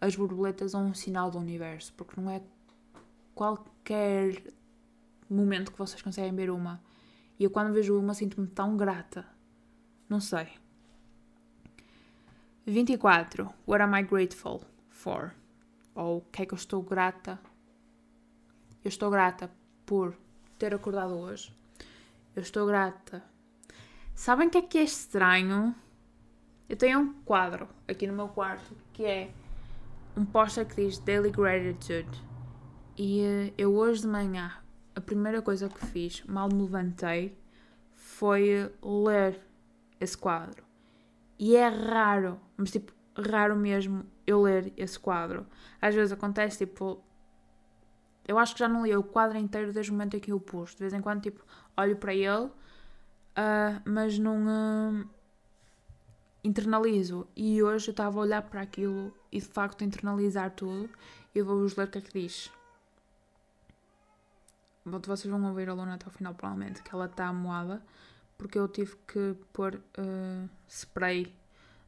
as 0.00 0.14
borboletas 0.14 0.72
são 0.72 0.86
um 0.86 0.94
sinal 0.94 1.30
do 1.30 1.38
universo, 1.38 1.92
porque 1.94 2.20
não 2.20 2.30
é 2.30 2.40
qualquer 3.34 4.42
momento 5.28 5.72
que 5.72 5.78
vocês 5.78 6.00
conseguem 6.00 6.34
ver 6.34 6.50
uma. 6.50 6.80
E 7.38 7.44
eu 7.44 7.50
quando 7.50 7.72
vejo 7.72 7.98
uma 7.98 8.14
sinto-me 8.14 8.46
tão 8.46 8.76
grata. 8.76 9.26
Não 10.08 10.20
sei. 10.20 10.48
24. 12.64 13.52
What 13.66 13.82
am 13.82 13.96
I 13.96 14.02
grateful 14.02 14.62
for? 14.88 15.34
Ou 15.94 16.18
o 16.18 16.20
que 16.32 16.42
é 16.42 16.46
que 16.46 16.54
eu 16.54 16.56
estou 16.56 16.82
grata? 16.82 17.40
Eu 18.84 18.88
estou 18.88 19.10
grata 19.10 19.50
por 19.84 20.16
ter 20.58 20.74
acordado 20.74 21.14
hoje. 21.14 21.52
Eu 22.38 22.42
estou 22.42 22.68
grata. 22.68 23.20
Sabem 24.14 24.46
o 24.46 24.50
que 24.52 24.58
é 24.58 24.62
que 24.62 24.78
é 24.78 24.84
estranho? 24.84 25.74
Eu 26.68 26.76
tenho 26.76 27.00
um 27.00 27.12
quadro 27.24 27.68
aqui 27.88 28.06
no 28.06 28.12
meu 28.12 28.28
quarto 28.28 28.76
que 28.92 29.04
é 29.04 29.32
um 30.16 30.24
póster 30.24 30.64
que 30.64 30.76
diz 30.76 31.00
Daily 31.00 31.32
Gratitude. 31.32 32.24
E 32.96 33.22
uh, 33.22 33.54
eu 33.58 33.74
hoje 33.74 34.02
de 34.02 34.06
manhã, 34.06 34.52
a 34.94 35.00
primeira 35.00 35.42
coisa 35.42 35.68
que 35.68 35.84
fiz, 35.86 36.22
mal 36.26 36.48
me 36.48 36.62
levantei, 36.62 37.36
foi 37.92 38.72
ler 38.80 39.40
esse 40.00 40.16
quadro. 40.16 40.62
E 41.40 41.56
é 41.56 41.66
raro, 41.66 42.38
mas 42.56 42.70
tipo, 42.70 42.92
raro 43.16 43.56
mesmo 43.56 44.06
eu 44.24 44.42
ler 44.42 44.72
esse 44.76 44.96
quadro. 44.96 45.44
Às 45.82 45.92
vezes 45.92 46.12
acontece 46.12 46.64
tipo. 46.64 47.02
Eu 48.28 48.38
acho 48.38 48.52
que 48.52 48.60
já 48.60 48.68
não 48.68 48.84
li 48.84 48.94
o 48.94 49.02
quadro 49.02 49.38
inteiro 49.38 49.72
desde 49.72 49.90
o 49.90 49.94
momento 49.94 50.16
em 50.16 50.20
que 50.20 50.30
eu 50.30 50.38
pus. 50.38 50.74
De 50.74 50.80
vez 50.80 50.92
em 50.92 51.00
quando, 51.00 51.22
tipo, 51.22 51.42
olho 51.76 51.96
para 51.96 52.14
ele, 52.14 52.44
uh, 52.44 52.52
mas 53.84 54.18
não. 54.18 54.44
Uh, 54.46 55.08
internalizo. 56.44 57.26
E 57.36 57.62
hoje 57.62 57.88
eu 57.88 57.92
estava 57.92 58.18
a 58.18 58.22
olhar 58.22 58.42
para 58.42 58.60
aquilo 58.60 59.12
e 59.30 59.40
de 59.40 59.46
facto 59.46 59.82
internalizar 59.84 60.50
tudo. 60.50 60.88
Eu 61.34 61.44
vou-vos 61.44 61.76
ler 61.76 61.88
o 61.88 61.90
que 61.90 61.98
é 61.98 62.00
que 62.00 62.12
diz. 62.12 62.50
vocês 64.84 65.30
vão 65.30 65.44
ouvir 65.46 65.68
a 65.68 65.74
Luna 65.74 65.94
até 65.94 66.06
o 66.06 66.10
final, 66.10 66.34
provavelmente, 66.34 66.82
que 66.82 66.94
ela 66.94 67.06
está 67.06 67.32
moada, 67.32 67.82
porque 68.36 68.58
eu 68.58 68.68
tive 68.68 68.96
que 69.06 69.36
pôr 69.52 69.76
uh, 69.76 70.48
spray 70.68 71.34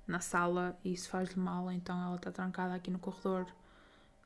na 0.07 0.21
sala 0.21 0.79
e 0.85 0.93
isso 0.93 1.09
faz-lhe 1.09 1.41
mal, 1.41 1.71
então 1.71 2.01
ela 2.03 2.17
está 2.17 2.31
trancada 2.31 2.75
aqui 2.75 2.91
no 2.91 2.99
corredor 2.99 3.47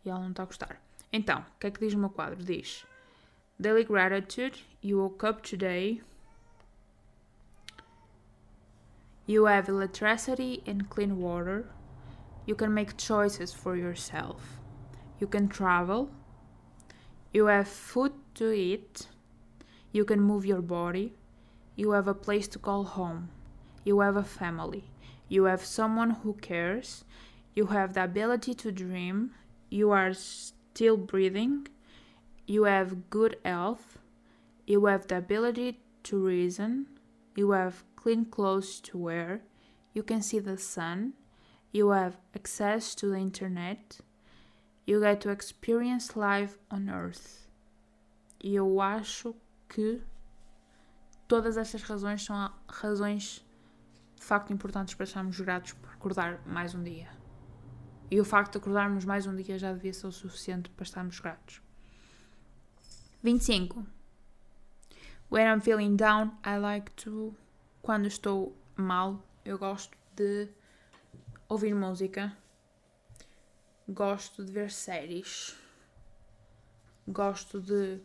e 0.04 0.10
ela 0.10 0.20
não 0.20 0.30
está 0.30 0.42
a 0.42 0.46
gostar. 0.46 0.80
Então, 1.16 1.42
o 1.42 1.58
que 1.60 1.68
é 1.68 1.70
que 1.70 1.78
diz 1.78 1.94
o 1.94 1.98
meu 1.98 2.10
quadro? 2.10 2.42
Diz 2.42 2.84
Daily 3.56 3.84
Gratitude, 3.84 4.66
you 4.82 4.98
woke 4.98 5.24
up 5.24 5.48
today. 5.48 6.02
You 9.24 9.46
have 9.46 9.68
electricity 9.68 10.60
and 10.66 10.90
clean 10.90 11.20
water. 11.20 11.66
You 12.46 12.56
can 12.56 12.74
make 12.74 12.96
choices 12.96 13.54
for 13.54 13.76
yourself. 13.76 14.58
You 15.20 15.28
can 15.28 15.46
travel. 15.46 16.10
You 17.32 17.46
have 17.46 17.68
food 17.68 18.12
to 18.34 18.52
eat. 18.52 19.06
You 19.92 20.04
can 20.04 20.20
move 20.20 20.44
your 20.44 20.62
body. 20.62 21.12
You 21.76 21.92
have 21.92 22.08
a 22.08 22.14
place 22.14 22.48
to 22.48 22.58
call 22.58 22.82
home. 22.82 23.28
You 23.84 24.00
have 24.00 24.16
a 24.16 24.24
family. 24.24 24.90
You 25.28 25.44
have 25.44 25.64
someone 25.64 26.10
who 26.24 26.34
cares. 26.34 27.04
You 27.54 27.66
have 27.66 27.94
the 27.94 28.02
ability 28.02 28.54
to 28.54 28.72
dream. 28.72 29.30
You 29.70 29.92
are 29.92 30.12
still 30.74 30.96
breathing. 30.96 31.68
You 32.46 32.64
have 32.64 33.08
good 33.08 33.36
health. 33.44 33.98
You 34.66 34.86
have 34.86 35.06
the 35.06 35.18
ability 35.18 35.78
to 36.04 36.18
reason. 36.18 36.86
You 37.36 37.52
have 37.52 37.84
clean 37.94 38.24
clothes 38.24 38.80
to 38.80 38.98
wear. 38.98 39.42
You 39.92 40.02
can 40.02 40.20
see 40.20 40.40
the 40.40 40.58
sun. 40.58 41.12
You 41.72 41.90
have 41.90 42.16
access 42.34 42.94
to 42.96 43.06
the 43.06 43.18
internet. 43.18 44.00
You 44.84 45.00
get 45.00 45.20
to 45.22 45.30
experience 45.30 46.16
life 46.16 46.58
on 46.70 46.90
earth. 46.90 47.46
E 48.42 48.56
eu 48.56 48.80
acho 48.80 49.34
que 49.68 50.02
todas 51.28 51.56
estas 51.56 51.82
razões 51.82 52.22
são 52.22 52.50
razões 52.68 53.42
de 54.16 54.22
facto 54.22 54.52
importantes 54.52 54.94
para 54.94 55.04
estarmos 55.04 55.40
gratos 55.40 55.72
por 55.72 55.90
acordar 55.90 56.40
mais 56.46 56.74
um 56.74 56.82
dia. 56.82 57.23
E 58.10 58.20
o 58.20 58.24
facto 58.24 58.52
de 58.52 58.58
acordarmos 58.58 59.04
mais 59.04 59.26
um 59.26 59.34
dia 59.34 59.58
já 59.58 59.72
devia 59.72 59.92
ser 59.92 60.06
o 60.06 60.12
suficiente 60.12 60.70
para 60.70 60.84
estarmos 60.84 61.18
gratos. 61.20 61.60
25. 63.22 63.86
When 65.30 65.46
I'm 65.46 65.60
feeling 65.60 65.96
down, 65.96 66.32
I 66.44 66.58
like 66.58 66.92
to. 67.04 67.34
Quando 67.82 68.06
estou 68.06 68.56
mal, 68.76 69.22
eu 69.44 69.58
gosto 69.58 69.96
de 70.14 70.48
ouvir 71.48 71.74
música. 71.74 72.36
Gosto 73.88 74.44
de 74.44 74.52
ver 74.52 74.70
séries. 74.70 75.56
Gosto 77.08 77.60
de 77.60 78.00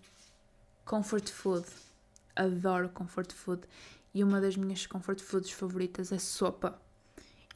comfort 0.85 1.29
food. 1.29 1.67
Adoro 2.35 2.89
comfort 2.89 3.33
food 3.33 3.67
e 4.13 4.23
uma 4.23 4.41
das 4.41 4.55
minhas 4.55 4.87
comfort 4.87 5.21
foods 5.21 5.51
favoritas 5.51 6.11
é 6.11 6.17
sopa. 6.17 6.81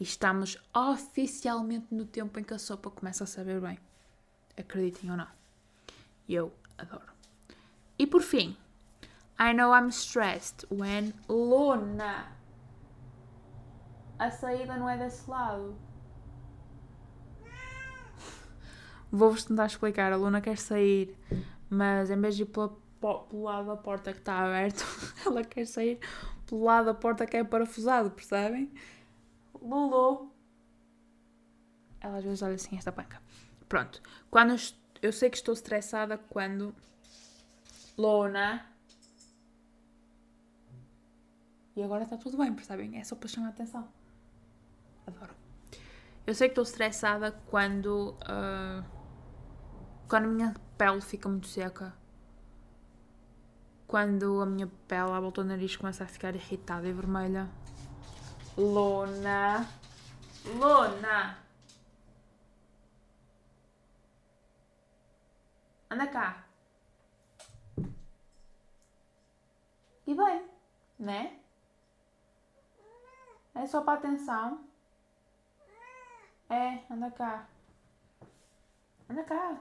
E 0.04 0.06
estamos 0.06 0.62
oficialmente 0.76 1.95
no 1.95 2.04
tempo 2.06 2.38
em 2.38 2.43
que 2.43 2.54
a 2.54 2.60
sopa 2.60 2.89
começa 2.89 3.24
a 3.24 3.28
saber 3.28 3.62
bem. 3.62 3.80
Acreditem 4.58 5.10
ou 5.10 5.16
não. 5.16 5.30
Eu 6.28 6.51
adoro. 6.78 7.14
E 7.97 8.06
por 8.06 8.22
fim, 8.22 8.58
I 9.39 9.54
know 9.54 9.74
I'm 9.74 9.88
stressed 9.88 10.68
when 10.70 11.14
Luna. 11.30 12.36
A 14.20 14.30
saída 14.30 14.76
não 14.76 14.89
é 14.89 14.97
desse 14.97 15.30
lado. 15.30 15.74
Vou-vos 19.10 19.45
tentar 19.45 19.68
explicar. 19.68 20.12
A 20.12 20.18
Luna 20.18 20.41
quer 20.41 20.58
sair, 20.58 21.18
mas 21.70 22.12
em 22.12 22.20
vez 22.20 22.36
de 22.36 22.43
ir 22.43 22.47
pela, 22.47 22.68
pelo 22.99 23.43
lado 23.43 23.68
da 23.68 23.78
porta 23.78 24.12
que 24.12 24.20
está 24.20 24.39
aberto, 24.39 24.84
ela 25.26 25.45
quer 25.45 25.66
sair 25.66 25.97
pelo 26.45 26.66
lado 26.66 26.88
da 26.88 26.93
porta 26.93 27.26
que 27.26 27.38
é 27.38 27.43
parafusado, 27.45 28.12
percebem? 28.12 28.70
Lulu. 29.64 30.32
Ela 31.99 32.18
às 32.18 32.24
vezes 32.24 32.41
olha 32.41 32.55
assim 32.55 32.78
esta 32.78 32.91
panca. 32.91 33.22
Pronto. 33.68 34.01
Quando 34.30 34.51
eu, 34.51 34.57
eu 35.01 35.14
sei 35.14 35.30
que 35.30 35.38
estou 35.38 35.53
estressada 35.53 36.18
quando 36.18 36.76
Lona. 37.97 38.66
E 41.76 41.82
agora 41.82 42.03
está 42.03 42.18
tudo 42.18 42.38
bem, 42.38 42.53
percebem? 42.53 42.99
É 42.99 43.03
só 43.03 43.16
para 43.16 43.28
chamar 43.28 43.47
a 43.47 43.49
atenção. 43.49 43.88
Adoro. 45.07 45.34
Eu 46.28 46.36
sei 46.36 46.47
que 46.47 46.51
estou 46.51 46.64
estressada 46.64 47.32
quando. 47.47 48.16
Uh, 48.22 48.84
quando 50.07 50.26
a 50.26 50.28
minha 50.28 50.53
pele 50.78 51.01
fica 51.01 51.28
muito 51.28 51.47
seca 51.47 51.93
quando 53.93 54.41
a 54.41 54.45
minha 54.47 54.68
pele 54.88 55.11
à 55.11 55.20
volta 55.20 55.43
do 55.43 55.49
nariz 55.49 55.76
começa 55.76 56.03
a 56.03 56.07
ficar 56.07 56.34
irritada 56.34 56.88
e 56.88 56.91
vermelha. 56.91 57.47
Lona. 58.58 59.68
Lona. 60.45 61.38
Anda 65.89 66.08
cá. 66.08 66.43
E 70.06 70.14
bem, 70.14 70.49
né? 70.99 71.39
É 73.56 73.66
só 73.66 73.82
para 73.82 73.99
atenção. 73.99 74.68
É, 76.49 76.84
anda 76.91 77.10
cá. 77.10 77.47
Anda 79.10 79.24
cá. 79.24 79.58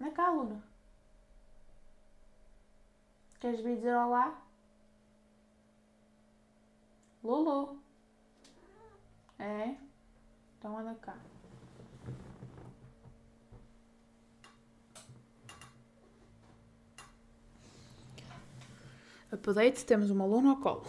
Anda 0.00 0.10
cá, 0.12 0.30
Luna. 0.30 0.62
Queres 3.40 3.60
vir 3.60 3.76
dizer 3.76 3.94
olá? 3.96 4.45
Lulu. 7.26 7.82
É? 9.36 9.74
Então 10.56 10.78
anda 10.78 10.94
cá. 10.94 11.18
Update, 19.32 19.84
temos 19.84 20.08
uma 20.08 20.22
aluna 20.22 20.50
ao 20.50 20.56
colo. 20.60 20.86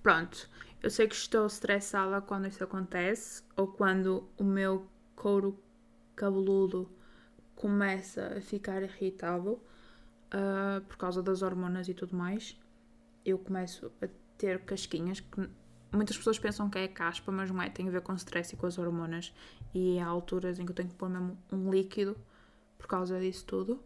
Pronto, 0.00 0.48
eu 0.80 0.88
sei 0.88 1.08
que 1.08 1.16
estou 1.16 1.46
estressada 1.46 2.20
quando 2.20 2.46
isso 2.46 2.62
acontece 2.62 3.42
ou 3.56 3.66
quando 3.66 4.28
o 4.38 4.44
meu 4.44 4.86
couro 5.16 5.58
cabeludo 6.14 6.88
começa 7.56 8.38
a 8.38 8.40
ficar 8.40 8.82
irritável 8.84 9.60
uh, 10.32 10.80
por 10.82 10.96
causa 10.96 11.20
das 11.22 11.42
hormonas 11.42 11.88
e 11.88 11.94
tudo 11.94 12.16
mais, 12.16 12.56
eu 13.24 13.36
começo 13.36 13.92
a 14.00 14.06
ter 14.40 14.64
casquinhas 14.64 15.20
que 15.20 15.50
muitas 15.92 16.16
pessoas 16.16 16.38
pensam 16.38 16.70
que 16.70 16.78
é 16.78 16.88
caspa, 16.88 17.30
mas 17.30 17.50
não 17.50 17.60
é, 17.60 17.68
tem 17.68 17.86
a 17.86 17.90
ver 17.90 18.00
com 18.00 18.14
stress 18.14 18.54
e 18.54 18.56
com 18.56 18.66
as 18.66 18.78
hormonas. 18.78 19.34
E 19.74 19.98
há 19.98 20.06
alturas 20.06 20.58
em 20.58 20.64
que 20.64 20.70
eu 20.70 20.74
tenho 20.74 20.88
que 20.88 20.94
pôr 20.94 21.10
mesmo 21.10 21.38
um 21.52 21.70
líquido 21.70 22.16
por 22.78 22.86
causa 22.86 23.20
disso 23.20 23.44
tudo. 23.44 23.84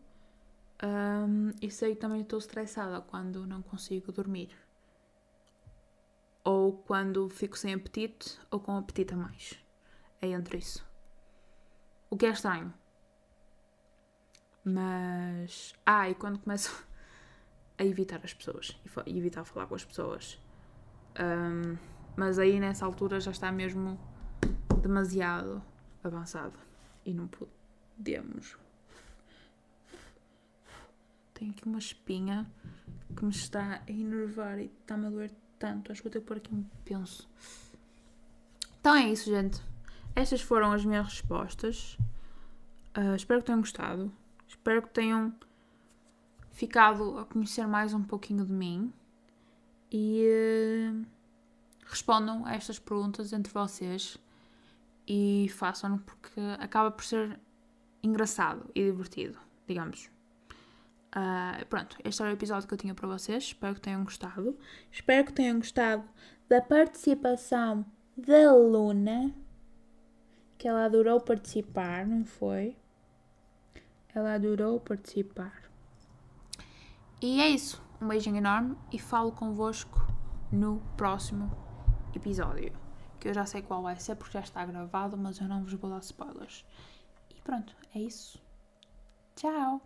Um, 0.83 1.51
e 1.61 1.71
sei 1.71 1.95
que 1.95 2.01
também 2.01 2.21
estou 2.21 2.39
estressada 2.39 3.01
quando 3.01 3.47
não 3.47 3.63
consigo 3.63 4.13
dormir. 4.13 4.51
Ou 6.45 6.73
quando 6.73 7.29
fico 7.29 7.59
sem 7.59 7.75
apetite 7.75 8.39
ou 8.51 8.61
com 8.61 8.77
apetite 8.77 9.15
a 9.15 9.17
mais. 9.17 9.59
É 10.21 10.29
entre 10.29 10.59
isso. 10.59 10.87
O 12.11 12.17
que 12.17 12.27
é 12.27 12.31
estranho, 12.31 12.73
mas. 14.63 15.75
Ah, 15.85 16.09
e 16.09 16.15
quando 16.15 16.39
começo 16.39 16.87
a 17.77 17.85
evitar 17.85 18.21
as 18.23 18.33
pessoas 18.33 18.79
e 19.07 19.19
evitar 19.19 19.45
falar 19.45 19.67
com 19.67 19.75
as 19.75 19.85
pessoas. 19.85 20.39
Um, 21.19 21.77
mas 22.17 22.39
aí 22.39 22.59
nessa 22.59 22.85
altura 22.85 23.21
já 23.21 23.31
está 23.31 23.51
mesmo 23.51 23.99
demasiado 24.81 25.62
avançado 26.03 26.59
e 27.05 27.12
não 27.12 27.29
podemos. 27.29 28.57
Tenho 31.33 31.51
aqui 31.51 31.65
uma 31.67 31.79
espinha 31.79 32.51
que 33.17 33.25
me 33.25 33.31
está 33.31 33.83
a 33.87 33.91
enervar 33.91 34.59
e 34.59 34.67
está-me 34.67 35.07
a 35.07 35.11
doer 35.11 35.31
tanto. 35.59 35.91
Acho 35.91 36.03
que 36.03 36.09
vou 36.09 36.12
ter 36.12 36.21
que 36.21 36.27
pôr 36.27 36.37
aqui 36.37 36.55
um 36.55 36.65
penso. 36.85 37.29
Então 38.81 38.95
é 38.95 39.09
isso, 39.09 39.31
gente. 39.31 39.61
Estas 40.15 40.41
foram 40.41 40.73
as 40.73 40.85
minhas 40.85 41.07
respostas. 41.07 41.99
Uh, 42.97 43.17
espero 43.17 43.41
que 43.41 43.47
tenham 43.47 43.61
gostado. 43.61 44.12
Espero 44.47 44.83
que 44.83 44.91
tenham 44.91 45.35
ficado 46.53 47.19
a 47.19 47.25
conhecer 47.25 47.67
mais 47.67 47.93
um 47.93 48.03
pouquinho 48.03 48.45
de 48.45 48.53
mim 48.53 48.93
e 49.97 50.27
uh, 50.93 51.07
respondam 51.87 52.45
a 52.45 52.57
estas 52.57 52.81
perguntas 52.81 53.33
entre 53.33 53.53
vocês 53.53 54.19
e 55.07 55.49
façam-no 55.55 56.01
porque 56.01 56.41
acaba 56.59 56.91
por 56.91 57.05
ser 57.05 57.39
engraçado 58.03 58.69
e 58.75 58.83
divertido, 58.83 59.39
digamos. 59.69 60.11
Uh, 61.15 61.65
pronto, 61.67 61.97
este 62.05 62.21
era 62.21 62.33
o 62.33 62.35
episódio 62.35 62.67
que 62.67 62.75
eu 62.75 62.79
tinha 62.79 62.95
para 62.95 63.07
vocês. 63.07 63.45
Espero 63.45 63.77
que 63.77 63.81
tenham 63.81 64.03
gostado. 64.03 64.59
Espero 64.91 65.27
que 65.27 65.33
tenham 65.33 65.59
gostado 65.59 66.03
da 66.49 66.61
participação 66.61 67.87
da 68.17 68.53
Luna, 68.53 69.33
que 70.59 70.67
ela 70.67 70.87
adorou 70.87 71.21
participar, 71.21 72.05
não 72.05 72.25
foi? 72.25 72.77
ela 74.15 74.35
adorou 74.35 74.79
participar. 74.79 75.65
E 77.21 77.41
é 77.41 77.49
isso. 77.49 77.84
Um 78.05 78.09
beijinho 78.09 78.37
enorme 78.37 78.77
e 78.93 78.99
falo 78.99 79.33
convosco 79.33 80.07
no 80.53 80.79
próximo 80.95 81.51
episódio. 82.15 82.71
Que 83.19 83.29
eu 83.29 83.33
já 83.33 83.47
sei 83.47 83.63
qual 83.63 83.83
vai 83.83 83.97
ser 83.97 84.15
porque 84.15 84.35
já 84.35 84.41
está 84.41 84.63
gravado, 84.67 85.17
mas 85.17 85.41
eu 85.41 85.49
não 85.49 85.65
vos 85.65 85.73
vou 85.73 85.89
dar 85.89 86.01
spoilers. 86.01 86.67
E 87.35 87.41
pronto, 87.41 87.75
é 87.95 88.01
isso. 88.01 88.39
Tchau! 89.35 89.81